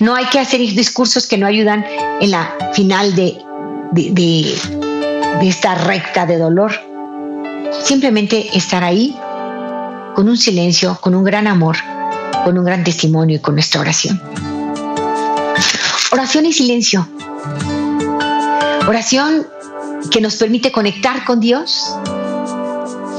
No 0.00 0.14
hay 0.14 0.26
que 0.26 0.38
hacer 0.38 0.60
discursos 0.60 1.26
que 1.26 1.38
no 1.38 1.46
ayudan 1.46 1.84
en 2.20 2.30
la 2.30 2.54
final 2.74 3.14
de 3.14 3.38
de, 3.92 4.54
esta 5.42 5.74
recta 5.74 6.26
de 6.26 6.38
dolor. 6.38 6.72
Simplemente 7.82 8.56
estar 8.56 8.84
ahí 8.84 9.16
con 10.14 10.28
un 10.28 10.36
silencio, 10.36 10.98
con 11.00 11.14
un 11.14 11.24
gran 11.24 11.46
amor, 11.46 11.76
con 12.44 12.58
un 12.58 12.64
gran 12.64 12.84
testimonio 12.84 13.36
y 13.36 13.40
con 13.40 13.54
nuestra 13.54 13.80
oración. 13.80 14.20
Oración 16.10 16.46
y 16.46 16.52
silencio. 16.52 17.08
Oración 18.86 19.46
que 20.10 20.20
nos 20.20 20.36
permite 20.36 20.72
conectar 20.72 21.24
con 21.24 21.40
Dios. 21.40 21.94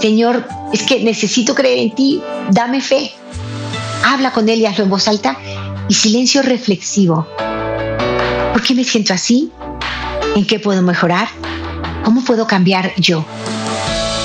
Señor, 0.01 0.47
es 0.73 0.83
que 0.83 1.03
necesito 1.03 1.55
creer 1.55 1.79
en 1.79 1.95
ti, 1.95 2.21
dame 2.51 2.81
fe. 2.81 3.11
Habla 4.03 4.31
con 4.31 4.49
Él 4.49 4.59
y 4.59 4.65
hazlo 4.65 4.83
en 4.83 4.89
voz 4.89 5.07
alta. 5.07 5.37
Y 5.87 5.93
silencio 5.93 6.41
reflexivo. 6.41 7.27
¿Por 8.51 8.61
qué 8.61 8.75
me 8.75 8.83
siento 8.83 9.13
así? 9.13 9.51
¿En 10.35 10.45
qué 10.45 10.59
puedo 10.59 10.81
mejorar? 10.81 11.27
¿Cómo 12.03 12.23
puedo 12.23 12.47
cambiar 12.47 12.93
yo? 12.97 13.25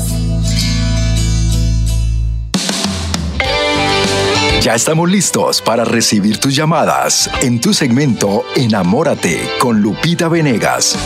Ya 4.60 4.74
estamos 4.74 5.08
listos 5.08 5.62
para 5.62 5.84
recibir 5.84 6.38
tus 6.38 6.56
llamadas 6.56 7.30
en 7.42 7.60
tu 7.60 7.72
segmento 7.72 8.44
Enamórate 8.56 9.48
con 9.60 9.80
Lupita 9.80 10.26
Venegas 10.28 10.98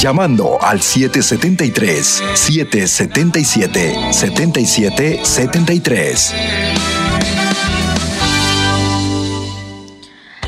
llamando 0.00 0.58
al 0.60 0.80
773 0.80 2.22
777 2.34 4.12
7773. 4.12 7.09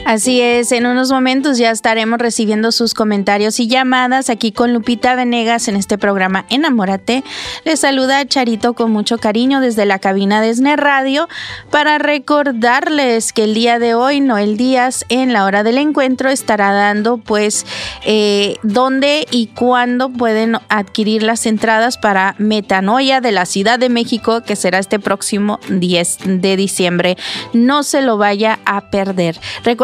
Así 0.05 0.41
es, 0.41 0.73
en 0.73 0.87
unos 0.87 1.13
momentos 1.13 1.59
ya 1.59 1.71
estaremos 1.71 2.19
recibiendo 2.19 2.73
sus 2.73 2.93
comentarios 2.93 3.61
y 3.61 3.69
llamadas 3.69 4.31
aquí 4.31 4.51
con 4.51 4.73
Lupita 4.73 5.15
Venegas 5.15 5.69
en 5.69 5.77
este 5.77 5.97
programa 5.97 6.45
Enamórate. 6.51 7.23
Les 7.65 7.81
saluda 7.81 8.27
Charito 8.27 8.75
con 8.75 8.91
mucho 8.91 9.19
cariño 9.19 9.61
desde 9.61 9.87
la 9.87 10.01
cabina 10.01 10.41
de 10.41 10.55
SNE 10.55 10.75
Radio 10.75 11.29
para 11.71 11.99
recordarles 11.99 13.33
que 13.33 13.45
el 13.45 13.55
día 13.55 13.79
de 13.79 13.95
hoy 13.95 14.21
Noel 14.21 14.57
Díaz 14.57 15.05
en 15.09 15.33
la 15.33 15.45
hora 15.45 15.63
del 15.63 15.79
encuentro 15.79 16.31
estará 16.31 16.73
dando 16.73 17.19
pues 17.19 17.65
eh, 18.05 18.57
dónde 18.65 19.25
y 19.31 19.47
cuándo 19.47 20.11
pueden 20.11 20.57
adquirir 20.69 21.23
las 21.23 21.47
entradas 21.47 21.97
para 21.97 22.35
Metanoia 22.39 23.21
de 23.21 23.31
la 23.31 23.47
Ciudad 23.47 23.79
de 23.79 23.89
México 23.89 24.43
que 24.43 24.57
será 24.57 24.81
este 24.81 24.99
próximo 24.99 25.61
10 25.69 26.19
de 26.41 26.57
diciembre. 26.57 27.17
No 27.53 27.85
se 27.85 28.03
lo 28.03 28.19
vaya 28.19 28.59
a 28.65 28.91
perder 28.91 29.39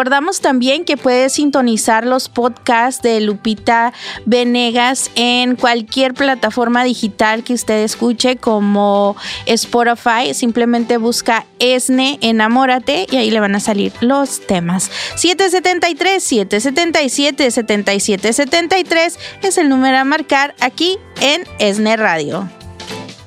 recordamos 0.09 0.41
también 0.41 0.87
que 0.87 0.97
puede 0.97 1.29
sintonizar 1.29 2.07
los 2.07 2.31
podcasts 2.31 3.03
de 3.03 3.21
Lupita 3.21 3.93
Venegas 4.25 5.11
en 5.17 5.55
cualquier 5.55 6.15
plataforma 6.15 6.83
digital 6.83 7.45
que 7.45 7.53
usted 7.53 7.85
escuche 7.85 8.37
como 8.37 9.17
Spotify. 9.45 10.33
Simplemente 10.33 10.97
busca 10.97 11.45
ESNE 11.59 12.19
Enamórate 12.23 13.07
y 13.11 13.17
ahí 13.17 13.31
le 13.31 13.39
van 13.39 13.55
a 13.55 13.61
salir 13.61 13.93
los 14.01 14.47
temas. 14.47 14.91
773 15.17 16.23
777 16.23 17.51
7773 17.51 19.19
es 19.43 19.59
el 19.59 19.69
número 19.69 19.99
a 19.99 20.05
marcar 20.05 20.55
aquí 20.59 20.97
en 21.21 21.45
ESNE 21.59 21.99
Radio. 21.99 22.49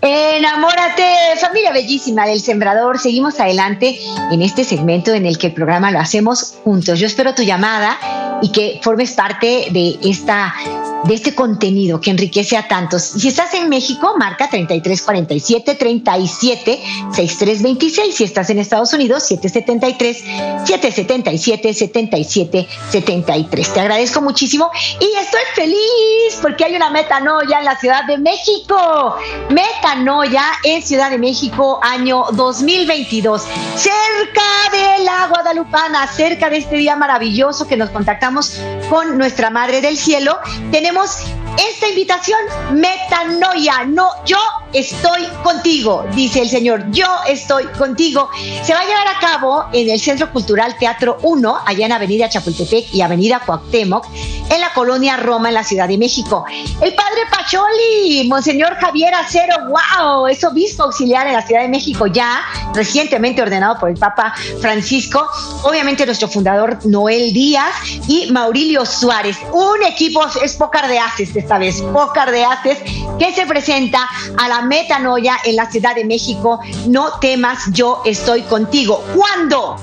Enamórate, 0.01 1.03
familia 1.39 1.71
bellísima 1.71 2.25
del 2.25 2.41
Sembrador. 2.41 2.97
Seguimos 2.97 3.39
adelante 3.39 3.99
en 4.31 4.41
este 4.41 4.63
segmento 4.63 5.13
en 5.13 5.27
el 5.27 5.37
que 5.37 5.47
el 5.47 5.53
programa 5.53 5.91
lo 5.91 5.99
hacemos 5.99 6.55
juntos. 6.63 6.99
Yo 6.99 7.05
espero 7.05 7.35
tu 7.35 7.43
llamada 7.43 8.39
y 8.41 8.51
que 8.51 8.79
formes 8.81 9.13
parte 9.13 9.67
de 9.69 9.99
esta 10.03 10.55
de 11.03 11.15
este 11.15 11.33
contenido 11.33 11.99
que 11.99 12.11
enriquece 12.11 12.57
a 12.57 12.67
tantos. 12.67 13.01
Si 13.01 13.27
estás 13.27 13.53
en 13.53 13.69
México, 13.69 14.15
marca 14.17 14.49
3347 14.49 15.75
37 15.75 16.79
6326. 17.13 18.15
Si 18.15 18.23
estás 18.23 18.49
en 18.49 18.59
Estados 18.59 18.93
Unidos, 18.93 19.23
773 19.23 20.17
777 20.65 21.73
77 21.73 22.67
73. 22.91 23.73
Te 23.73 23.79
agradezco 23.79 24.21
muchísimo 24.21 24.69
y 24.99 25.17
estoy 25.19 25.41
feliz 25.55 26.39
porque 26.41 26.65
hay 26.65 26.75
una 26.75 26.89
metanoia 26.89 27.59
en 27.59 27.65
la 27.65 27.77
Ciudad 27.77 28.05
de 28.05 28.17
México. 28.17 29.15
Metanoia 29.49 30.43
en 30.63 30.81
Ciudad 30.83 31.09
de 31.09 31.17
México, 31.17 31.79
año 31.81 32.25
2022. 32.33 33.41
Cerca 33.75 34.41
de 34.71 35.03
la 35.03 35.27
Guadalupana, 35.27 36.07
cerca 36.07 36.49
de 36.49 36.57
este 36.57 36.75
día 36.75 36.95
maravilloso 36.95 37.67
que 37.67 37.77
nos 37.77 37.89
contactamos 37.89 38.59
con 38.89 39.17
nuestra 39.17 39.49
Madre 39.49 39.81
del 39.81 39.97
Cielo. 39.97 40.37
Tenemos 40.71 40.90
Tenemos 40.91 41.40
esta 41.57 41.87
invitación, 41.87 42.39
metanoia, 42.73 43.85
no, 43.85 44.09
yo 44.25 44.37
estoy 44.73 45.27
contigo, 45.43 46.05
dice 46.13 46.41
el 46.41 46.49
Señor, 46.49 46.89
yo 46.91 47.07
estoy 47.27 47.65
contigo. 47.77 48.29
Se 48.63 48.73
va 48.73 48.79
a 48.79 48.85
llevar 48.85 49.07
a 49.07 49.19
cabo 49.19 49.65
en 49.73 49.89
el 49.89 49.99
Centro 49.99 50.31
Cultural 50.31 50.75
Teatro 50.79 51.17
1, 51.21 51.59
allá 51.65 51.85
en 51.85 51.91
Avenida 51.91 52.29
Chapultepec 52.29 52.93
y 52.93 53.01
Avenida 53.01 53.41
Cuauhtémoc, 53.45 54.07
en 54.49 54.61
la 54.61 54.73
colonia 54.73 55.17
Roma, 55.17 55.49
en 55.49 55.55
la 55.55 55.63
Ciudad 55.63 55.87
de 55.87 55.97
México. 55.97 56.45
El 56.81 56.93
padre 56.93 57.21
Pacholi, 57.29 58.27
Monseñor 58.27 58.75
Javier 58.75 59.13
Acero, 59.13 59.55
wow, 59.67 60.27
es 60.27 60.43
obispo 60.43 60.83
auxiliar 60.83 61.27
en 61.27 61.33
la 61.33 61.45
Ciudad 61.45 61.61
de 61.61 61.69
México, 61.69 62.07
ya 62.07 62.41
recientemente 62.73 63.41
ordenado 63.41 63.77
por 63.79 63.89
el 63.89 63.97
Papa 63.97 64.33
Francisco, 64.61 65.27
obviamente 65.63 66.05
nuestro 66.05 66.27
fundador 66.27 66.79
Noel 66.85 67.33
Díaz 67.33 67.73
y 68.07 68.31
Maurilio 68.31 68.85
Suárez, 68.85 69.37
un 69.51 69.83
equipo, 69.83 70.25
es 70.41 70.55
Pócar 70.55 70.87
de 70.87 70.99
Haces 70.99 71.33
esta 71.41 71.57
vez, 71.57 71.81
Pócar 71.81 72.31
de 72.31 72.45
Haces, 72.45 72.79
que 73.19 73.33
se 73.33 73.45
presenta 73.45 74.07
a 74.37 74.47
la 74.47 74.61
metanoia 74.61 75.37
en 75.43 75.55
la 75.55 75.69
Ciudad 75.69 75.95
de 75.95 76.05
México. 76.05 76.59
No 76.87 77.19
temas, 77.19 77.65
yo 77.71 78.01
estoy 78.05 78.43
contigo. 78.43 79.03
¿Cuándo? 79.15 79.75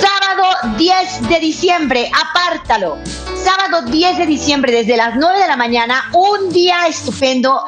Sábado 0.00 0.76
10 0.76 1.28
de 1.28 1.40
diciembre, 1.40 2.10
apártalo 2.12 2.98
sábado 3.44 3.82
10 3.82 4.16
de 4.16 4.26
diciembre 4.26 4.72
desde 4.72 4.96
las 4.96 5.16
9 5.16 5.38
de 5.38 5.46
la 5.46 5.56
mañana, 5.56 6.10
un 6.14 6.50
día 6.50 6.86
estupendo 6.88 7.62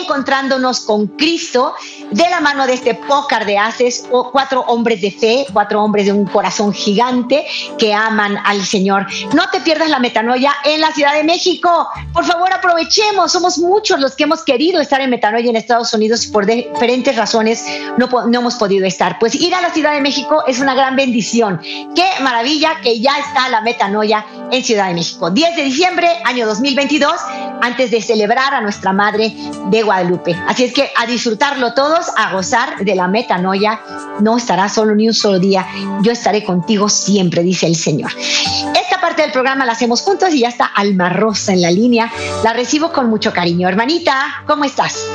encontrándonos 0.00 0.80
con 0.80 1.06
Cristo 1.06 1.74
de 2.10 2.28
la 2.28 2.40
mano 2.40 2.66
de 2.66 2.72
este 2.72 2.94
pócar 2.94 3.46
de 3.46 3.56
haces, 3.56 4.08
o 4.10 4.32
cuatro 4.32 4.62
hombres 4.62 5.00
de 5.00 5.12
fe, 5.12 5.46
cuatro 5.52 5.84
hombres 5.84 6.06
de 6.06 6.12
un 6.12 6.26
corazón 6.26 6.72
gigante 6.72 7.46
que 7.78 7.94
aman 7.94 8.38
al 8.44 8.64
Señor. 8.64 9.06
No 9.32 9.48
te 9.50 9.60
pierdas 9.60 9.88
la 9.88 10.00
metanoia 10.00 10.52
en 10.64 10.80
la 10.80 10.90
Ciudad 10.92 11.14
de 11.14 11.22
México. 11.22 11.88
Por 12.12 12.24
favor, 12.24 12.52
aprovechemos. 12.52 13.30
Somos 13.30 13.58
muchos 13.58 14.00
los 14.00 14.16
que 14.16 14.24
hemos 14.24 14.42
querido 14.42 14.80
estar 14.80 15.00
en 15.00 15.10
metanoia 15.10 15.48
en 15.48 15.54
Estados 15.54 15.94
Unidos 15.94 16.26
y 16.26 16.32
por 16.32 16.46
diferentes 16.46 17.14
razones 17.14 17.64
no, 17.96 18.08
no 18.08 18.40
hemos 18.40 18.56
podido 18.56 18.84
estar. 18.84 19.20
Pues 19.20 19.36
ir 19.36 19.54
a 19.54 19.60
la 19.60 19.70
Ciudad 19.70 19.92
de 19.92 20.00
México 20.00 20.42
es 20.48 20.58
una 20.58 20.74
gran 20.74 20.96
bendición. 20.96 21.60
Qué 21.94 22.08
maravilla 22.20 22.80
que 22.82 22.98
ya 22.98 23.16
está 23.18 23.48
la 23.48 23.60
metanoia 23.60 24.26
en 24.50 24.64
Ciudad 24.64 24.88
de 24.88 24.94
México. 24.94 25.19
10 25.28 25.56
de 25.56 25.62
diciembre, 25.64 26.08
año 26.24 26.46
2022, 26.46 27.12
antes 27.60 27.90
de 27.90 28.00
celebrar 28.00 28.54
a 28.54 28.62
nuestra 28.62 28.94
Madre 28.94 29.34
de 29.66 29.82
Guadalupe. 29.82 30.34
Así 30.48 30.64
es 30.64 30.72
que 30.72 30.90
a 30.96 31.04
disfrutarlo 31.04 31.74
todos, 31.74 32.06
a 32.16 32.32
gozar 32.32 32.78
de 32.78 32.94
la 32.94 33.08
metanoia. 33.08 33.80
No 34.20 34.38
estará 34.38 34.68
solo 34.70 34.94
ni 34.94 35.08
un 35.08 35.14
solo 35.14 35.38
día. 35.38 35.66
Yo 36.00 36.12
estaré 36.12 36.42
contigo 36.44 36.88
siempre, 36.88 37.42
dice 37.42 37.66
el 37.66 37.76
Señor. 37.76 38.12
Esta 38.16 39.00
parte 39.00 39.22
del 39.22 39.32
programa 39.32 39.66
la 39.66 39.72
hacemos 39.72 40.00
juntos 40.00 40.32
y 40.32 40.40
ya 40.40 40.48
está 40.48 40.64
Alma 40.64 41.10
Rosa 41.10 41.52
en 41.52 41.60
la 41.60 41.70
línea. 41.70 42.10
La 42.42 42.54
recibo 42.54 42.92
con 42.92 43.10
mucho 43.10 43.32
cariño. 43.32 43.68
Hermanita, 43.68 44.42
¿cómo 44.46 44.64
estás? 44.64 45.06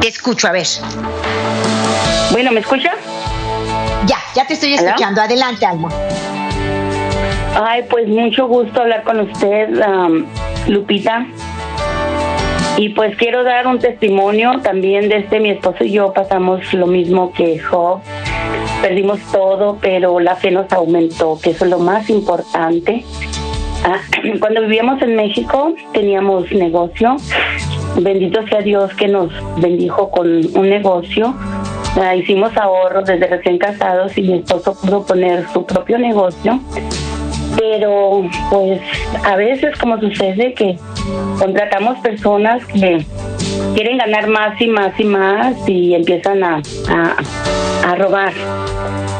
Te 0.00 0.08
escucho, 0.08 0.46
a 0.46 0.52
ver. 0.52 0.66
Bueno, 2.32 2.52
¿me 2.52 2.60
escuchas? 2.60 2.94
Ya, 4.12 4.18
ya 4.34 4.46
te 4.46 4.52
estoy 4.52 4.74
escuchando. 4.74 5.22
Adelante, 5.22 5.64
Alma. 5.64 5.88
Ay, 7.58 7.82
pues 7.88 8.06
mucho 8.06 8.46
gusto 8.46 8.82
hablar 8.82 9.04
con 9.04 9.20
usted, 9.20 9.70
Lupita. 10.66 11.26
Y 12.76 12.90
pues 12.90 13.16
quiero 13.16 13.42
dar 13.42 13.66
un 13.66 13.78
testimonio 13.78 14.60
también 14.62 15.08
de 15.08 15.16
este, 15.16 15.40
mi 15.40 15.48
esposo 15.48 15.84
y 15.84 15.92
yo 15.92 16.12
pasamos 16.12 16.60
lo 16.74 16.86
mismo 16.86 17.32
que 17.32 17.58
Job. 17.58 18.00
Perdimos 18.82 19.18
todo, 19.32 19.78
pero 19.80 20.20
la 20.20 20.36
fe 20.36 20.50
nos 20.50 20.70
aumentó, 20.72 21.38
que 21.42 21.50
eso 21.50 21.64
es 21.64 21.70
lo 21.70 21.78
más 21.78 22.10
importante. 22.10 23.06
Ah, 23.82 24.00
cuando 24.40 24.60
vivíamos 24.60 25.00
en 25.00 25.16
México 25.16 25.74
teníamos 25.94 26.52
negocio. 26.52 27.16
Bendito 27.96 28.46
sea 28.46 28.60
Dios 28.60 28.92
que 28.94 29.08
nos 29.08 29.30
bendijo 29.56 30.10
con 30.10 30.28
un 30.54 30.68
negocio. 30.68 31.34
Ah, 32.00 32.14
hicimos 32.14 32.56
ahorros 32.56 33.04
desde 33.04 33.26
recién 33.26 33.58
casados 33.58 34.16
y 34.16 34.22
mi 34.22 34.38
esposo 34.38 34.74
pudo 34.74 35.04
poner 35.04 35.46
su 35.52 35.64
propio 35.66 35.98
negocio 35.98 36.60
pero 37.58 38.22
pues 38.50 38.80
a 39.24 39.36
veces 39.36 39.78
como 39.78 39.98
sucede 40.00 40.54
que 40.54 40.76
contratamos 41.38 41.98
personas 41.98 42.64
que 42.66 43.04
quieren 43.74 43.98
ganar 43.98 44.28
más 44.28 44.60
y 44.60 44.68
más 44.68 44.98
y 44.98 45.04
más 45.04 45.68
y 45.68 45.94
empiezan 45.94 46.42
a, 46.42 46.62
a, 47.84 47.94
robar. 47.96 48.32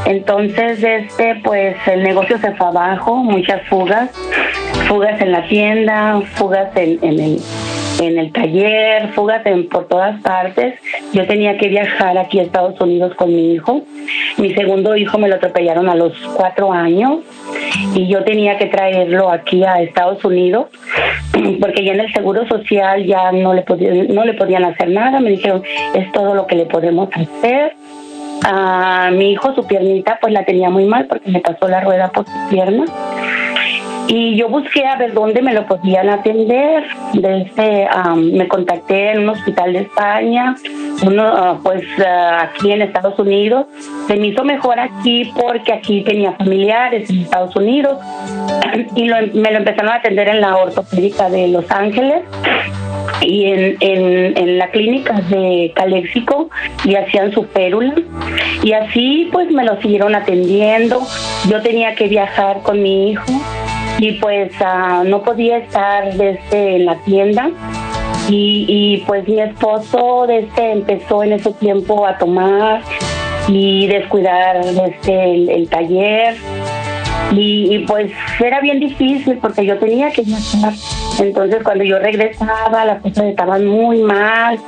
Entonces, 0.06 0.82
este, 0.82 1.37
pues 1.44 1.76
el 1.87 2.02
negocio 2.02 2.38
se 2.38 2.52
fue 2.52 2.66
abajo, 2.66 3.16
muchas 3.16 3.66
fugas, 3.68 4.11
fugas 4.88 5.20
en 5.20 5.32
la 5.32 5.46
tienda, 5.48 6.20
fugas 6.35 6.74
en, 6.76 6.98
en 7.02 7.20
el 7.20 7.38
en 8.07 8.19
el 8.19 8.33
taller, 8.33 9.09
fugas 9.12 9.45
en, 9.47 9.69
por 9.69 9.88
todas 9.88 10.21
partes. 10.23 10.75
Yo 11.12 11.27
tenía 11.27 11.57
que 11.57 11.69
viajar 11.69 12.19
aquí 12.19 12.41
a 12.41 12.43
Estados 12.43 12.81
Unidos 12.81 13.15
con 13.15 13.35
mi 13.35 13.55
hijo. 13.55 13.83
Mi 14.38 14.55
segundo 14.55 14.97
hijo 14.97 15.19
me 15.19 15.29
lo 15.29 15.37
atropellaron 15.37 15.88
a 15.88 15.95
los 15.95 16.12
cuatro 16.37 16.73
años 16.73 17.21
y 17.95 18.09
yo 18.09 18.25
tenía 18.25 18.59
que 18.59 18.67
traerlo 18.67 19.31
aquí 19.31 19.65
a 19.65 19.81
Estados 19.81 20.25
Unidos 20.25 20.67
porque 21.61 21.85
ya 21.85 21.93
en 21.93 22.01
el 22.01 22.12
seguro 22.12 22.47
social 22.47 23.05
ya 23.05 23.33
no 23.33 23.55
le 23.55 23.62
podían, 23.62 24.09
no 24.09 24.25
le 24.25 24.35
podían 24.35 24.65
hacer 24.65 24.91
nada. 24.91 25.21
Me 25.21 25.31
dijeron 25.31 25.62
es 25.95 26.11
todo 26.12 26.35
lo 26.35 26.47
que 26.47 26.57
le 26.57 26.67
podemos 26.67 27.09
hacer. 27.15 27.75
A 28.45 29.11
mi 29.12 29.33
hijo 29.33 29.55
su 29.55 29.67
piernita 29.67 30.19
pues 30.21 30.33
la 30.33 30.45
tenía 30.45 30.69
muy 30.69 30.85
mal 30.85 31.07
porque 31.07 31.31
me 31.31 31.41
pasó 31.41 31.69
la 31.69 31.81
rueda 31.81 32.11
por 32.11 32.27
su 32.27 32.49
pierna 32.51 32.85
y 34.14 34.37
yo 34.37 34.51
busqué 34.51 34.85
a 34.87 34.96
ver 34.96 35.14
dónde 35.14 35.40
me 35.40 35.55
lo 35.55 35.64
podían 35.66 36.11
atender. 36.11 36.85
Desde, 37.14 37.88
me 38.16 38.46
contacté 38.46 39.12
en 39.12 39.20
un 39.20 39.31
hospital 39.31 39.72
de 39.72 39.79
España, 39.81 40.55
uno 41.07 41.22
ah, 41.25 41.59
pues 41.62 41.83
ah, 42.07 42.42
aquí 42.42 42.72
en 42.72 42.83
Estados 42.83 43.18
Unidos. 43.18 43.68
Se 44.09 44.16
me 44.16 44.27
hizo 44.27 44.44
mejor 44.44 44.79
aquí 44.79 45.33
porque 45.35 45.72
aquí 45.72 46.03
tenía 46.03 46.33
familiares 46.33 47.09
en 47.09 47.20
Estados 47.20 47.57
Unidos 47.57 47.96
y 48.96 49.05
me 49.05 49.51
lo 49.51 49.57
empezaron 49.57 49.90
a 49.90 49.94
atender 49.94 50.29
en 50.29 50.42
la 50.42 50.59
ortopédica 50.59 51.31
de 51.31 51.48
Los 51.48 51.70
Ángeles 51.70 52.22
y 53.22 53.46
en, 53.46 53.77
en, 53.81 54.37
en, 54.37 54.59
la 54.59 54.68
clínica 54.68 55.14
de 55.31 55.72
Caléxico 55.75 56.51
y 56.85 56.96
hacían 56.96 57.33
su 57.33 57.44
férula 57.44 57.94
y 58.62 58.72
así 58.72 59.31
pues 59.33 59.51
me 59.51 59.64
lo 59.64 59.81
siguieron 59.81 60.14
atendiendo. 60.14 61.01
Yo 61.48 61.62
tenía 61.62 61.94
que 61.94 62.09
viajar 62.09 62.61
con 62.62 62.83
mi 62.83 63.12
hijo 63.12 63.33
y 63.98 64.12
pues 64.12 64.52
ah, 64.61 65.02
no 65.07 65.22
podía 65.22 65.59
estar 65.59 66.14
desde 66.14 66.76
en 66.76 66.87
la 66.87 66.96
tienda. 66.96 67.50
Y, 68.28 69.02
pues 69.07 69.26
mi 69.26 69.40
esposo 69.40 70.26
desde 70.26 70.72
empezó 70.72 71.24
en 71.24 71.33
ese 71.33 71.52
tiempo 71.52 72.07
a 72.07 72.16
tomar 72.18 72.81
y 73.48 73.88
descuidar 73.88 74.64
desde 74.64 75.55
el, 75.55 75.68
taller. 75.68 76.37
Y, 77.33 77.81
pues 77.81 78.12
era 78.40 78.61
bien 78.61 78.81
difícil 78.81 79.38
porque 79.38 79.66
yo 79.66 79.76
tenía 79.78 80.11
que 80.11 80.22
viajar 80.22 80.72
entonces 81.18 81.62
cuando 81.62 81.85
yo 81.85 81.98
regresaba 81.98 82.85
las 82.85 83.02
cosas 83.02 83.24
estaban 83.26 83.66
muy 83.66 84.02
mal 84.02 84.59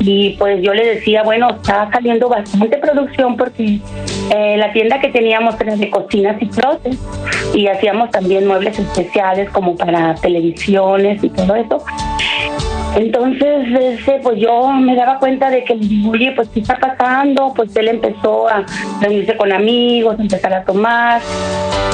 y 0.00 0.30
pues 0.38 0.62
yo 0.62 0.74
le 0.74 0.94
decía, 0.94 1.22
bueno, 1.22 1.50
está 1.50 1.90
saliendo 1.90 2.28
bastante 2.28 2.78
producción 2.78 3.36
porque 3.36 3.80
eh, 4.34 4.56
la 4.56 4.72
tienda 4.72 5.00
que 5.00 5.08
teníamos 5.08 5.60
era 5.60 5.76
de 5.76 5.90
cocinas 5.90 6.40
y 6.40 6.48
closets 6.48 6.98
y 7.54 7.66
hacíamos 7.66 8.10
también 8.10 8.46
muebles 8.46 8.78
especiales 8.78 9.50
como 9.50 9.76
para 9.76 10.14
televisiones 10.14 11.22
y 11.22 11.30
todo 11.30 11.54
eso. 11.54 11.84
Entonces, 12.98 13.68
ese, 13.80 14.18
pues 14.24 14.40
yo 14.40 14.72
me 14.72 14.96
daba 14.96 15.20
cuenta 15.20 15.50
de 15.50 15.62
que, 15.62 15.78
oye, 16.10 16.32
pues 16.34 16.48
qué 16.48 16.58
está 16.58 16.78
pasando, 16.80 17.52
pues 17.54 17.74
él 17.76 17.86
empezó 17.86 18.48
a 18.48 18.66
reunirse 19.00 19.36
con 19.36 19.52
amigos, 19.52 20.16
empezar 20.18 20.52
a 20.52 20.64
tomar, 20.64 21.20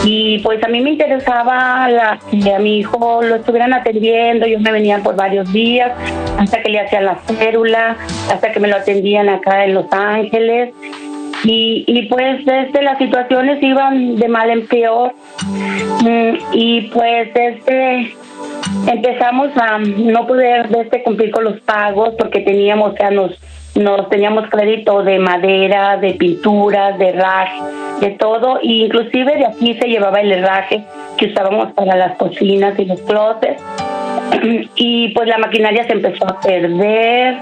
y 0.02 0.38
pues 0.38 0.64
a 0.64 0.68
mí 0.68 0.80
me 0.80 0.92
interesaba 0.92 2.18
que 2.30 2.54
a 2.54 2.58
mi 2.58 2.78
hijo 2.78 3.20
lo 3.22 3.34
estuvieran 3.34 3.74
atendiendo, 3.74 4.46
yo 4.46 4.58
me 4.60 4.72
venía 4.72 4.98
por 5.00 5.14
varios 5.14 5.52
días, 5.52 5.92
hasta 6.38 6.62
que 6.62 6.70
le 6.70 6.80
hacían 6.80 7.04
la 7.04 7.16
célula, 7.26 7.98
hasta 8.32 8.50
que 8.50 8.58
me 8.58 8.68
lo 8.68 8.76
atendían 8.76 9.28
acá 9.28 9.66
en 9.66 9.74
Los 9.74 9.92
Ángeles, 9.92 10.72
y, 11.44 11.84
y 11.86 12.06
pues 12.06 12.46
desde 12.46 12.82
las 12.82 12.96
situaciones 12.96 13.62
iban 13.62 14.16
de 14.16 14.28
mal 14.28 14.48
en 14.48 14.66
peor, 14.66 15.12
mm, 16.00 16.36
y 16.54 16.80
pues 16.94 17.28
este 17.34 18.16
empezamos 18.86 19.50
a 19.56 19.78
no 19.78 20.26
poder 20.26 20.68
este, 20.76 21.02
cumplir 21.02 21.30
con 21.30 21.44
los 21.44 21.60
pagos 21.60 22.14
porque 22.18 22.40
teníamos, 22.40 22.92
o 22.92 22.96
sea, 22.96 23.10
nos, 23.10 23.32
nos 23.74 24.08
teníamos 24.08 24.48
crédito 24.48 25.02
de 25.02 25.18
madera, 25.18 25.96
de 25.96 26.14
pinturas, 26.14 26.98
de 26.98 27.08
herraje, 27.08 27.60
de 28.00 28.10
todo, 28.10 28.58
e 28.60 28.66
inclusive 28.66 29.36
de 29.36 29.46
aquí 29.46 29.74
se 29.74 29.88
llevaba 29.88 30.20
el 30.20 30.32
herraje 30.32 30.84
que 31.16 31.26
usábamos 31.26 31.72
para 31.72 31.96
las 31.96 32.16
cocinas 32.16 32.78
y 32.78 32.84
los 32.84 33.00
closets. 33.02 33.62
Y 34.76 35.08
pues 35.08 35.28
la 35.28 35.38
maquinaria 35.38 35.84
se 35.84 35.92
empezó 35.92 36.26
a 36.26 36.40
perder, 36.40 37.36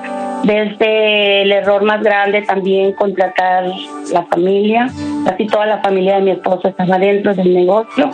desde 0.44 1.42
el 1.42 1.52
error 1.52 1.82
más 1.82 2.02
grande 2.02 2.42
también 2.42 2.92
contratar 2.92 3.64
la 4.12 4.22
familia, 4.24 4.88
casi 5.24 5.46
toda 5.46 5.66
la 5.66 5.78
familia 5.78 6.16
de 6.16 6.22
mi 6.22 6.30
esposo 6.32 6.68
estaba 6.68 6.98
dentro 6.98 7.34
del 7.34 7.54
negocio 7.54 8.10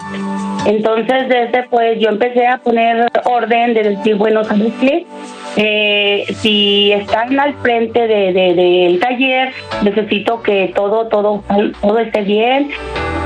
entonces, 0.68 1.28
desde 1.28 1.62
pues 1.70 1.98
yo 1.98 2.10
empecé 2.10 2.46
a 2.46 2.58
poner 2.58 3.08
orden 3.24 3.74
de 3.74 3.82
decir, 3.84 4.16
bueno, 4.16 4.44
¿sabes 4.44 4.72
qué? 4.80 5.06
Eh, 5.56 6.24
si 6.38 6.92
están 6.92 7.38
al 7.38 7.54
frente 7.54 8.06
del 8.06 8.34
de, 8.34 8.54
de, 8.54 8.98
taller, 9.00 9.52
necesito 9.82 10.42
que 10.42 10.72
todo, 10.74 11.08
todo, 11.08 11.42
todo 11.80 11.98
esté 11.98 12.22
bien. 12.22 12.70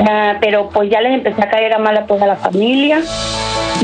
Ah, 0.09 0.37
pero 0.41 0.71
pues 0.71 0.91
ya 0.91 1.01
les 1.01 1.13
empecé 1.13 1.43
a 1.43 1.51
caer 1.51 1.75
a 1.75 1.79
mal 1.79 1.97
a 1.97 2.07
toda 2.07 2.27
la 2.27 2.37
familia. 2.37 3.01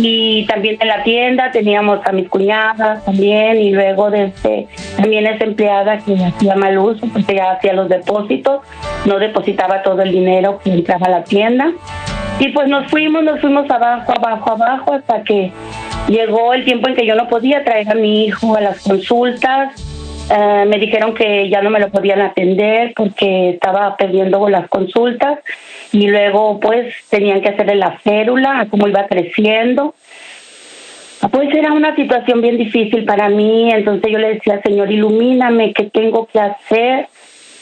Y 0.01 0.47
también 0.47 0.77
en 0.81 0.89
la 0.89 1.03
tienda 1.03 1.51
teníamos 1.51 2.01
a 2.07 2.13
mis 2.13 2.29
cuñadas 2.29 3.05
también 3.05 3.59
y 3.59 3.73
luego 3.73 4.11
desde 4.11 4.69
también 4.97 5.27
esa 5.27 5.45
empleada 5.45 5.99
que 5.99 6.15
hacía 6.15 6.55
mal 6.55 6.79
uso 6.79 7.07
porque 7.13 7.35
ya 7.35 7.53
hacía 7.53 7.73
los 7.73 7.89
depósitos, 7.89 8.61
no 9.07 9.19
depositaba 9.19 9.83
todo 9.83 10.03
el 10.03 10.13
dinero 10.13 10.61
que 10.63 10.71
entraba 10.71 11.07
a 11.07 11.11
la 11.11 11.25
tienda. 11.25 11.73
Y 12.39 12.49
pues 12.49 12.69
nos 12.69 12.89
fuimos, 12.89 13.25
nos 13.25 13.41
fuimos 13.41 13.69
abajo, 13.69 14.13
abajo, 14.17 14.53
abajo, 14.53 14.93
hasta 14.93 15.23
que 15.25 15.51
llegó 16.09 16.55
el 16.55 16.65
tiempo 16.65 16.89
en 16.89 16.97
que 16.97 17.07
yo 17.07 17.15
no 17.15 17.29
podía 17.29 17.65
traer 17.65 17.91
a 17.91 17.95
mi 17.95 18.25
hijo 18.25 18.57
a 18.57 18.61
las 18.61 18.83
consultas. 18.83 19.75
Eh, 20.31 20.65
me 20.67 20.79
dijeron 20.79 21.15
que 21.15 21.49
ya 21.49 21.63
no 21.63 21.71
me 21.71 21.81
lo 21.81 21.89
podían 21.89 22.21
atender 22.21 22.93
porque 22.95 23.51
estaba 23.51 23.97
perdiendo 23.97 24.47
las 24.49 24.69
consultas 24.69 25.39
y 25.93 26.07
luego 26.07 26.61
pues 26.61 26.95
tenían 27.09 27.41
que 27.41 27.49
hacerle 27.49 27.77
la 27.77 27.99
célula, 28.01 28.67
cómo 28.71 28.89
iba 28.89 29.07
creciendo. 29.07 29.95
Pues 31.33 31.53
era 31.55 31.73
una 31.73 31.97
situación 31.97 32.41
bien 32.41 32.59
difícil 32.59 33.05
para 33.05 33.29
mí, 33.29 33.71
entonces 33.73 34.11
yo 34.11 34.19
le 34.19 34.35
decía, 34.35 34.61
Señor, 34.63 34.93
ilumíname, 34.93 35.73
¿qué 35.73 35.85
tengo 35.85 36.27
que 36.27 36.39
hacer? 36.39 37.09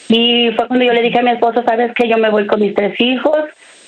Y 0.09 0.51
fue 0.55 0.67
cuando 0.67 0.85
yo 0.85 0.93
le 0.93 1.01
dije 1.01 1.19
a 1.19 1.23
mi 1.23 1.31
esposo, 1.31 1.63
sabes 1.63 1.93
que 1.93 2.07
yo 2.07 2.17
me 2.17 2.29
voy 2.29 2.45
con 2.45 2.59
mis 2.59 2.75
tres 2.75 2.99
hijos, 2.99 3.37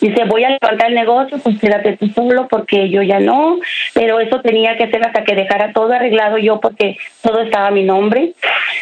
Dice, 0.02 0.24
voy 0.26 0.46
a 0.46 0.50
levantar 0.50 0.90
el 0.90 0.96
negocio, 0.96 1.38
pues 1.40 1.60
quédate 1.60 1.98
tú 1.98 2.08
solo 2.08 2.48
porque 2.48 2.90
yo 2.90 3.02
ya 3.02 3.20
no, 3.20 3.60
pero 3.94 4.20
eso 4.22 4.40
tenía 4.42 4.78
que 4.78 4.90
ser 4.90 5.06
hasta 5.06 5.26
que 5.26 5.36
dejara 5.36 5.74
todo 5.74 5.92
arreglado 5.92 6.38
yo 6.38 6.62
porque 6.62 6.98
todo 7.22 7.42
estaba 7.42 7.68
a 7.68 7.72
mi 7.72 7.84
nombre. 7.84 8.34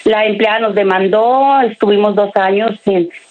La 0.03 0.25
empleada 0.25 0.59
nos 0.59 0.75
demandó, 0.75 1.61
estuvimos 1.61 2.15
dos 2.15 2.35
años 2.35 2.79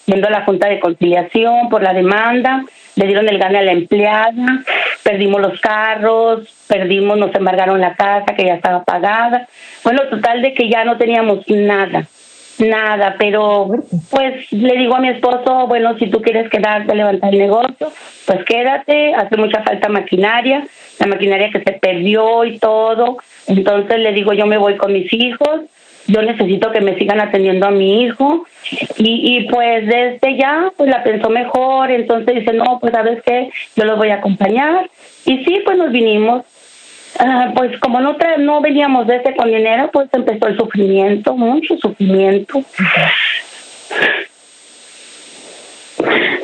yendo 0.05 0.27
a 0.27 0.31
la 0.31 0.43
Junta 0.43 0.67
de 0.67 0.79
Conciliación 0.79 1.69
por 1.69 1.81
la 1.81 1.93
demanda, 1.93 2.65
le 2.95 3.05
dieron 3.05 3.29
el 3.29 3.39
gane 3.39 3.59
a 3.59 3.63
la 3.63 3.71
empleada, 3.71 4.63
perdimos 5.03 5.41
los 5.41 5.59
carros, 5.61 6.41
perdimos, 6.67 7.17
nos 7.17 7.33
embargaron 7.35 7.79
la 7.79 7.95
casa 7.95 8.35
que 8.35 8.45
ya 8.45 8.55
estaba 8.55 8.83
pagada. 8.83 9.47
Bueno, 9.83 10.01
total 10.09 10.41
de 10.41 10.53
que 10.53 10.69
ya 10.69 10.83
no 10.83 10.97
teníamos 10.97 11.47
nada 11.47 12.05
nada, 12.59 13.15
pero 13.17 13.69
pues 14.09 14.51
le 14.51 14.77
digo 14.77 14.95
a 14.95 14.99
mi 14.99 15.09
esposo, 15.09 15.67
bueno, 15.67 15.97
si 15.97 16.07
tú 16.07 16.21
quieres 16.21 16.49
quedarte 16.49 16.95
levantar 16.95 17.33
el 17.33 17.39
negocio, 17.39 17.91
pues 18.25 18.43
quédate, 18.45 19.13
hace 19.13 19.37
mucha 19.37 19.61
falta 19.63 19.89
maquinaria, 19.89 20.67
la 20.99 21.07
maquinaria 21.07 21.49
que 21.51 21.63
se 21.63 21.73
perdió 21.73 22.45
y 22.45 22.59
todo, 22.59 23.17
entonces 23.47 23.99
le 23.99 24.11
digo 24.13 24.33
yo 24.33 24.45
me 24.45 24.57
voy 24.57 24.77
con 24.77 24.93
mis 24.93 25.11
hijos, 25.13 25.61
yo 26.07 26.21
necesito 26.21 26.71
que 26.71 26.81
me 26.81 26.97
sigan 26.97 27.19
atendiendo 27.19 27.67
a 27.67 27.71
mi 27.71 28.03
hijo. 28.03 28.45
Y, 28.97 29.37
y 29.37 29.49
pues 29.49 29.85
desde 29.85 30.37
ya, 30.37 30.71
pues 30.75 30.89
la 30.89 31.03
pensó 31.03 31.29
mejor, 31.29 31.91
entonces 31.91 32.35
dice, 32.35 32.53
no, 32.53 32.79
pues 32.79 32.93
sabes 32.93 33.21
qué, 33.23 33.49
yo 33.75 33.83
los 33.83 33.97
voy 33.97 34.09
a 34.09 34.15
acompañar. 34.15 34.89
Y 35.25 35.43
sí, 35.43 35.61
pues 35.65 35.77
nos 35.77 35.91
vinimos. 35.91 36.43
Ah, 37.19 37.51
pues 37.55 37.79
como 37.79 37.99
no, 37.99 38.15
no 38.39 38.61
veníamos 38.61 39.07
de 39.07 39.17
ese 39.17 39.35
con 39.35 39.47
dinero, 39.47 39.89
pues 39.91 40.09
empezó 40.13 40.47
el 40.47 40.57
sufrimiento, 40.57 41.35
mucho 41.35 41.77
sufrimiento. 41.77 42.63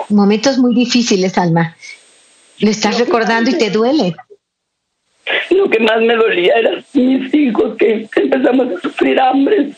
Momentos 0.09 0.57
muy 0.57 0.74
difíciles, 0.74 1.38
Alma. 1.38 1.76
Lo 2.59 2.69
estás 2.69 2.99
recordando 2.99 3.49
y 3.49 3.57
te 3.57 3.69
duele. 3.69 4.15
Lo 5.51 5.69
que 5.69 5.80
más 5.80 6.01
me 6.01 6.15
dolía 6.15 6.55
eran 6.55 6.84
mis 6.93 7.34
hijos 7.34 7.76
que 7.78 8.07
empezamos 8.15 8.67
a 8.76 8.82
sufrir 8.82 9.19
hambre. 9.19 9.71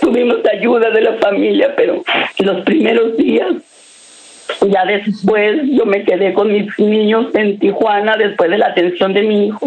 Tuvimos 0.00 0.38
ayuda 0.52 0.90
de 0.90 1.00
la 1.00 1.14
familia, 1.14 1.74
pero 1.76 2.02
los 2.38 2.64
primeros 2.64 3.16
días, 3.16 3.52
ya 4.68 4.84
después 4.84 5.60
yo 5.70 5.86
me 5.86 6.04
quedé 6.04 6.32
con 6.34 6.52
mis 6.52 6.78
niños 6.78 7.34
en 7.34 7.58
Tijuana 7.58 8.16
después 8.16 8.50
de 8.50 8.58
la 8.58 8.68
atención 8.68 9.12
de 9.12 9.22
mi 9.22 9.46
hijo. 9.48 9.66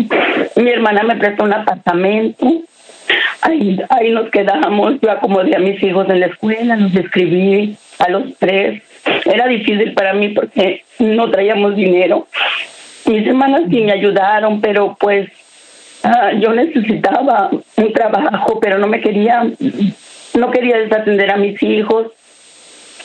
Mi 0.55 0.69
hermana 0.69 1.03
me 1.03 1.15
prestó 1.15 1.43
un 1.43 1.53
apartamento. 1.53 2.45
Ahí, 3.41 3.79
ahí 3.89 4.11
nos 4.11 4.29
quedamos, 4.29 4.99
yo 5.01 5.11
acomodé 5.11 5.55
a 5.55 5.59
mis 5.59 5.81
hijos 5.81 6.09
en 6.09 6.19
la 6.19 6.25
escuela, 6.25 6.75
los 6.75 6.93
escribí 6.95 7.77
a 7.99 8.09
los 8.09 8.35
tres. 8.37 8.81
Era 9.25 9.47
difícil 9.47 9.93
para 9.93 10.13
mí 10.13 10.29
porque 10.29 10.83
no 10.99 11.29
traíamos 11.31 11.75
dinero 11.75 12.27
mis 13.07 13.25
hermanas 13.25 13.63
sí 13.69 13.81
me 13.81 13.93
ayudaron, 13.93 14.61
pero 14.61 14.95
pues 14.99 15.29
ah, 16.03 16.31
yo 16.33 16.53
necesitaba 16.53 17.49
un 17.49 17.93
trabajo, 17.93 18.59
pero 18.59 18.77
no 18.77 18.87
me 18.87 19.01
quería, 19.01 19.43
no 20.33 20.51
quería 20.51 20.77
desatender 20.77 21.31
a 21.31 21.37
mis 21.37 21.61
hijos. 21.63 22.07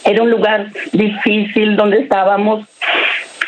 Era 0.04 0.22
un 0.22 0.30
lugar 0.30 0.68
difícil 0.92 1.76
donde 1.76 2.00
estábamos. 2.00 2.64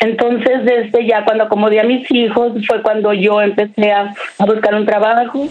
Entonces, 0.01 0.65
desde 0.65 1.07
ya 1.07 1.25
cuando 1.25 1.45
acomodé 1.45 1.81
a 1.81 1.85
mis 1.85 2.11
hijos, 2.11 2.53
fue 2.67 2.83
cuando 2.83 3.15
yo 3.15 3.41
empecé 3.41 3.91
a, 3.91 4.13
a, 4.39 4.45
buscar 4.45 4.75
un 4.75 4.85
trabajo. 4.85 5.49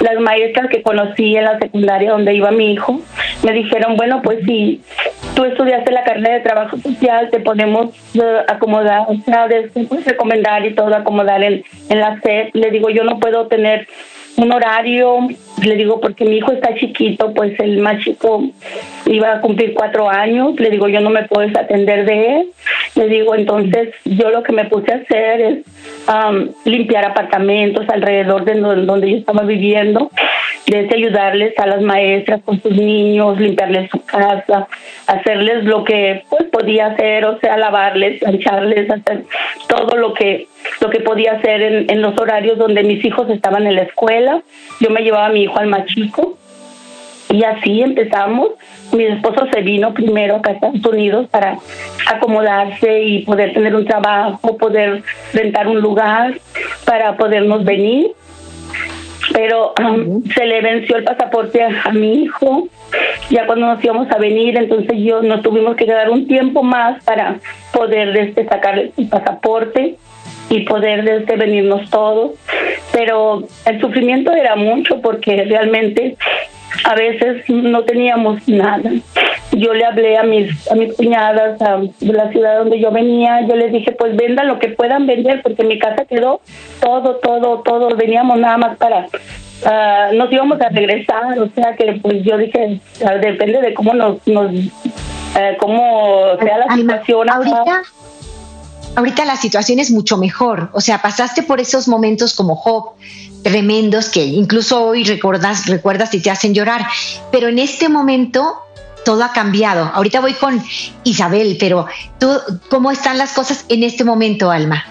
Las 0.00 0.18
maestras 0.18 0.68
que 0.70 0.82
conocí 0.82 1.36
en 1.36 1.44
la 1.44 1.58
secundaria 1.58 2.10
donde 2.10 2.34
iba 2.34 2.50
mi 2.50 2.72
hijo, 2.72 3.00
me 3.44 3.52
dijeron, 3.52 3.96
bueno, 3.96 4.20
pues 4.22 4.44
si 4.44 4.82
tú 5.34 5.44
estudiaste 5.44 5.92
la 5.92 6.04
carrera 6.04 6.34
de 6.34 6.40
trabajo 6.40 6.78
social, 6.78 7.30
te 7.30 7.40
podemos 7.40 7.90
uh, 8.16 8.22
acomodar, 8.48 9.04
o 9.08 9.16
sea, 9.24 9.46
puedes 9.88 10.04
recomendar 10.04 10.66
y 10.66 10.74
todo, 10.74 10.94
acomodar 10.94 11.42
en, 11.42 11.62
en 11.88 12.00
la 12.00 12.20
SED. 12.20 12.50
Le 12.54 12.70
digo, 12.70 12.90
yo 12.90 13.04
no 13.04 13.20
puedo 13.20 13.46
tener 13.46 13.86
un 14.36 14.52
horario, 14.52 15.28
le 15.62 15.76
digo, 15.76 16.00
porque 16.00 16.24
mi 16.24 16.36
hijo 16.36 16.52
está 16.52 16.74
chiquito, 16.74 17.32
pues 17.34 17.58
el 17.60 17.78
más 17.78 18.02
chico 18.02 18.42
iba 19.06 19.32
a 19.32 19.40
cumplir 19.40 19.74
cuatro 19.74 20.08
años, 20.08 20.58
le 20.58 20.70
digo, 20.70 20.88
yo 20.88 21.00
no 21.00 21.10
me 21.10 21.24
puedo 21.24 21.46
desatender 21.46 22.04
de 22.06 22.36
él, 22.36 22.52
le 22.94 23.08
digo, 23.08 23.34
entonces 23.34 23.90
yo 24.04 24.30
lo 24.30 24.42
que 24.42 24.52
me 24.52 24.64
puse 24.64 24.92
a 24.92 24.96
hacer 24.96 25.40
es 25.40 25.58
um, 26.08 26.48
limpiar 26.64 27.04
apartamentos 27.04 27.88
alrededor 27.88 28.44
de 28.44 28.54
donde 28.54 29.10
yo 29.10 29.16
estaba 29.18 29.42
viviendo, 29.42 30.10
desde 30.66 30.94
ayudarles 30.94 31.58
a 31.58 31.66
las 31.66 31.82
maestras 31.82 32.40
con 32.42 32.60
sus 32.62 32.72
niños, 32.72 33.38
limpiarles 33.38 33.90
su 33.90 34.02
casa, 34.04 34.68
hacerles 35.06 35.64
lo 35.64 35.84
que 35.84 36.24
pues 36.30 36.44
podía 36.44 36.86
hacer, 36.86 37.24
o 37.24 37.38
sea, 37.40 37.56
lavarles, 37.56 38.20
plancharles, 38.20 38.90
hacer 38.90 39.24
todo 39.68 39.96
lo 39.96 40.14
que 40.14 40.46
lo 40.80 40.90
que 40.90 41.00
podía 41.00 41.32
hacer 41.32 41.62
en, 41.62 41.90
en 41.90 42.02
los 42.02 42.18
horarios 42.18 42.58
donde 42.58 42.84
mis 42.84 43.04
hijos 43.04 43.28
estaban 43.30 43.66
en 43.66 43.74
la 43.74 43.82
escuela. 43.82 44.21
Yo 44.80 44.90
me 44.90 45.02
llevaba 45.02 45.26
a 45.26 45.30
mi 45.30 45.44
hijo 45.44 45.58
al 45.58 45.68
más 45.68 45.86
chico 45.86 46.36
y 47.32 47.44
así 47.44 47.80
empezamos. 47.80 48.50
Mi 48.92 49.04
esposo 49.04 49.46
se 49.52 49.62
vino 49.62 49.94
primero 49.94 50.36
acá 50.36 50.50
a 50.50 50.52
Estados 50.54 50.84
Unidos 50.84 51.28
para 51.30 51.58
acomodarse 52.06 53.02
y 53.02 53.24
poder 53.24 53.54
tener 53.54 53.74
un 53.74 53.86
trabajo, 53.86 54.56
poder 54.58 55.02
rentar 55.32 55.66
un 55.66 55.80
lugar 55.80 56.38
para 56.84 57.16
podernos 57.16 57.64
venir. 57.64 58.12
Pero 59.32 59.72
um, 59.80 60.22
se 60.24 60.44
le 60.44 60.60
venció 60.60 60.96
el 60.96 61.04
pasaporte 61.04 61.62
a, 61.62 61.90
mi 61.92 62.24
hijo. 62.24 62.68
Ya 63.30 63.46
cuando 63.46 63.66
nos 63.66 63.82
íbamos 63.82 64.10
a 64.10 64.18
venir 64.18 64.58
entonces 64.58 64.98
yo 64.98 65.22
nos 65.22 65.40
tuvimos 65.40 65.76
que 65.76 65.86
quedar 65.86 66.10
un 66.10 66.26
tiempo 66.26 66.62
más 66.62 67.02
para 67.04 67.36
poder 67.72 68.14
este, 68.18 68.44
sacar 68.46 68.78
el 68.78 69.08
pasaporte 69.08 69.96
y 70.52 70.60
poder 70.60 71.04
desde 71.04 71.36
venirnos 71.36 71.88
todos 71.90 72.32
pero 72.92 73.42
el 73.64 73.80
sufrimiento 73.80 74.32
era 74.32 74.54
mucho 74.54 75.00
porque 75.00 75.44
realmente 75.44 76.16
a 76.84 76.94
veces 76.94 77.44
no 77.48 77.84
teníamos 77.84 78.46
nada. 78.48 78.90
Yo 79.52 79.74
le 79.74 79.84
hablé 79.84 80.16
a 80.16 80.22
mis 80.22 80.70
a 80.70 80.74
mis 80.74 80.94
cuñadas 80.94 81.58
de 82.00 82.12
la 82.12 82.30
ciudad 82.30 82.58
donde 82.58 82.80
yo 82.80 82.90
venía, 82.90 83.46
yo 83.46 83.56
les 83.56 83.72
dije, 83.72 83.92
pues 83.92 84.16
vendan 84.16 84.48
lo 84.48 84.58
que 84.58 84.68
puedan 84.68 85.06
vender 85.06 85.42
porque 85.42 85.64
mi 85.64 85.78
casa 85.78 86.04
quedó 86.04 86.40
todo, 86.80 87.16
todo, 87.16 87.62
todo, 87.62 87.94
veníamos 87.96 88.38
nada 88.38 88.56
más 88.56 88.76
para 88.76 89.06
uh, 89.06 90.14
nos 90.14 90.32
íbamos 90.32 90.60
a 90.60 90.68
regresar, 90.70 91.38
o 91.38 91.48
sea 91.54 91.76
que 91.76 91.98
pues 92.02 92.22
yo 92.22 92.38
dije, 92.38 92.80
depende 93.20 93.60
de 93.60 93.74
cómo 93.74 93.92
nos, 93.94 94.26
nos 94.26 94.52
uh, 94.52 95.56
cómo 95.58 96.36
sea 96.40 96.58
la 96.58 96.74
situación. 96.74 97.30
Ahorita, 97.30 97.82
ahorita 98.96 99.24
la 99.24 99.36
situación 99.36 99.78
es 99.78 99.90
mucho 99.90 100.16
mejor, 100.18 100.70
o 100.72 100.80
sea, 100.80 101.00
pasaste 101.00 101.42
por 101.42 101.60
esos 101.60 101.88
momentos 101.88 102.34
como 102.34 102.56
Job, 102.56 102.92
tremendos 103.42 104.08
que 104.08 104.24
incluso 104.24 104.84
hoy 104.84 105.04
recuerdas, 105.04 105.66
recuerdas 105.66 106.14
y 106.14 106.20
te 106.20 106.30
hacen 106.30 106.54
llorar. 106.54 106.86
Pero 107.30 107.48
en 107.48 107.58
este 107.58 107.88
momento 107.88 108.54
todo 109.04 109.24
ha 109.24 109.32
cambiado. 109.32 109.90
Ahorita 109.94 110.20
voy 110.20 110.34
con 110.34 110.62
Isabel, 111.04 111.56
pero 111.58 111.86
tú, 112.18 112.28
¿cómo 112.68 112.90
están 112.90 113.18
las 113.18 113.32
cosas 113.32 113.64
en 113.68 113.82
este 113.82 114.04
momento, 114.04 114.50
Alma? 114.50 114.84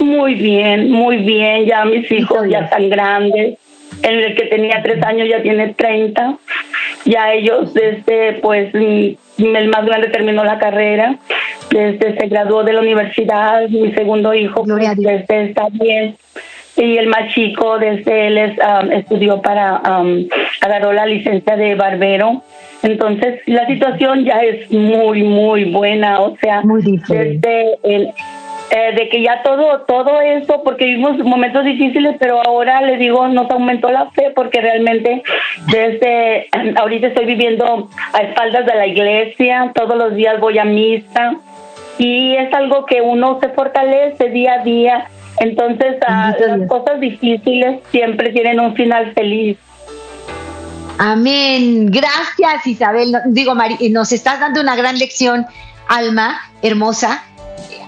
Muy 0.00 0.34
bien, 0.34 0.90
muy 0.90 1.18
bien. 1.18 1.66
Ya 1.66 1.84
mis 1.84 2.10
hijos 2.10 2.48
ya 2.50 2.60
están 2.60 2.88
grandes. 2.88 3.58
El 4.02 4.34
que 4.34 4.46
tenía 4.46 4.82
tres 4.82 5.02
años 5.04 5.28
ya 5.28 5.42
tiene 5.42 5.74
treinta. 5.74 6.36
Ya 7.04 7.32
ellos, 7.32 7.74
desde, 7.74 8.34
pues, 8.34 8.74
el 8.74 9.18
más 9.38 9.84
grande 9.84 10.08
terminó 10.08 10.44
la 10.44 10.58
carrera. 10.58 11.16
Desde 11.70 12.18
se 12.18 12.26
graduó 12.28 12.64
de 12.64 12.74
la 12.74 12.80
universidad. 12.80 13.68
Mi 13.68 13.92
segundo 13.92 14.34
hijo, 14.34 14.64
pues, 14.64 14.96
desde 14.96 15.44
está 15.44 15.68
bien 15.70 16.16
y 16.76 16.96
el 16.96 17.08
más 17.08 17.32
chico 17.34 17.78
desde 17.78 18.28
él 18.28 18.56
um, 18.58 18.92
estudió 18.92 19.42
para 19.42 19.80
um, 19.80 20.26
agarró 20.60 20.92
la 20.92 21.06
licencia 21.06 21.56
de 21.56 21.74
barbero 21.74 22.42
entonces 22.82 23.40
la 23.46 23.66
situación 23.66 24.24
ya 24.24 24.40
es 24.40 24.70
muy 24.70 25.22
muy 25.22 25.64
buena 25.70 26.20
o 26.20 26.36
sea 26.38 26.62
desde 27.08 27.76
el 27.82 28.10
eh, 28.74 28.94
de 28.96 29.08
que 29.10 29.22
ya 29.22 29.42
todo 29.42 29.82
todo 29.82 30.20
eso 30.20 30.62
porque 30.64 30.86
vivimos 30.86 31.18
momentos 31.18 31.64
difíciles 31.64 32.16
pero 32.18 32.40
ahora 32.46 32.80
le 32.80 32.96
digo 32.96 33.28
nos 33.28 33.50
aumentó 33.50 33.90
la 33.90 34.10
fe 34.12 34.32
porque 34.34 34.60
realmente 34.60 35.22
desde 35.66 36.48
ahorita 36.76 37.08
estoy 37.08 37.26
viviendo 37.26 37.90
a 38.12 38.18
espaldas 38.18 38.64
de 38.64 38.74
la 38.74 38.86
iglesia 38.86 39.72
todos 39.74 39.96
los 39.96 40.14
días 40.14 40.40
voy 40.40 40.58
a 40.58 40.64
misa 40.64 41.36
y 41.98 42.34
es 42.34 42.52
algo 42.54 42.86
que 42.86 43.02
uno 43.02 43.38
se 43.40 43.50
fortalece 43.50 44.30
día 44.30 44.54
a 44.54 44.64
día 44.64 45.08
entonces, 45.38 45.96
ah, 46.06 46.34
las 46.38 46.68
cosas 46.68 47.00
difíciles 47.00 47.80
siempre 47.90 48.30
tienen 48.30 48.60
un 48.60 48.74
final 48.74 49.12
feliz. 49.14 49.58
Amén. 50.98 51.90
Gracias, 51.90 52.66
Isabel. 52.66 53.12
Digo, 53.26 53.54
nos 53.90 54.12
estás 54.12 54.40
dando 54.40 54.60
una 54.60 54.76
gran 54.76 54.98
lección, 54.98 55.46
Alma, 55.88 56.40
hermosa. 56.62 57.24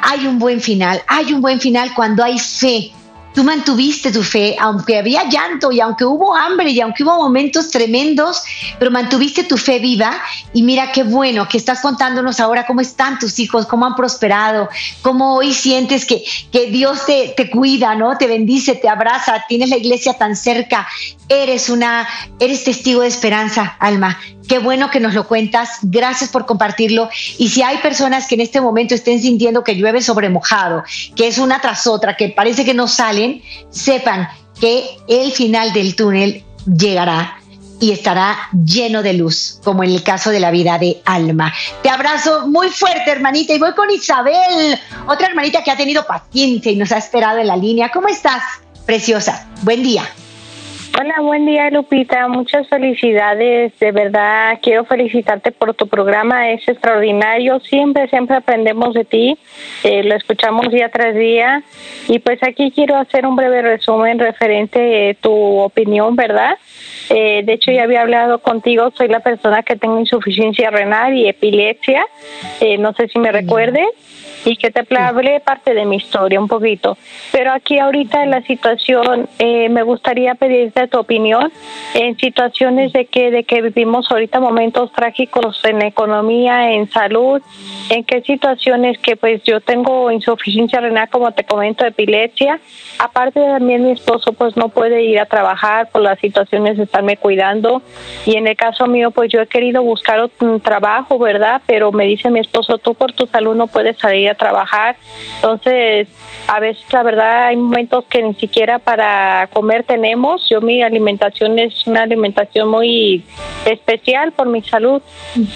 Hay 0.03 0.27
un 0.27 0.39
buen 0.39 0.61
final, 0.61 1.03
hay 1.07 1.33
un 1.33 1.41
buen 1.41 1.61
final 1.61 1.93
cuando 1.95 2.23
hay 2.23 2.39
fe, 2.39 2.93
Tú 3.35 3.43
mantuviste 3.43 4.13
tu 4.13 4.23
fe, 4.23 4.57
aunque 4.61 4.97
había 4.97 5.29
llanto 5.29 5.73
y 5.73 5.81
aunque 5.81 6.05
hubo 6.05 6.37
hambre 6.37 6.71
y 6.71 6.81
aunque 6.81 7.03
hubo 7.03 7.17
momentos 7.17 7.69
tremendos, 7.69 8.45
pero 8.79 8.93
mantuviste 8.93 9.43
tu 9.43 9.57
fe 9.57 9.81
viva 9.81 10.17
y 10.53 10.63
mira 10.63 10.93
qué 10.93 11.03
bueno 11.03 11.49
que 11.49 11.59
estás 11.59 11.81
contándonos 11.81 12.39
ahora 12.39 12.65
cómo 12.65 12.81
están 12.81 13.19
tus 13.19 13.41
hijos, 13.41 13.67
cómo 13.67 13.87
han 13.87 13.97
prosperado, 13.97 14.69
cómo 15.03 15.35
hoy 15.35 15.53
sientes 15.53 16.07
que, 16.07 16.23
que 16.53 16.67
Dios 16.67 17.07
te, 17.07 17.35
te 17.37 17.51
cuida, 17.51 17.97
¿no? 17.97 18.17
Te 18.17 18.29
bendice, 18.29 18.77
te 18.77 18.89
abraza, 18.89 19.45
tienes 19.49 19.69
la 19.69 19.79
iglesia 19.79 20.15
tan 20.15 20.37
cerca, 20.37 20.87
eres 21.29 21.69
una, 21.69 22.07
eres 22.39 22.63
testigo 22.63 23.01
de 23.01 23.09
esperanza, 23.09 23.77
Alma. 23.81 24.17
Qué 24.49 24.59
bueno 24.59 24.91
que 24.91 25.01
nos 25.01 25.15
lo 25.15 25.27
cuentas. 25.27 25.79
Gracias 25.83 26.31
por 26.31 26.47
compartirlo. 26.47 27.09
Y 27.39 27.49
si 27.49 27.63
hay 27.63 27.79
personas 27.79 28.27
que 28.27 28.35
en 28.35 28.43
este 28.43 28.61
momento 28.61 28.95
estén 28.95 29.21
sintiendo 29.21 29.65
que 29.65 29.75
llueve 29.75 30.03
sobre 30.03 30.29
mojado, 30.29 30.85
que 31.17 31.29
es 31.29 31.39
una 31.39 31.61
tras 31.61 31.87
otra, 31.87 32.17
que 32.17 32.29
parece 32.29 32.65
que 32.65 32.75
no 32.75 32.89
salen, 32.89 33.43
sepan 33.71 34.29
que 34.61 34.85
el 35.09 35.33
final 35.33 35.73
del 35.73 35.97
túnel 35.97 36.45
llegará 36.67 37.39
y 37.81 37.93
estará 37.93 38.49
lleno 38.65 39.03
de 39.03 39.15
luz, 39.15 39.61
como 39.63 39.83
en 39.83 39.91
el 39.91 40.03
caso 40.03 40.31
de 40.31 40.41
la 40.41 40.51
vida 40.51 40.79
de 40.79 41.03
Alma. 41.05 41.53
Te 41.83 41.91
abrazo 41.91 42.47
muy 42.47 42.69
fuerte, 42.69 43.11
hermanita, 43.11 43.53
y 43.53 43.59
voy 43.59 43.75
con 43.75 43.91
Isabel, 43.91 44.79
otra 45.07 45.27
hermanita 45.27 45.63
que 45.63 45.71
ha 45.71 45.77
tenido 45.77 46.07
paciencia 46.07 46.73
y 46.73 46.77
nos 46.77 46.93
ha 46.93 46.99
esperado 46.99 47.39
en 47.39 47.49
la 47.49 47.57
línea. 47.57 47.91
¿Cómo 47.93 48.09
estás, 48.09 48.43
preciosa? 48.87 49.49
Buen 49.63 49.83
día. 49.83 50.05
Hola, 50.97 51.23
buen 51.23 51.45
día 51.45 51.71
Lupita, 51.71 52.29
muchas 52.29 52.69
felicidades, 52.69 53.77
de 53.81 53.91
verdad 53.91 54.61
quiero 54.63 54.85
felicitarte 54.85 55.51
por 55.51 55.75
tu 55.75 55.89
programa, 55.89 56.53
es 56.53 56.69
extraordinario, 56.69 57.59
siempre, 57.59 58.09
siempre 58.09 58.37
aprendemos 58.37 58.95
de 58.95 59.05
ti, 59.05 59.37
eh, 59.83 60.05
lo 60.05 60.15
escuchamos 60.15 60.71
día 60.71 60.89
tras 60.91 61.17
día. 61.17 61.65
Y 62.07 62.21
pues 62.21 62.41
aquí 62.45 62.71
quiero 62.71 62.97
hacer 62.97 63.27
un 63.27 63.35
breve 63.35 63.63
resumen 63.63 64.21
referente 64.21 65.11
a 65.11 65.15
tu 65.15 65.33
opinión, 65.33 66.15
¿verdad? 66.15 66.57
Eh, 67.11 67.43
de 67.45 67.55
hecho 67.55 67.73
ya 67.73 67.83
había 67.83 68.03
hablado 68.03 68.39
contigo, 68.39 68.93
soy 68.97 69.09
la 69.09 69.19
persona 69.19 69.65
que 69.65 69.75
tengo 69.75 69.99
insuficiencia 69.99 70.71
renal 70.71 71.17
y 71.17 71.27
epilepsia, 71.27 72.07
eh, 72.61 72.79
no 72.79 72.93
sé 72.93 73.09
si 73.09 73.19
me 73.19 73.33
recuerdes 73.33 73.89
y 74.45 74.57
que 74.57 74.71
te 74.71 74.85
hablé 74.97 75.41
parte 75.41 75.75
de 75.75 75.85
mi 75.85 75.97
historia 75.97 76.41
un 76.41 76.49
poquito. 76.49 76.97
Pero 77.33 77.53
aquí 77.53 77.79
ahorita 77.79 78.23
en 78.23 78.31
la 78.31 78.43
situación 78.43 79.29
eh, 79.39 79.69
me 79.69 79.83
gustaría 79.83 80.35
pedirte 80.35 80.89
tu 80.89 80.99
opinión 80.99 81.53
en 81.95 82.17
situaciones 82.19 82.93
de 82.93 83.07
que 83.07 83.31
de 83.31 83.45
que 83.45 83.63
vivimos 83.63 84.11
ahorita 84.11 84.41
momentos 84.41 84.93
trágicos 84.93 85.61
en 85.65 85.83
economía, 85.83 86.73
en 86.73 86.91
salud, 86.91 87.41
en 87.91 88.05
qué 88.05 88.23
situaciones 88.23 88.99
que 88.99 89.17
pues 89.17 89.43
yo 89.45 89.61
tengo 89.61 90.11
insuficiencia 90.11 90.81
renal 90.81 91.09
como 91.09 91.33
te 91.33 91.45
comento, 91.45 91.85
epilepsia, 91.85 92.61
aparte 92.99 93.41
también 93.41 93.85
mi 93.85 93.93
esposo 93.93 94.33
pues 94.33 94.57
no 94.57 94.69
puede 94.69 95.03
ir 95.03 95.19
a 95.19 95.27
trabajar 95.27 95.91
por 95.91 96.03
las 96.03 96.19
situaciones 96.19 96.77
de 96.77 96.85
estarme 96.85 97.17
cuidando 97.17 97.83
y 98.27 98.37
en 98.37 98.47
el 98.47 98.57
caso 98.57 98.87
mío 98.87 99.11
pues 99.11 99.31
yo 99.33 99.41
he 99.41 99.47
querido 99.47 99.83
buscar 99.83 100.31
un 100.41 100.61
trabajo, 100.61 101.19
¿verdad? 101.19 101.63
Pero 101.67 101.93
me 101.93 102.05
dice 102.05 102.31
mi 102.31 102.41
esposo, 102.41 102.79
tú 102.79 102.95
por 102.95 103.13
tu 103.13 103.27
salud 103.27 103.55
no 103.55 103.67
puedes 103.67 103.99
salir 103.99 104.31
a 104.31 104.34
trabajar. 104.35 104.97
Entonces, 105.37 106.09
a 106.47 106.61
veces 106.61 106.85
la 106.93 107.03
verdad 107.03 107.47
hay 107.47 107.57
momentos 107.57 108.05
que 108.07 108.23
ni 108.23 108.35
siquiera 108.35 108.79
para 108.79 109.49
comer 109.53 109.85
tenemos. 109.85 110.49
Yo 110.49 110.61
mi 110.61 110.83
alimentación 110.83 111.59
es 111.59 111.87
una 111.87 112.03
alimentación 112.03 112.69
muy 112.69 113.25
especial 113.65 114.33
por 114.33 114.47
mi 114.49 114.63
salud. 114.63 115.01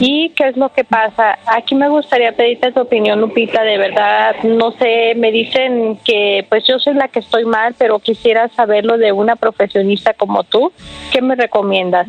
¿Y 0.00 0.30
qué 0.30 0.48
es 0.48 0.56
lo 0.56 0.72
que 0.72 0.84
pasa? 0.84 1.38
Aquí 1.46 1.74
me 1.74 1.88
gustaría 1.88 2.32
pedirte 2.32 2.72
tu 2.72 2.80
opinión, 2.80 3.20
Lupita, 3.20 3.62
de 3.62 3.78
verdad, 3.78 4.36
no 4.44 4.72
sé, 4.72 5.14
me 5.16 5.30
dicen 5.30 5.98
que 6.04 6.46
pues 6.48 6.64
yo 6.66 6.78
soy 6.78 6.94
la 6.94 7.08
que 7.08 7.20
estoy 7.20 7.44
mal, 7.44 7.74
pero 7.76 7.98
quisiera 7.98 8.48
saberlo 8.48 8.96
de 8.98 9.12
una 9.12 9.36
profesionista 9.36 10.14
como 10.14 10.44
tú. 10.44 10.72
¿Qué 11.12 11.20
me 11.20 11.34
recomiendas? 11.34 12.06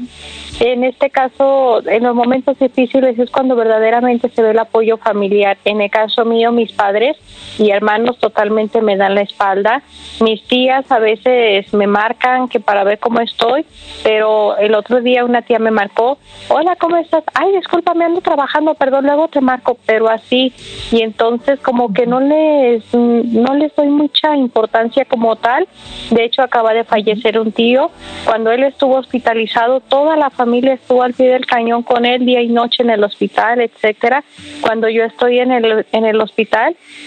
En 0.60 0.84
este 0.84 1.10
caso, 1.10 1.82
en 1.88 2.04
los 2.04 2.14
momentos 2.14 2.60
difíciles 2.60 3.18
es 3.18 3.30
cuando 3.30 3.56
verdaderamente 3.56 4.30
se 4.30 4.42
ve 4.42 4.52
el 4.52 4.60
apoyo 4.60 4.98
familiar. 4.98 5.58
En 5.64 5.80
el 5.80 5.90
caso 5.90 6.26
mío, 6.26 6.52
mis 6.60 6.72
padres 6.74 7.16
y 7.58 7.72
hermanos 7.72 8.18
totalmente 8.20 8.82
me 8.82 8.98
dan 8.98 9.16
la 9.16 9.22
espalda. 9.22 9.82
Mis 10.22 10.44
tías 10.44 10.90
a 10.92 11.00
veces 11.00 11.74
me 11.74 11.88
marcan 11.88 12.48
que 12.48 12.60
para 12.60 12.84
ver 12.84 13.00
cómo 13.00 13.20
estoy, 13.22 13.66
pero 14.04 14.58
el 14.58 14.76
otro 14.76 15.02
día 15.02 15.26
una 15.26 15.42
tía 15.42 15.60
me 15.60 15.72
marcó, 15.72 16.18
hola, 16.50 16.76
¿cómo 16.76 16.98
estás? 16.98 17.24
Ay, 17.34 17.52
disculpa, 17.56 17.94
me 17.94 18.06
ando 18.06 18.22
trabajando, 18.22 18.74
perdón, 18.76 19.06
luego 19.06 19.28
te 19.30 19.42
marco, 19.42 19.78
pero 19.86 20.10
así. 20.10 20.54
Y 20.92 21.02
entonces 21.02 21.60
como 21.60 21.94
que 21.94 22.06
no 22.06 22.20
les, 22.20 22.84
no 22.94 23.54
les 23.56 23.74
doy 23.76 23.88
mucha 23.88 24.36
importancia 24.36 25.06
como 25.06 25.36
tal. 25.36 25.68
De 26.12 26.24
hecho, 26.26 26.42
acaba 26.42 26.74
de 26.74 26.84
fallecer 26.84 27.40
un 27.40 27.52
tío. 27.52 27.92
Cuando 28.26 28.52
él 28.52 28.64
estuvo 28.64 28.96
hospitalizado, 28.96 29.80
toda 29.80 30.16
la 30.16 30.30
familia 30.30 30.74
estuvo 30.74 31.04
al 31.04 31.14
pie 31.14 31.30
del 31.30 31.46
cañón 31.46 31.84
con 31.84 32.06
él 32.06 32.26
día 32.26 32.42
y 32.42 32.50
noche 32.50 32.84
en 32.84 32.90
el 32.90 33.04
hospital, 33.04 33.62
etcétera. 33.62 34.24
Cuando 34.62 34.90
yo 34.90 35.04
estoy 35.04 35.40
en 35.40 35.52
el, 35.52 35.86
en 35.92 36.06
el 36.06 36.20
hospital, 36.20 36.49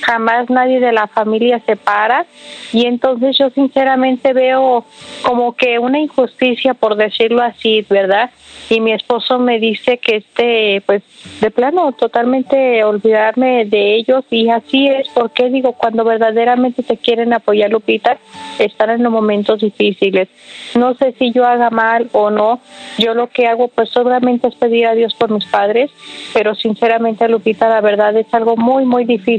jamás 0.03 0.51
nadie 0.51 0.81
de 0.81 0.93
la 0.93 1.07
familia 1.07 1.61
se 1.67 1.77
para 1.77 2.27
y 2.73 2.87
entonces 2.87 3.37
yo 3.39 3.51
sinceramente 3.51 4.33
veo 4.33 4.85
como 5.23 5.55
que 5.55 5.79
una 5.79 5.99
injusticia, 5.99 6.75
por 6.75 6.97
decirlo 6.97 7.43
así, 7.43 7.85
¿verdad? 7.89 8.31
Y 8.71 8.81
mi 8.81 8.93
esposo 8.93 9.39
me 9.39 9.59
dice 9.59 9.99
que 9.99 10.17
este, 10.17 10.83
pues, 10.87 11.03
de 11.41 11.51
plano, 11.51 11.93
totalmente 11.93 12.83
olvidarme 12.85 13.65
de 13.67 13.97
ellos 13.97 14.25
y 14.31 14.49
así 14.49 14.89
es, 14.89 15.09
porque 15.13 15.51
digo, 15.51 15.73
cuando 15.73 16.05
verdaderamente 16.05 16.83
te 16.83 16.97
quieren 16.97 17.33
apoyar, 17.33 17.71
Lupita, 17.71 18.19
están 18.59 18.91
en 18.91 19.03
los 19.03 19.13
momentos 19.13 19.61
difíciles. 19.61 20.29
No 20.75 20.95
sé 20.95 21.15
si 21.19 21.33
yo 21.33 21.45
haga 21.45 21.71
mal 21.71 22.09
o 22.13 22.31
no, 22.31 22.61
yo 22.99 23.15
lo 23.15 23.29
que 23.29 23.47
hago 23.47 23.69
pues 23.69 23.91
solamente 23.91 24.49
es 24.49 24.55
pedir 24.55 24.87
a 24.87 24.95
Dios 24.95 25.15
por 25.15 25.31
mis 25.31 25.45
padres, 25.47 25.91
pero 26.33 26.55
sinceramente 26.55 27.29
Lupita 27.29 27.69
la 27.69 27.81
verdad 27.81 28.17
es 28.17 28.33
algo 28.33 28.57
muy 28.57 28.85
muy 28.85 29.05
difícil 29.05 29.32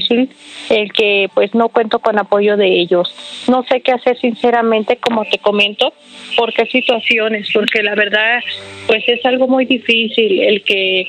el 0.69 0.91
que 0.91 1.29
pues 1.33 1.53
no 1.53 1.69
cuento 1.69 1.99
con 1.99 2.19
apoyo 2.19 2.57
de 2.57 2.67
ellos. 2.67 3.13
No 3.47 3.63
sé 3.63 3.81
qué 3.81 3.91
hacer 3.91 4.17
sinceramente 4.19 4.97
como 4.97 5.25
te 5.25 5.37
comento, 5.37 5.93
por 6.37 6.53
qué 6.53 6.65
situaciones, 6.65 7.49
porque 7.53 7.83
la 7.83 7.95
verdad 7.95 8.41
pues 8.87 9.03
es 9.07 9.25
algo 9.25 9.47
muy 9.47 9.65
difícil 9.65 10.41
el 10.41 10.63
que 10.63 11.07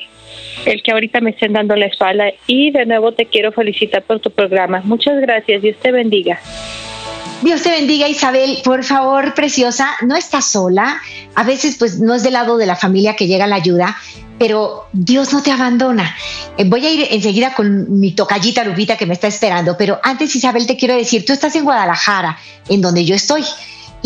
el 0.65 0.81
que 0.81 0.91
ahorita 0.91 1.21
me 1.21 1.31
estén 1.31 1.53
dando 1.53 1.75
la 1.75 1.85
espalda 1.85 2.31
y 2.47 2.71
de 2.71 2.85
nuevo 2.85 3.11
te 3.11 3.25
quiero 3.25 3.51
felicitar 3.51 4.03
por 4.03 4.19
tu 4.19 4.31
programa. 4.31 4.81
Muchas 4.83 5.19
gracias, 5.21 5.61
Dios 5.61 5.77
te 5.77 5.91
bendiga. 5.91 6.39
Dios 7.41 7.61
te 7.61 7.69
bendiga 7.69 8.07
Isabel, 8.07 8.61
por 8.63 8.83
favor, 8.83 9.33
preciosa, 9.33 9.89
no 10.01 10.15
estás 10.15 10.45
sola. 10.45 11.01
A 11.35 11.43
veces 11.43 11.75
pues 11.77 11.99
no 11.99 12.15
es 12.15 12.23
del 12.23 12.33
lado 12.33 12.57
de 12.57 12.65
la 12.65 12.75
familia 12.75 13.15
que 13.15 13.27
llega 13.27 13.45
la 13.45 13.57
ayuda, 13.57 13.97
pero 14.39 14.85
Dios 14.93 15.33
no 15.33 15.43
te 15.43 15.51
abandona. 15.51 16.15
Eh, 16.57 16.63
voy 16.65 16.85
a 16.85 16.91
ir 16.91 17.07
enseguida 17.11 17.53
con 17.53 17.99
mi 17.99 18.11
tocallita 18.11 18.63
Lupita 18.63 18.97
que 18.97 19.05
me 19.05 19.13
está 19.13 19.27
esperando, 19.27 19.77
pero 19.77 19.99
antes 20.01 20.35
Isabel 20.35 20.65
te 20.65 20.77
quiero 20.77 20.95
decir, 20.95 21.25
tú 21.25 21.33
estás 21.33 21.55
en 21.55 21.65
Guadalajara, 21.65 22.37
en 22.69 22.81
donde 22.81 23.05
yo 23.05 23.15
estoy 23.15 23.43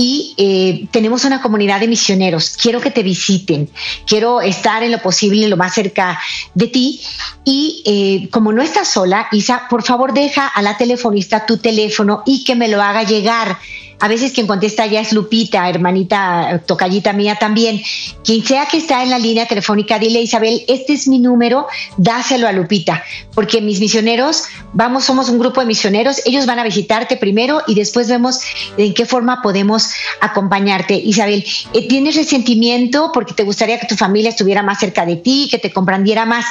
y 0.01 0.33
eh, 0.37 0.87
tenemos 0.91 1.25
una 1.25 1.41
comunidad 1.41 1.81
de 1.81 1.89
misioneros. 1.89 2.55
Quiero 2.55 2.79
que 2.79 2.89
te 2.89 3.03
visiten, 3.03 3.69
quiero 4.07 4.39
estar 4.39 4.81
en 4.81 4.93
lo 4.93 4.99
posible 4.99 5.49
lo 5.49 5.57
más 5.57 5.73
cerca 5.73 6.17
de 6.53 6.67
ti. 6.67 7.01
Y 7.43 7.83
eh, 7.85 8.29
como 8.29 8.53
no 8.53 8.61
estás 8.61 8.87
sola, 8.87 9.27
Isa, 9.33 9.67
por 9.69 9.83
favor 9.83 10.13
deja 10.13 10.47
a 10.47 10.61
la 10.61 10.77
telefonista 10.77 11.45
tu 11.45 11.57
teléfono 11.57 12.23
y 12.25 12.45
que 12.45 12.55
me 12.55 12.69
lo 12.69 12.81
haga 12.81 13.03
llegar 13.03 13.57
a 13.99 14.07
veces 14.07 14.31
quien 14.31 14.47
contesta 14.47 14.85
ya 14.85 15.01
es 15.01 15.11
Lupita, 15.11 15.69
hermanita, 15.69 16.63
tocallita 16.65 17.11
mía 17.13 17.35
también. 17.35 17.81
Quien 18.23 18.45
sea 18.45 18.65
que 18.65 18.77
está 18.77 19.03
en 19.03 19.09
la 19.09 19.19
línea 19.19 19.45
telefónica, 19.45 19.99
dile 19.99 20.21
Isabel, 20.21 20.63
este 20.67 20.93
es 20.93 21.07
mi 21.07 21.19
número, 21.19 21.67
dáselo 21.97 22.47
a 22.47 22.51
Lupita, 22.51 23.03
porque 23.33 23.61
mis 23.61 23.79
misioneros, 23.79 24.45
vamos, 24.71 25.03
somos 25.03 25.29
un 25.29 25.37
grupo 25.37 25.59
de 25.59 25.67
misioneros, 25.67 26.21
ellos 26.25 26.45
van 26.45 26.59
a 26.59 26.63
visitarte 26.63 27.17
primero 27.17 27.61
y 27.67 27.75
después 27.75 28.07
vemos 28.07 28.39
en 28.77 28.93
qué 28.93 29.05
forma 29.05 29.41
podemos 29.41 29.91
acompañarte. 30.21 30.93
Isabel, 30.93 31.45
eh, 31.73 31.87
¿tienes 31.87 32.15
resentimiento 32.15 33.11
porque 33.13 33.33
te 33.33 33.43
gustaría 33.43 33.79
que 33.79 33.87
tu 33.87 33.95
familia 33.95 34.29
estuviera 34.29 34.63
más 34.63 34.79
cerca 34.79 35.05
de 35.05 35.17
ti, 35.17 35.49
que 35.51 35.57
te 35.57 35.73
comprendiera 35.73 36.25
más? 36.25 36.45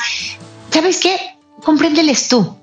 ¿Sabes 0.71 0.99
qué? 0.99 1.17
Compréndeles 1.63 2.29
tú 2.29 2.58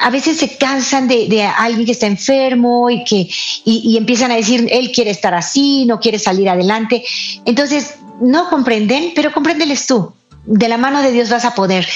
a 0.00 0.10
veces 0.10 0.38
se 0.38 0.56
cansan 0.56 1.08
de, 1.08 1.42
alguien 1.42 1.84
que 1.84 1.92
está 1.92 2.06
enfermo 2.06 2.88
y 2.88 3.04
que 3.04 3.28
y, 3.64 3.96
empiezan 3.96 4.30
a 4.30 4.36
decir 4.36 4.66
él 4.70 4.90
quiere 4.92 5.10
estar 5.10 5.34
así, 5.34 5.84
no 5.84 6.00
quiere 6.00 6.18
salir 6.18 6.48
adelante. 6.48 7.04
Entonces 7.44 7.96
no 8.20 8.48
comprenden, 8.48 9.12
pero 9.14 9.32
compréndeles 9.32 9.86
tú. 9.86 10.14
De 10.46 10.68
la 10.68 10.78
mano 10.78 11.02
de 11.02 11.12
Dios 11.12 11.28
vas 11.28 11.44
a 11.44 11.54
poder 11.54 11.86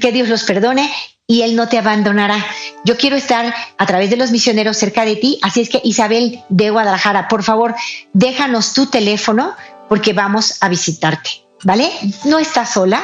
que 0.00 0.12
Dios 0.12 0.28
los 0.28 0.44
perdone 0.44 0.90
y 1.26 1.42
Él 1.42 1.56
no 1.56 1.68
te 1.68 1.78
abandonará. 1.78 2.44
Yo 2.84 2.96
quiero 2.96 3.16
estar 3.16 3.54
a 3.76 3.86
través 3.86 4.08
de 4.08 4.16
los 4.16 4.30
misioneros 4.30 4.78
cerca 4.78 5.04
de 5.04 5.16
ti, 5.16 5.38
así 5.42 5.60
es 5.60 5.68
que 5.68 5.80
Isabel 5.84 6.42
de 6.48 6.70
Guadalajara, 6.70 7.28
por 7.28 7.42
favor, 7.42 7.74
déjanos 8.14 8.72
tu 8.72 8.86
teléfono 8.86 9.54
porque 9.88 10.14
vamos 10.14 10.56
a 10.60 10.68
visitarte, 10.68 11.30
¿vale? 11.64 11.90
No 12.24 12.38
estás 12.38 12.72
sola. 12.72 13.02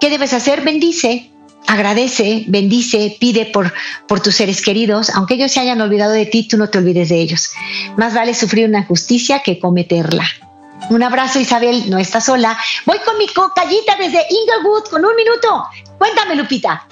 ¿Qué 0.00 0.08
debes 0.08 0.32
hacer? 0.32 0.62
Bendice, 0.62 1.29
agradece, 1.66 2.44
bendice, 2.48 3.16
pide 3.20 3.46
por, 3.46 3.72
por 4.08 4.20
tus 4.20 4.36
seres 4.36 4.62
queridos, 4.62 5.10
aunque 5.10 5.34
ellos 5.34 5.52
se 5.52 5.60
hayan 5.60 5.80
olvidado 5.80 6.12
de 6.12 6.26
ti, 6.26 6.46
tú 6.48 6.56
no 6.56 6.68
te 6.68 6.78
olvides 6.78 7.08
de 7.08 7.20
ellos. 7.20 7.52
Más 7.96 8.14
vale 8.14 8.34
sufrir 8.34 8.68
una 8.68 8.84
justicia 8.84 9.40
que 9.44 9.58
cometerla. 9.58 10.24
Un 10.88 11.02
abrazo, 11.02 11.38
Isabel, 11.38 11.88
no 11.88 11.98
estás 11.98 12.24
sola. 12.24 12.56
Voy 12.86 12.98
con 13.04 13.16
mi 13.18 13.28
cocallita 13.28 13.96
desde 13.96 14.24
Inglewood 14.28 14.84
con 14.90 15.04
un 15.04 15.14
minuto. 15.14 15.64
Cuéntame, 15.98 16.34
Lupita. 16.34 16.86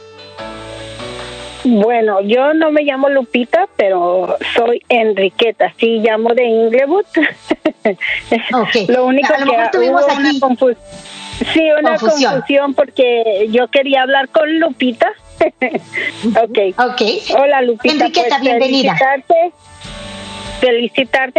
Bueno, 1.65 2.21
yo 2.21 2.55
no 2.55 2.71
me 2.71 2.83
llamo 2.83 3.09
Lupita, 3.09 3.67
pero 3.77 4.37
soy 4.55 4.81
Enriqueta, 4.89 5.75
sí 5.79 5.99
llamo 5.99 6.35
de 6.35 6.45
Inglewood. 6.45 7.07
Okay. 8.53 8.87
Lo 8.89 9.07
único 9.07 9.33
que 9.33 9.45
mejor 9.47 9.71
tuvimos 9.71 10.03
aquí. 10.07 10.39
Sí, 11.53 11.71
una 11.79 11.97
confusión. 11.97 12.75
porque 12.75 13.49
yo 13.51 13.69
quería 13.69 14.03
hablar 14.03 14.29
con 14.29 14.59
Lupita. 14.59 15.13
ok. 15.41 16.59
Ok. 16.79 17.03
Hola, 17.39 17.63
Lupita. 17.63 17.95
Enriqueta, 17.95 18.29
pues, 18.29 18.41
bienvenida. 18.41 18.95
felicitarte 18.97 19.53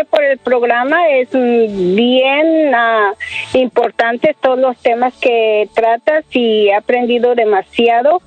por 0.06 0.24
el 0.24 0.38
programa. 0.38 1.10
Es 1.10 1.30
bien 1.32 2.74
uh, 2.74 3.58
importante 3.58 4.36
todos 4.42 4.60
los 4.60 4.78
temas 4.78 5.14
que 5.20 5.70
tratas 5.74 6.26
y 6.32 6.68
he 6.68 6.74
aprendido 6.76 7.36
demasiado. 7.36 8.22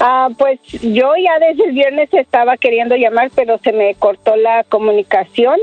Uh, 0.00 0.32
pues 0.34 0.60
yo 0.82 1.12
ya 1.16 1.38
desde 1.38 1.64
el 1.64 1.72
viernes 1.72 2.08
estaba 2.12 2.56
queriendo 2.56 2.96
llamar, 2.96 3.30
pero 3.34 3.58
se 3.58 3.72
me 3.72 3.94
cortó 3.94 4.36
la 4.36 4.64
comunicación 4.64 5.58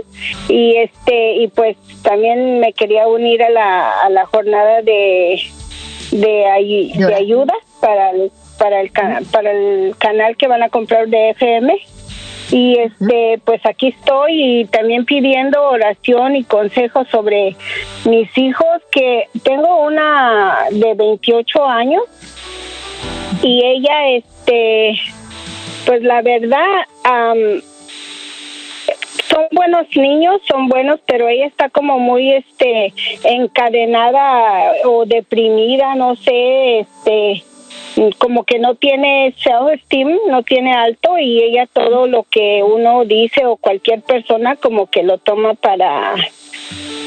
y 0.50 0.76
este 0.78 1.36
y 1.36 1.48
pues 1.48 1.78
también 2.04 2.60
me 2.60 2.74
quería 2.74 3.08
unir 3.08 3.44
a 3.44 3.50
la, 3.50 4.02
a 4.02 4.10
la 4.10 4.26
jornada 4.26 4.82
de 4.82 5.42
de, 6.12 6.94
de 6.96 7.16
ayuda 7.16 7.54
para 7.82 8.12
el, 8.12 8.32
para 8.60 8.82
el 8.82 8.92
para 8.92 9.52
el 9.52 9.96
canal 9.98 10.38
que 10.38 10.48
van 10.48 10.64
a 10.64 10.70
comprar 10.70 11.08
de 11.08 11.32
FM 11.32 11.80
y 12.52 12.78
este 12.78 13.40
pues 13.44 13.66
aquí 13.66 13.88
estoy 13.88 14.62
y 14.62 14.66
también 14.66 15.06
pidiendo 15.06 15.62
oración 15.62 16.36
y 16.36 16.44
consejos 16.44 17.08
sobre 17.10 17.56
mis 18.06 18.38
hijos 18.38 18.82
que 18.92 19.28
tengo 19.44 19.84
una 19.86 20.66
de 20.72 20.94
28 20.94 21.66
años 21.66 22.04
y 23.42 23.64
ella 23.64 24.10
este 24.10 25.00
pues 25.86 26.02
la 26.02 26.22
verdad 26.22 26.86
son 29.30 29.48
buenos 29.52 29.88
niños, 29.96 30.42
son 30.48 30.70
buenos, 30.70 31.00
pero 31.06 31.28
ella 31.28 31.46
está 31.46 31.70
como 31.70 32.00
muy 32.00 32.32
este 32.32 32.94
encadenada 33.24 34.74
o 34.86 35.06
deprimida, 35.06 35.96
no 35.96 36.16
sé, 36.16 36.80
este 36.80 37.44
como 38.18 38.44
que 38.44 38.60
no 38.60 38.76
tiene 38.76 39.34
self-esteem, 39.42 40.18
no 40.30 40.44
tiene 40.44 40.74
alto 40.74 41.18
y 41.18 41.42
ella 41.42 41.68
todo 41.72 42.08
lo 42.08 42.24
que 42.24 42.62
uno 42.64 43.06
dice 43.06 43.46
o 43.46 43.56
cualquier 43.56 44.02
persona 44.02 44.56
como 44.56 44.88
que 44.88 45.04
lo 45.04 45.18
toma 45.18 45.54
para 45.54 46.16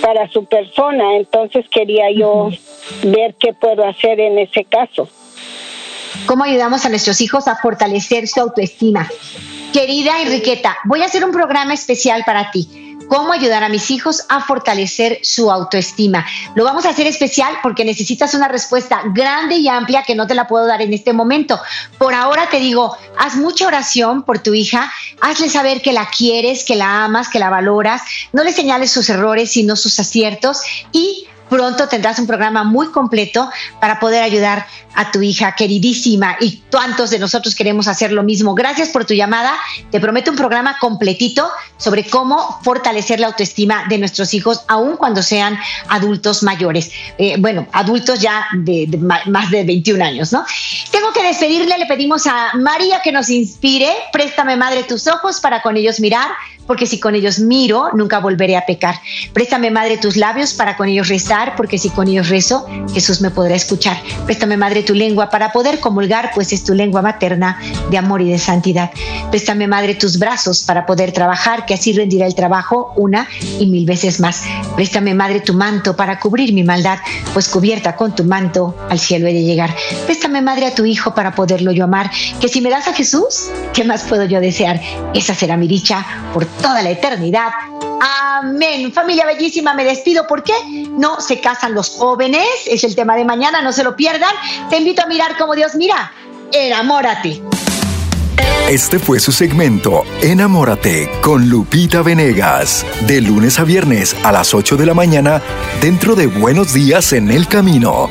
para 0.00 0.30
su 0.30 0.44
persona, 0.44 1.16
entonces 1.16 1.66
quería 1.70 2.10
yo 2.12 2.50
ver 3.02 3.34
qué 3.34 3.52
puedo 3.52 3.84
hacer 3.84 4.20
en 4.20 4.38
ese 4.38 4.64
caso. 4.64 5.08
¿Cómo 6.26 6.44
ayudamos 6.44 6.86
a 6.86 6.88
nuestros 6.88 7.20
hijos 7.20 7.48
a 7.48 7.56
fortalecer 7.56 8.28
su 8.28 8.40
autoestima? 8.40 9.08
Querida 9.72 10.22
Enriqueta, 10.22 10.78
voy 10.84 11.02
a 11.02 11.06
hacer 11.06 11.24
un 11.24 11.32
programa 11.32 11.74
especial 11.74 12.22
para 12.24 12.50
ti 12.50 12.87
cómo 13.08 13.32
ayudar 13.32 13.64
a 13.64 13.68
mis 13.68 13.90
hijos 13.90 14.24
a 14.28 14.40
fortalecer 14.40 15.18
su 15.22 15.50
autoestima. 15.50 16.26
Lo 16.54 16.64
vamos 16.64 16.84
a 16.86 16.90
hacer 16.90 17.06
especial 17.06 17.54
porque 17.62 17.84
necesitas 17.84 18.34
una 18.34 18.48
respuesta 18.48 19.02
grande 19.12 19.56
y 19.56 19.68
amplia 19.68 20.04
que 20.04 20.14
no 20.14 20.26
te 20.26 20.34
la 20.34 20.46
puedo 20.46 20.66
dar 20.66 20.82
en 20.82 20.92
este 20.92 21.12
momento. 21.12 21.60
Por 21.98 22.14
ahora 22.14 22.48
te 22.50 22.58
digo, 22.58 22.96
haz 23.18 23.36
mucha 23.36 23.66
oración 23.66 24.22
por 24.22 24.38
tu 24.38 24.54
hija, 24.54 24.92
hazle 25.20 25.48
saber 25.48 25.82
que 25.82 25.92
la 25.92 26.08
quieres, 26.08 26.64
que 26.64 26.76
la 26.76 27.04
amas, 27.04 27.28
que 27.28 27.38
la 27.38 27.50
valoras, 27.50 28.02
no 28.32 28.44
le 28.44 28.52
señales 28.52 28.92
sus 28.92 29.08
errores, 29.10 29.50
sino 29.50 29.76
sus 29.76 29.98
aciertos 29.98 30.60
y 30.92 31.26
pronto 31.48 31.88
tendrás 31.88 32.18
un 32.18 32.26
programa 32.26 32.64
muy 32.64 32.88
completo 32.88 33.50
para 33.80 34.00
poder 34.00 34.22
ayudar 34.22 34.66
a 34.94 35.10
tu 35.12 35.22
hija 35.22 35.54
queridísima 35.54 36.36
y 36.40 36.62
tantos 36.70 37.10
de 37.10 37.18
nosotros 37.18 37.54
queremos 37.54 37.88
hacer 37.88 38.12
lo 38.12 38.22
mismo. 38.22 38.54
Gracias 38.54 38.88
por 38.88 39.04
tu 39.04 39.14
llamada. 39.14 39.54
Te 39.90 40.00
prometo 40.00 40.30
un 40.30 40.36
programa 40.36 40.76
completito 40.80 41.48
sobre 41.76 42.04
cómo 42.04 42.60
fortalecer 42.62 43.20
la 43.20 43.28
autoestima 43.28 43.84
de 43.88 43.98
nuestros 43.98 44.34
hijos, 44.34 44.62
aun 44.66 44.96
cuando 44.96 45.22
sean 45.22 45.58
adultos 45.88 46.42
mayores. 46.42 46.90
Eh, 47.18 47.36
bueno, 47.38 47.66
adultos 47.72 48.20
ya 48.20 48.46
de, 48.54 48.88
más 49.26 49.50
de 49.50 49.64
21 49.64 50.04
años, 50.04 50.32
¿no? 50.32 50.44
Tengo 50.90 51.12
que 51.12 51.22
despedirle, 51.22 51.78
le 51.78 51.86
pedimos 51.86 52.26
a 52.26 52.54
María 52.54 53.00
que 53.02 53.12
nos 53.12 53.28
inspire. 53.30 53.92
Préstame, 54.12 54.56
madre, 54.56 54.82
tus 54.82 55.06
ojos 55.06 55.40
para 55.40 55.62
con 55.62 55.76
ellos 55.76 56.00
mirar 56.00 56.28
porque 56.68 56.86
si 56.86 57.00
con 57.00 57.14
ellos 57.14 57.40
miro, 57.40 57.88
nunca 57.94 58.20
volveré 58.20 58.56
a 58.56 58.66
pecar. 58.66 58.96
Préstame, 59.32 59.70
Madre, 59.70 59.96
tus 59.96 60.16
labios 60.16 60.52
para 60.52 60.76
con 60.76 60.86
ellos 60.86 61.08
rezar, 61.08 61.56
porque 61.56 61.78
si 61.78 61.88
con 61.88 62.06
ellos 62.06 62.28
rezo, 62.28 62.66
Jesús 62.92 63.22
me 63.22 63.30
podrá 63.30 63.56
escuchar. 63.56 63.96
Préstame, 64.26 64.58
Madre, 64.58 64.82
tu 64.82 64.94
lengua 64.94 65.30
para 65.30 65.50
poder 65.50 65.80
comulgar, 65.80 66.30
pues 66.34 66.52
es 66.52 66.62
tu 66.64 66.74
lengua 66.74 67.00
materna 67.00 67.58
de 67.90 67.96
amor 67.96 68.20
y 68.20 68.30
de 68.30 68.38
santidad. 68.38 68.90
Préstame, 69.30 69.66
Madre, 69.66 69.94
tus 69.94 70.18
brazos 70.18 70.62
para 70.62 70.84
poder 70.84 71.12
trabajar, 71.12 71.64
que 71.64 71.72
así 71.72 71.94
rendirá 71.94 72.26
el 72.26 72.34
trabajo 72.34 72.92
una 72.96 73.26
y 73.58 73.66
mil 73.66 73.86
veces 73.86 74.20
más. 74.20 74.44
Préstame, 74.76 75.14
Madre, 75.14 75.40
tu 75.40 75.54
manto 75.54 75.96
para 75.96 76.20
cubrir 76.20 76.52
mi 76.52 76.64
maldad, 76.64 76.98
pues 77.32 77.48
cubierta 77.48 77.96
con 77.96 78.14
tu 78.14 78.24
manto 78.24 78.76
al 78.90 78.98
cielo 78.98 79.26
he 79.26 79.32
de 79.32 79.42
llegar. 79.42 79.74
Préstame, 80.04 80.42
Madre, 80.42 80.66
a 80.66 80.74
tu 80.74 80.84
Hijo 80.84 81.14
para 81.14 81.34
poderlo 81.34 81.72
yo 81.72 81.84
amar, 81.84 82.10
que 82.40 82.48
si 82.48 82.60
me 82.60 82.68
das 82.68 82.88
a 82.88 82.92
Jesús, 82.92 83.48
¿qué 83.72 83.84
más 83.84 84.02
puedo 84.02 84.24
yo 84.24 84.38
desear? 84.40 84.80
Esa 85.14 85.34
será 85.34 85.56
mi 85.56 85.66
dicha 85.66 86.04
por 86.34 86.46
toda 86.60 86.82
la 86.82 86.90
eternidad. 86.90 87.48
Amén. 88.00 88.92
Familia 88.92 89.26
bellísima, 89.26 89.74
me 89.74 89.84
despido. 89.84 90.26
¿Por 90.26 90.42
qué 90.42 90.52
no 90.90 91.20
se 91.20 91.40
casan 91.40 91.74
los 91.74 91.90
jóvenes? 91.90 92.46
Es 92.66 92.84
el 92.84 92.94
tema 92.94 93.16
de 93.16 93.24
mañana, 93.24 93.60
no 93.62 93.72
se 93.72 93.84
lo 93.84 93.96
pierdan. 93.96 94.30
Te 94.70 94.78
invito 94.78 95.02
a 95.02 95.06
mirar 95.06 95.36
como 95.36 95.54
Dios 95.54 95.74
mira. 95.74 96.12
Enamórate. 96.52 97.42
Este 98.68 98.98
fue 98.98 99.18
su 99.18 99.32
segmento 99.32 100.04
Enamórate 100.20 101.10
con 101.22 101.48
Lupita 101.48 102.02
Venegas, 102.02 102.84
de 103.06 103.22
lunes 103.22 103.58
a 103.58 103.64
viernes 103.64 104.14
a 104.24 104.32
las 104.32 104.52
8 104.52 104.76
de 104.76 104.84
la 104.84 104.92
mañana, 104.92 105.42
dentro 105.80 106.14
de 106.14 106.26
Buenos 106.26 106.74
Días 106.74 107.14
en 107.14 107.30
el 107.30 107.48
Camino. 107.48 108.10